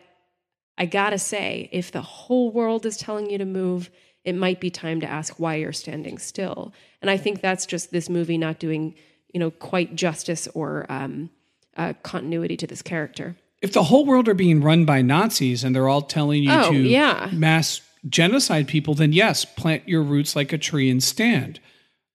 I 0.76 0.86
gotta 0.86 1.18
say, 1.18 1.68
if 1.72 1.90
the 1.90 2.02
whole 2.02 2.52
world 2.52 2.84
is 2.84 2.96
telling 2.96 3.30
you 3.30 3.38
to 3.38 3.44
move, 3.44 3.90
it 4.24 4.34
might 4.34 4.60
be 4.60 4.70
time 4.70 5.00
to 5.00 5.06
ask 5.06 5.38
why 5.38 5.56
you're 5.56 5.72
standing 5.72 6.18
still. 6.18 6.72
And 7.00 7.10
I 7.10 7.16
think 7.16 7.40
that's 7.40 7.66
just 7.66 7.90
this 7.92 8.08
movie 8.08 8.38
not 8.38 8.58
doing 8.58 8.94
you 9.32 9.40
know 9.40 9.50
quite 9.50 9.94
justice 9.94 10.48
or 10.54 10.86
um, 10.88 11.30
uh, 11.76 11.92
continuity 12.02 12.56
to 12.56 12.66
this 12.66 12.82
character. 12.82 13.36
If 13.60 13.72
the 13.72 13.84
whole 13.84 14.06
world 14.06 14.28
are 14.28 14.34
being 14.34 14.62
run 14.62 14.84
by 14.84 15.02
Nazis 15.02 15.64
and 15.64 15.74
they're 15.74 15.88
all 15.88 16.02
telling 16.02 16.42
you 16.44 16.52
Oh, 16.52 16.70
to 16.70 16.76
yeah. 16.78 17.28
mass 17.32 17.80
genocide 18.08 18.68
people, 18.68 18.94
then 18.94 19.12
yes, 19.12 19.44
plant 19.44 19.88
your 19.88 20.02
roots 20.02 20.36
like 20.36 20.52
a 20.52 20.58
tree 20.58 20.88
and 20.88 21.02
stand. 21.02 21.58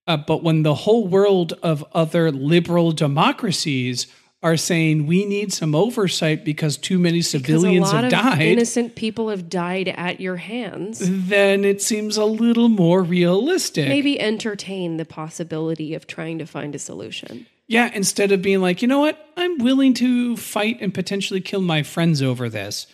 Uh, 0.08 0.18
but 0.18 0.44
when 0.44 0.64
the 0.64 0.74
whole 0.76 1.08
world 1.08 1.54
of 1.62 1.84
other 1.94 2.32
liberal 2.32 2.92
democracies 2.94 4.08
are 4.44 4.58
saying 4.58 5.08
we 5.08 5.26
need 5.26 5.54
some 5.54 5.74
oversight 5.74 6.44
because 6.44 6.78
too 6.78 7.00
many 7.00 7.22
civilians 7.22 7.90
have 7.92 8.12
died, 8.12 8.42
innocent 8.42 8.96
people 8.96 9.30
have 9.30 9.50
died 9.50 9.88
at 9.88 10.20
your 10.20 10.36
hands. 10.36 11.00
then 11.02 11.64
it 11.64 11.82
seems 11.82 12.18
a 12.18 12.26
little 12.26 12.68
more 12.68 13.02
realistic. 13.02 13.88
Maybe 13.88 14.20
entertain 14.20 14.98
the 14.98 15.06
possibility 15.06 15.94
of 15.94 16.06
trying 16.06 16.38
to 16.40 16.46
find 16.46 16.76
a 16.76 16.80
solution. 16.80 17.48
Yeah, 17.68 17.90
instead 17.94 18.34
of 18.34 18.42
being 18.42 18.60
like, 18.60 18.82
you 18.82 18.88
know 18.90 19.00
what, 19.00 19.18
I'm 19.38 19.58
willing 19.60 19.94
to 19.96 20.36
fight 20.36 20.78
and 20.82 20.94
potentially 20.94 21.40
kill 21.40 21.62
my 21.62 21.82
friends 21.82 22.22
over 22.22 22.50
this. 22.50 22.88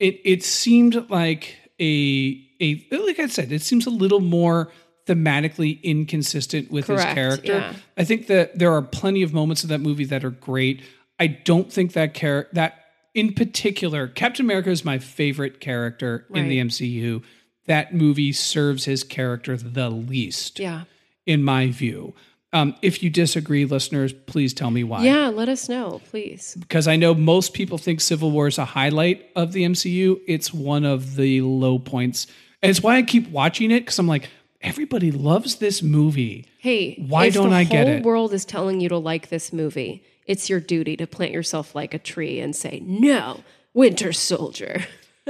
It 0.00 0.20
it 0.24 0.42
seemed 0.42 1.08
like 1.08 1.56
a 1.80 2.44
a 2.60 2.84
like 2.90 3.20
I 3.20 3.28
said, 3.28 3.52
it 3.52 3.62
seems 3.62 3.86
a 3.86 3.90
little 3.90 4.20
more 4.20 4.72
thematically 5.08 5.82
inconsistent 5.82 6.70
with 6.70 6.86
his 6.86 7.02
character. 7.02 7.52
yeah. 7.52 7.72
I 7.96 8.04
think 8.04 8.26
that 8.28 8.58
there 8.58 8.72
are 8.72 8.82
plenty 8.82 9.22
of 9.22 9.32
moments 9.32 9.62
of 9.62 9.70
that 9.70 9.80
movie 9.80 10.04
that 10.04 10.24
are 10.24 10.30
great. 10.30 10.82
I 11.18 11.26
don't 11.28 11.72
think 11.72 11.94
that 11.94 12.14
char- 12.14 12.46
that 12.52 12.84
in 13.14 13.32
particular, 13.32 14.06
Captain 14.06 14.44
America 14.46 14.70
is 14.70 14.84
my 14.84 14.98
favorite 14.98 15.60
character 15.60 16.26
in 16.32 16.48
the 16.48 16.58
MCU. 16.60 17.22
That 17.66 17.92
movie 17.94 18.32
serves 18.32 18.84
his 18.84 19.02
character 19.02 19.56
the 19.56 19.90
least 19.90 20.58
Yeah. 20.60 20.84
in 21.26 21.42
my 21.42 21.68
view. 21.68 22.14
Um, 22.52 22.74
if 22.80 23.02
you 23.02 23.10
disagree, 23.10 23.64
listeners, 23.66 24.12
please 24.14 24.54
tell 24.54 24.70
me 24.70 24.82
why. 24.84 25.04
Yeah, 25.04 25.28
let 25.28 25.48
us 25.50 25.68
know, 25.68 26.00
please. 26.08 26.56
Because 26.58 26.88
I 26.88 26.96
know 26.96 27.12
most 27.14 27.52
people 27.52 27.76
think 27.76 28.00
Civil 28.00 28.30
War 28.30 28.46
is 28.46 28.56
a 28.56 28.64
highlight 28.64 29.26
of 29.36 29.52
the 29.52 29.64
MCU. 29.64 30.20
It's 30.26 30.54
one 30.54 30.84
of 30.86 31.16
the 31.16 31.42
low 31.42 31.78
points. 31.78 32.26
And 32.62 32.70
it's 32.70 32.82
why 32.82 32.96
I 32.96 33.02
keep 33.02 33.28
watching 33.30 33.70
it 33.70 33.80
because 33.80 33.98
I'm 33.98 34.08
like, 34.08 34.30
everybody 34.60 35.10
loves 35.10 35.56
this 35.56 35.82
movie. 35.82 36.46
Hey, 36.58 37.04
Why 37.06 37.30
don't 37.30 37.52
I 37.52 37.64
get 37.64 37.86
it? 37.86 37.90
The 37.90 37.92
whole 37.98 38.02
world 38.02 38.32
is 38.32 38.44
telling 38.44 38.80
you 38.80 38.88
to 38.88 38.98
like 38.98 39.28
this 39.28 39.52
movie, 39.52 40.04
it's 40.26 40.50
your 40.50 40.60
duty 40.60 40.96
to 40.96 41.06
plant 41.06 41.32
yourself 41.32 41.74
like 41.74 41.94
a 41.94 41.98
tree 41.98 42.40
and 42.40 42.54
say, 42.54 42.82
"No, 42.84 43.42
Winter 43.74 44.12
Soldier." 44.12 44.84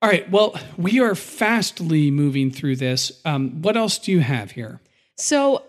All 0.00 0.08
right. 0.08 0.30
Well, 0.30 0.54
we 0.76 1.00
are 1.00 1.14
fastly 1.16 2.10
moving 2.10 2.50
through 2.52 2.76
this. 2.76 3.20
Um, 3.24 3.62
what 3.62 3.76
else 3.76 3.98
do 3.98 4.12
you 4.12 4.20
have 4.20 4.52
here? 4.52 4.80
So 5.16 5.64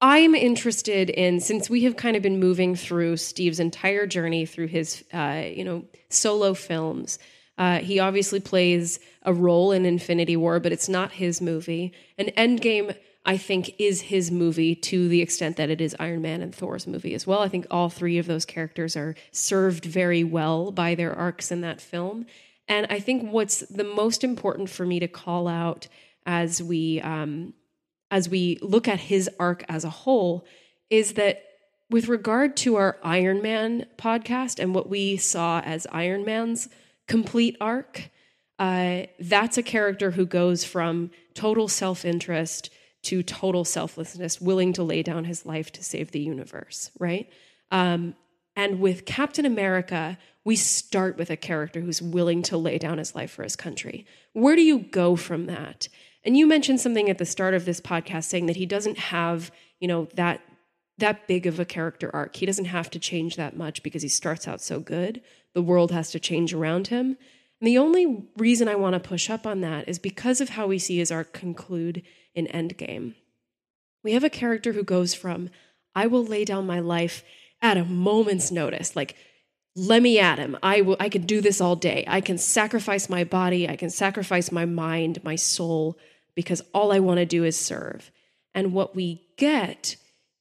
I'm 0.00 0.34
interested 0.34 1.10
in 1.10 1.40
since 1.40 1.68
we 1.68 1.84
have 1.84 1.96
kind 1.96 2.16
of 2.16 2.22
been 2.22 2.38
moving 2.40 2.74
through 2.76 3.18
Steve's 3.18 3.60
entire 3.60 4.06
journey 4.06 4.46
through 4.46 4.68
his, 4.68 5.04
uh, 5.12 5.42
you 5.52 5.64
know, 5.64 5.84
solo 6.08 6.54
films. 6.54 7.18
Uh, 7.58 7.80
he 7.80 7.98
obviously 7.98 8.38
plays 8.38 9.00
a 9.22 9.34
role 9.34 9.72
in 9.72 9.84
Infinity 9.84 10.36
War, 10.36 10.60
but 10.60 10.72
it's 10.72 10.88
not 10.88 11.12
his 11.12 11.40
movie. 11.40 11.92
And 12.16 12.28
Endgame, 12.36 12.96
I 13.26 13.36
think, 13.36 13.74
is 13.78 14.00
his 14.02 14.30
movie 14.30 14.76
to 14.76 15.08
the 15.08 15.20
extent 15.20 15.56
that 15.56 15.68
it 15.68 15.80
is 15.80 15.96
Iron 15.98 16.22
Man 16.22 16.40
and 16.40 16.54
Thor's 16.54 16.86
movie 16.86 17.14
as 17.14 17.26
well. 17.26 17.40
I 17.40 17.48
think 17.48 17.66
all 17.68 17.90
three 17.90 18.16
of 18.16 18.26
those 18.26 18.44
characters 18.44 18.96
are 18.96 19.16
served 19.32 19.84
very 19.84 20.22
well 20.22 20.70
by 20.70 20.94
their 20.94 21.12
arcs 21.12 21.50
in 21.50 21.60
that 21.62 21.80
film. 21.80 22.26
And 22.68 22.86
I 22.90 23.00
think 23.00 23.30
what's 23.32 23.60
the 23.60 23.84
most 23.84 24.22
important 24.22 24.70
for 24.70 24.86
me 24.86 25.00
to 25.00 25.08
call 25.08 25.48
out 25.48 25.88
as 26.24 26.62
we 26.62 27.00
um, 27.00 27.54
as 28.10 28.28
we 28.28 28.58
look 28.62 28.86
at 28.86 29.00
his 29.00 29.28
arc 29.40 29.64
as 29.68 29.84
a 29.84 29.90
whole 29.90 30.46
is 30.90 31.14
that 31.14 31.42
with 31.90 32.08
regard 32.08 32.56
to 32.58 32.76
our 32.76 32.98
Iron 33.02 33.42
Man 33.42 33.86
podcast 33.96 34.58
and 34.58 34.74
what 34.74 34.88
we 34.88 35.16
saw 35.16 35.60
as 35.60 35.86
Iron 35.90 36.24
Man's 36.24 36.68
complete 37.08 37.56
arc, 37.60 38.10
uh, 38.58 39.02
that's 39.18 39.58
a 39.58 39.62
character 39.62 40.12
who 40.12 40.26
goes 40.26 40.64
from 40.64 41.10
total 41.34 41.66
self 41.68 42.04
interest 42.04 42.70
to 43.02 43.22
total 43.22 43.64
selflessness, 43.64 44.40
willing 44.40 44.72
to 44.74 44.82
lay 44.82 45.02
down 45.02 45.24
his 45.24 45.46
life 45.46 45.72
to 45.72 45.82
save 45.82 46.10
the 46.10 46.20
universe, 46.20 46.90
right? 46.98 47.28
Um, 47.70 48.14
and 48.56 48.80
with 48.80 49.04
Captain 49.04 49.46
America, 49.46 50.18
we 50.44 50.56
start 50.56 51.16
with 51.16 51.30
a 51.30 51.36
character 51.36 51.80
who's 51.80 52.02
willing 52.02 52.42
to 52.42 52.56
lay 52.56 52.78
down 52.78 52.98
his 52.98 53.14
life 53.14 53.30
for 53.30 53.44
his 53.44 53.54
country. 53.54 54.04
Where 54.32 54.56
do 54.56 54.62
you 54.62 54.80
go 54.80 55.14
from 55.14 55.46
that? 55.46 55.88
And 56.24 56.36
you 56.36 56.46
mentioned 56.46 56.80
something 56.80 57.08
at 57.08 57.18
the 57.18 57.24
start 57.24 57.54
of 57.54 57.64
this 57.64 57.80
podcast 57.80 58.24
saying 58.24 58.46
that 58.46 58.56
he 58.56 58.66
doesn't 58.66 58.98
have, 58.98 59.52
you 59.78 59.86
know, 59.86 60.08
that 60.14 60.40
that 60.98 61.26
big 61.26 61.46
of 61.46 61.58
a 61.58 61.64
character 61.64 62.10
arc. 62.14 62.36
He 62.36 62.46
doesn't 62.46 62.66
have 62.66 62.90
to 62.90 62.98
change 62.98 63.36
that 63.36 63.56
much 63.56 63.82
because 63.82 64.02
he 64.02 64.08
starts 64.08 64.46
out 64.46 64.60
so 64.60 64.80
good. 64.80 65.22
The 65.54 65.62
world 65.62 65.92
has 65.92 66.10
to 66.10 66.20
change 66.20 66.52
around 66.52 66.88
him. 66.88 67.16
And 67.60 67.66
the 67.66 67.78
only 67.78 68.28
reason 68.36 68.68
I 68.68 68.76
want 68.76 68.94
to 68.94 69.08
push 69.08 69.30
up 69.30 69.46
on 69.46 69.60
that 69.62 69.88
is 69.88 69.98
because 69.98 70.40
of 70.40 70.50
how 70.50 70.66
we 70.66 70.78
see 70.78 70.98
his 70.98 71.10
arc 71.10 71.32
conclude 71.32 72.02
in 72.34 72.46
Endgame. 72.46 73.14
We 74.04 74.12
have 74.12 74.24
a 74.24 74.30
character 74.30 74.72
who 74.72 74.84
goes 74.84 75.14
from, 75.14 75.50
I 75.94 76.06
will 76.06 76.24
lay 76.24 76.44
down 76.44 76.66
my 76.66 76.78
life 76.78 77.24
at 77.60 77.76
a 77.76 77.84
moment's 77.84 78.52
notice, 78.52 78.94
like, 78.94 79.16
let 79.74 80.02
me 80.02 80.18
at 80.18 80.38
him. 80.38 80.56
I 80.62 80.80
will 80.80 80.96
I 80.98 81.08
can 81.08 81.22
do 81.22 81.40
this 81.40 81.60
all 81.60 81.76
day. 81.76 82.04
I 82.08 82.20
can 82.20 82.36
sacrifice 82.36 83.08
my 83.08 83.22
body, 83.24 83.68
I 83.68 83.76
can 83.76 83.90
sacrifice 83.90 84.50
my 84.50 84.64
mind, 84.64 85.22
my 85.22 85.36
soul, 85.36 85.96
because 86.34 86.62
all 86.72 86.92
I 86.92 86.98
want 86.98 87.18
to 87.18 87.26
do 87.26 87.44
is 87.44 87.56
serve. 87.56 88.10
And 88.54 88.72
what 88.72 88.96
we 88.96 89.28
get 89.36 89.96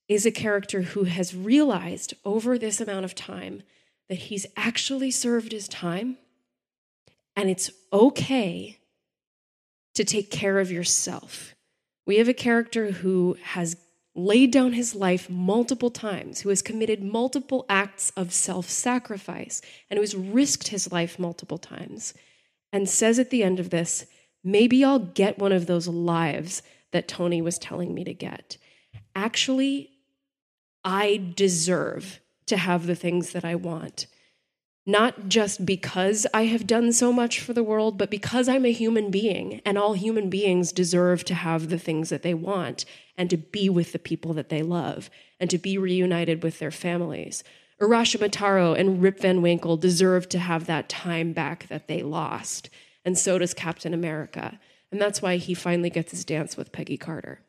is 0.07 0.25
a 0.25 0.31
character 0.31 0.81
who 0.83 1.03
has 1.03 1.35
realized 1.35 2.13
over 2.23 2.57
this 2.57 2.79
amount 2.79 3.05
of 3.05 3.15
time 3.15 3.63
that 4.09 4.15
he's 4.15 4.45
actually 4.55 5.11
served 5.11 5.51
his 5.51 5.67
time 5.67 6.17
and 7.35 7.49
it's 7.49 7.69
okay 7.93 8.79
to 9.93 10.03
take 10.03 10.31
care 10.31 10.59
of 10.59 10.71
yourself. 10.71 11.55
We 12.05 12.17
have 12.17 12.27
a 12.27 12.33
character 12.33 12.91
who 12.91 13.37
has 13.43 13.77
laid 14.15 14.51
down 14.51 14.73
his 14.73 14.95
life 14.95 15.29
multiple 15.29 15.91
times, 15.91 16.41
who 16.41 16.49
has 16.49 16.63
committed 16.63 17.03
multiple 17.03 17.65
acts 17.69 18.11
of 18.17 18.33
self 18.33 18.69
sacrifice, 18.69 19.61
and 19.89 19.97
who 19.97 20.01
has 20.01 20.15
risked 20.15 20.69
his 20.69 20.91
life 20.91 21.19
multiple 21.19 21.59
times, 21.59 22.15
and 22.73 22.89
says 22.89 23.19
at 23.19 23.29
the 23.29 23.43
end 23.43 23.59
of 23.59 23.69
this, 23.69 24.07
maybe 24.43 24.83
I'll 24.83 24.99
get 24.99 25.37
one 25.37 25.51
of 25.51 25.67
those 25.67 25.87
lives 25.87 26.63
that 26.91 27.07
Tony 27.07 27.41
was 27.41 27.59
telling 27.59 27.93
me 27.93 28.03
to 28.03 28.13
get. 28.13 28.57
Actually, 29.15 29.91
I 30.83 31.33
deserve 31.35 32.19
to 32.47 32.57
have 32.57 32.87
the 32.87 32.95
things 32.95 33.31
that 33.31 33.45
I 33.45 33.55
want. 33.55 34.07
Not 34.85 35.27
just 35.27 35.65
because 35.65 36.25
I 36.33 36.45
have 36.45 36.65
done 36.65 36.93
so 36.93 37.11
much 37.11 37.41
for 37.41 37.51
the 37.51 37.63
world, 37.63 37.97
but 37.97 38.09
because 38.09 38.47
I'm 38.47 38.65
a 38.65 38.71
human 38.71 39.11
being 39.11 39.61
and 39.65 39.77
all 39.77 39.93
human 39.93 40.29
beings 40.29 40.71
deserve 40.71 41.25
to 41.25 41.33
have 41.33 41.67
the 41.67 41.77
things 41.77 42.07
that 42.07 42.21
they 42.21 42.33
want 42.33 42.85
and 43.17 43.29
to 43.29 43.35
be 43.35 43.69
with 43.69 43.91
the 43.91 43.99
people 43.99 44.33
that 44.35 44.47
they 44.47 44.61
love 44.61 45.09
and 45.41 45.49
to 45.49 45.57
be 45.57 45.77
reunited 45.77 46.41
with 46.41 46.59
their 46.59 46.71
families. 46.71 47.43
Urashima 47.81 48.31
Taro 48.31 48.73
and 48.73 49.01
Rip 49.01 49.19
Van 49.19 49.41
Winkle 49.41 49.75
deserve 49.75 50.29
to 50.29 50.39
have 50.39 50.65
that 50.65 50.87
time 50.87 51.33
back 51.33 51.67
that 51.67 51.89
they 51.89 52.01
lost. 52.01 52.69
And 53.03 53.17
so 53.17 53.37
does 53.37 53.53
Captain 53.53 53.93
America. 53.93 54.57
And 54.91 55.01
that's 55.01 55.21
why 55.21 55.35
he 55.35 55.53
finally 55.53 55.89
gets 55.89 56.11
his 56.11 56.23
dance 56.23 56.55
with 56.55 56.71
Peggy 56.71 56.97
Carter. 56.97 57.41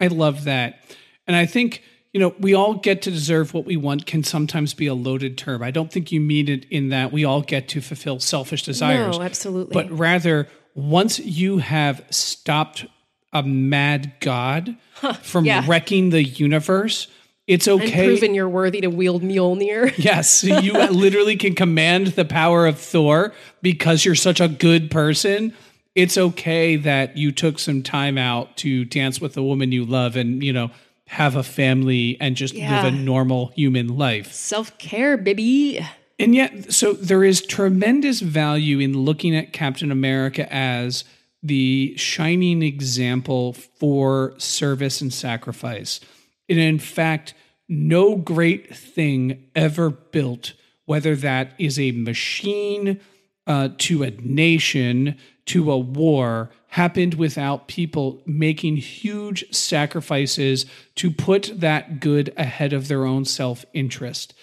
I 0.00 0.06
love 0.06 0.44
that. 0.44 0.78
And 1.26 1.34
I 1.36 1.46
think, 1.46 1.82
you 2.14 2.20
know, 2.20 2.32
we 2.38 2.54
all 2.54 2.74
get 2.74 3.02
to 3.02 3.10
deserve 3.10 3.52
what 3.52 3.66
we 3.66 3.76
want 3.76 4.06
can 4.06 4.22
sometimes 4.22 4.72
be 4.72 4.86
a 4.86 4.94
loaded 4.94 5.36
term. 5.36 5.64
I 5.64 5.72
don't 5.72 5.92
think 5.92 6.12
you 6.12 6.20
mean 6.20 6.48
it 6.48 6.64
in 6.70 6.90
that 6.90 7.10
we 7.10 7.24
all 7.24 7.42
get 7.42 7.66
to 7.70 7.80
fulfill 7.80 8.20
selfish 8.20 8.62
desires. 8.62 9.18
No, 9.18 9.24
absolutely. 9.24 9.74
But 9.74 9.90
rather, 9.90 10.48
once 10.76 11.18
you 11.18 11.58
have 11.58 12.04
stopped 12.10 12.86
a 13.32 13.42
mad 13.42 14.12
god 14.20 14.76
from 15.22 15.44
yeah. 15.44 15.64
wrecking 15.66 16.10
the 16.10 16.22
universe, 16.22 17.08
it's 17.48 17.66
and 17.66 17.82
okay. 17.82 18.06
proven 18.06 18.32
you're 18.32 18.48
worthy 18.48 18.80
to 18.82 18.88
wield 18.88 19.22
Mjolnir. 19.22 19.92
Yes, 19.98 20.44
you 20.44 20.72
literally 20.90 21.36
can 21.36 21.56
command 21.56 22.08
the 22.08 22.24
power 22.24 22.64
of 22.68 22.78
Thor 22.78 23.34
because 23.60 24.04
you're 24.04 24.14
such 24.14 24.40
a 24.40 24.46
good 24.46 24.88
person. 24.88 25.52
It's 25.96 26.16
okay 26.16 26.76
that 26.76 27.16
you 27.16 27.32
took 27.32 27.58
some 27.58 27.82
time 27.82 28.18
out 28.18 28.56
to 28.58 28.84
dance 28.84 29.20
with 29.20 29.34
the 29.34 29.42
woman 29.42 29.72
you 29.72 29.84
love 29.84 30.14
and, 30.14 30.44
you 30.44 30.52
know, 30.52 30.70
have 31.08 31.36
a 31.36 31.42
family 31.42 32.16
and 32.20 32.36
just 32.36 32.54
Yeah. 32.54 32.82
live 32.82 32.92
a 32.92 32.96
normal 32.96 33.52
human 33.56 33.96
life. 33.96 34.32
Self 34.32 34.76
care, 34.78 35.16
baby. 35.16 35.80
And 36.18 36.34
yet, 36.34 36.72
so 36.72 36.92
there 36.92 37.24
is 37.24 37.40
tremendous 37.42 38.20
value 38.20 38.78
in 38.78 38.96
looking 39.04 39.34
at 39.34 39.52
Captain 39.52 39.90
America 39.90 40.50
as 40.52 41.04
the 41.42 41.94
shining 41.96 42.62
example 42.62 43.52
for 43.52 44.34
service 44.38 45.00
and 45.00 45.12
sacrifice. 45.12 46.00
And 46.48 46.58
in 46.58 46.78
fact, 46.78 47.34
no 47.68 48.16
great 48.16 48.74
thing 48.74 49.44
ever 49.54 49.90
built, 49.90 50.52
whether 50.86 51.16
that 51.16 51.52
is 51.58 51.78
a 51.78 51.92
machine 51.92 53.00
uh, 53.46 53.70
to 53.78 54.02
a 54.02 54.10
nation, 54.10 55.16
to 55.46 55.70
a 55.70 55.78
war, 55.78 56.50
happened 56.74 57.14
without 57.14 57.68
people 57.68 58.20
making 58.26 58.76
huge 58.76 59.44
sacrifices 59.54 60.66
to 60.96 61.08
put 61.08 61.52
that 61.60 62.00
good 62.00 62.34
ahead 62.36 62.72
of 62.72 62.88
their 62.88 63.04
own 63.04 63.24
self 63.24 63.64
interest. 63.72 64.34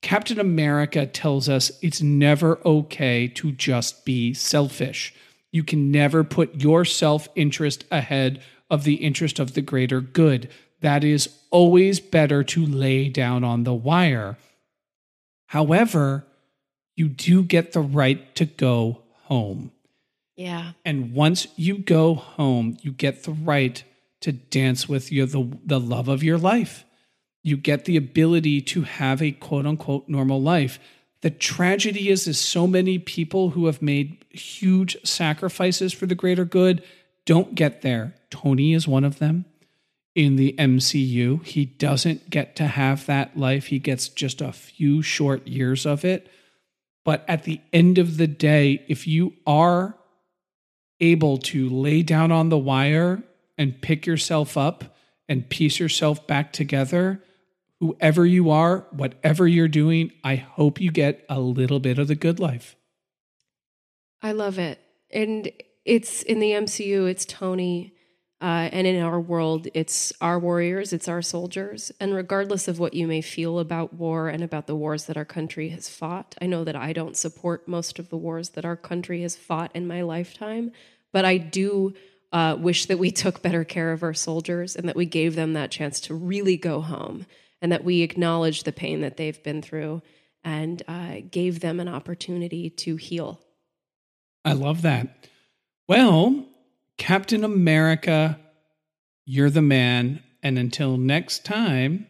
Captain 0.00 0.38
America 0.38 1.06
tells 1.06 1.48
us 1.48 1.72
it's 1.82 2.00
never 2.00 2.60
okay 2.64 3.26
to 3.26 3.50
just 3.50 4.04
be 4.04 4.32
selfish. 4.32 5.12
You 5.50 5.64
can 5.64 5.90
never 5.90 6.22
put 6.22 6.62
your 6.62 6.84
self 6.84 7.28
interest 7.34 7.84
ahead 7.90 8.40
of 8.70 8.84
the 8.84 8.94
interest 8.94 9.40
of 9.40 9.54
the 9.54 9.60
greater 9.60 10.00
good. 10.00 10.48
That 10.82 11.02
is 11.02 11.36
always 11.50 11.98
better 11.98 12.44
to 12.44 12.64
lay 12.64 13.08
down 13.08 13.42
on 13.42 13.64
the 13.64 13.74
wire. 13.74 14.38
However, 15.46 16.26
you 16.94 17.08
do 17.08 17.42
get 17.42 17.72
the 17.72 17.80
right 17.80 18.32
to 18.36 18.44
go 18.44 19.02
home. 19.24 19.72
Yeah. 20.36 20.72
And 20.84 21.12
once 21.12 21.46
you 21.56 21.78
go 21.78 22.14
home, 22.14 22.76
you 22.82 22.92
get 22.92 23.24
the 23.24 23.32
right 23.32 23.82
to 24.20 24.32
dance 24.32 24.88
with 24.88 25.12
your, 25.12 25.26
the, 25.26 25.58
the 25.64 25.80
love 25.80 26.08
of 26.08 26.22
your 26.22 26.38
life. 26.38 26.84
You 27.42 27.56
get 27.56 27.84
the 27.84 27.96
ability 27.96 28.60
to 28.62 28.82
have 28.82 29.20
a 29.20 29.32
quote 29.32 29.66
unquote 29.66 30.08
normal 30.08 30.40
life. 30.40 30.78
The 31.22 31.30
tragedy 31.30 32.08
is, 32.08 32.26
is 32.26 32.40
so 32.40 32.66
many 32.66 32.98
people 32.98 33.50
who 33.50 33.66
have 33.66 33.82
made 33.82 34.24
huge 34.30 34.96
sacrifices 35.04 35.92
for 35.92 36.06
the 36.06 36.14
greater 36.14 36.44
good 36.44 36.82
don't 37.24 37.54
get 37.54 37.82
there. 37.82 38.14
Tony 38.30 38.74
is 38.74 38.88
one 38.88 39.04
of 39.04 39.18
them 39.18 39.44
in 40.14 40.36
the 40.36 40.54
MCU. 40.58 41.44
He 41.44 41.64
doesn't 41.64 42.30
get 42.30 42.56
to 42.56 42.66
have 42.66 43.06
that 43.06 43.36
life. 43.36 43.66
He 43.66 43.78
gets 43.78 44.08
just 44.08 44.40
a 44.40 44.52
few 44.52 45.02
short 45.02 45.46
years 45.46 45.86
of 45.86 46.04
it. 46.04 46.28
But 47.04 47.24
at 47.28 47.44
the 47.44 47.60
end 47.72 47.98
of 47.98 48.16
the 48.16 48.26
day, 48.26 48.84
if 48.88 49.06
you 49.06 49.34
are 49.46 49.96
able 51.02 51.36
to 51.36 51.68
lay 51.68 52.02
down 52.02 52.32
on 52.32 52.48
the 52.48 52.56
wire 52.56 53.22
and 53.58 53.82
pick 53.82 54.06
yourself 54.06 54.56
up 54.56 54.96
and 55.28 55.48
piece 55.50 55.78
yourself 55.78 56.26
back 56.26 56.52
together, 56.52 57.22
whoever 57.80 58.24
you 58.24 58.50
are, 58.50 58.86
whatever 58.90 59.46
you're 59.46 59.68
doing, 59.68 60.12
I 60.22 60.36
hope 60.36 60.80
you 60.80 60.90
get 60.90 61.24
a 61.28 61.40
little 61.40 61.80
bit 61.80 61.98
of 61.98 62.08
the 62.08 62.14
good 62.14 62.38
life. 62.38 62.76
I 64.22 64.32
love 64.32 64.58
it. 64.58 64.78
And 65.10 65.50
it's 65.84 66.22
in 66.22 66.38
the 66.38 66.52
MCU, 66.52 67.10
it's 67.10 67.24
Tony. 67.24 67.94
Uh, 68.40 68.68
and 68.72 68.88
in 68.88 69.00
our 69.00 69.20
world, 69.20 69.68
it's 69.72 70.12
our 70.20 70.36
warriors, 70.36 70.92
it's 70.92 71.06
our 71.06 71.22
soldiers. 71.22 71.92
And 72.00 72.12
regardless 72.12 72.66
of 72.66 72.80
what 72.80 72.92
you 72.92 73.06
may 73.06 73.20
feel 73.20 73.60
about 73.60 73.94
war 73.94 74.28
and 74.28 74.42
about 74.42 74.66
the 74.66 74.74
wars 74.74 75.04
that 75.04 75.16
our 75.16 75.24
country 75.24 75.68
has 75.68 75.88
fought, 75.88 76.34
I 76.40 76.46
know 76.46 76.64
that 76.64 76.74
I 76.74 76.92
don't 76.92 77.16
support 77.16 77.68
most 77.68 78.00
of 78.00 78.08
the 78.08 78.16
wars 78.16 78.50
that 78.50 78.64
our 78.64 78.76
country 78.76 79.22
has 79.22 79.36
fought 79.36 79.70
in 79.74 79.86
my 79.86 80.02
lifetime, 80.02 80.72
but 81.12 81.24
I 81.24 81.36
do 81.38 81.94
uh, 82.32 82.56
wish 82.58 82.86
that 82.86 82.98
we 82.98 83.10
took 83.10 83.42
better 83.42 83.64
care 83.64 83.92
of 83.92 84.02
our 84.02 84.14
soldiers 84.14 84.74
and 84.74 84.88
that 84.88 84.96
we 84.96 85.06
gave 85.06 85.34
them 85.34 85.52
that 85.52 85.70
chance 85.70 86.00
to 86.00 86.14
really 86.14 86.56
go 86.56 86.80
home 86.80 87.26
and 87.60 87.70
that 87.72 87.84
we 87.84 88.02
acknowledged 88.02 88.64
the 88.64 88.72
pain 88.72 89.02
that 89.02 89.16
they've 89.16 89.42
been 89.42 89.62
through 89.62 90.02
and 90.42 90.82
uh, 90.88 91.16
gave 91.30 91.60
them 91.60 91.78
an 91.78 91.88
opportunity 91.88 92.70
to 92.70 92.96
heal. 92.96 93.40
I 94.44 94.54
love 94.54 94.82
that. 94.82 95.28
Well, 95.86 96.46
Captain 96.98 97.44
America, 97.44 98.38
you're 99.24 99.50
the 99.50 99.62
man. 99.62 100.22
And 100.42 100.58
until 100.58 100.96
next 100.96 101.44
time, 101.44 102.06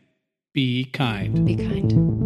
be 0.55 0.85
kind. 0.85 1.45
Be 1.45 1.57
kind. 1.57 2.22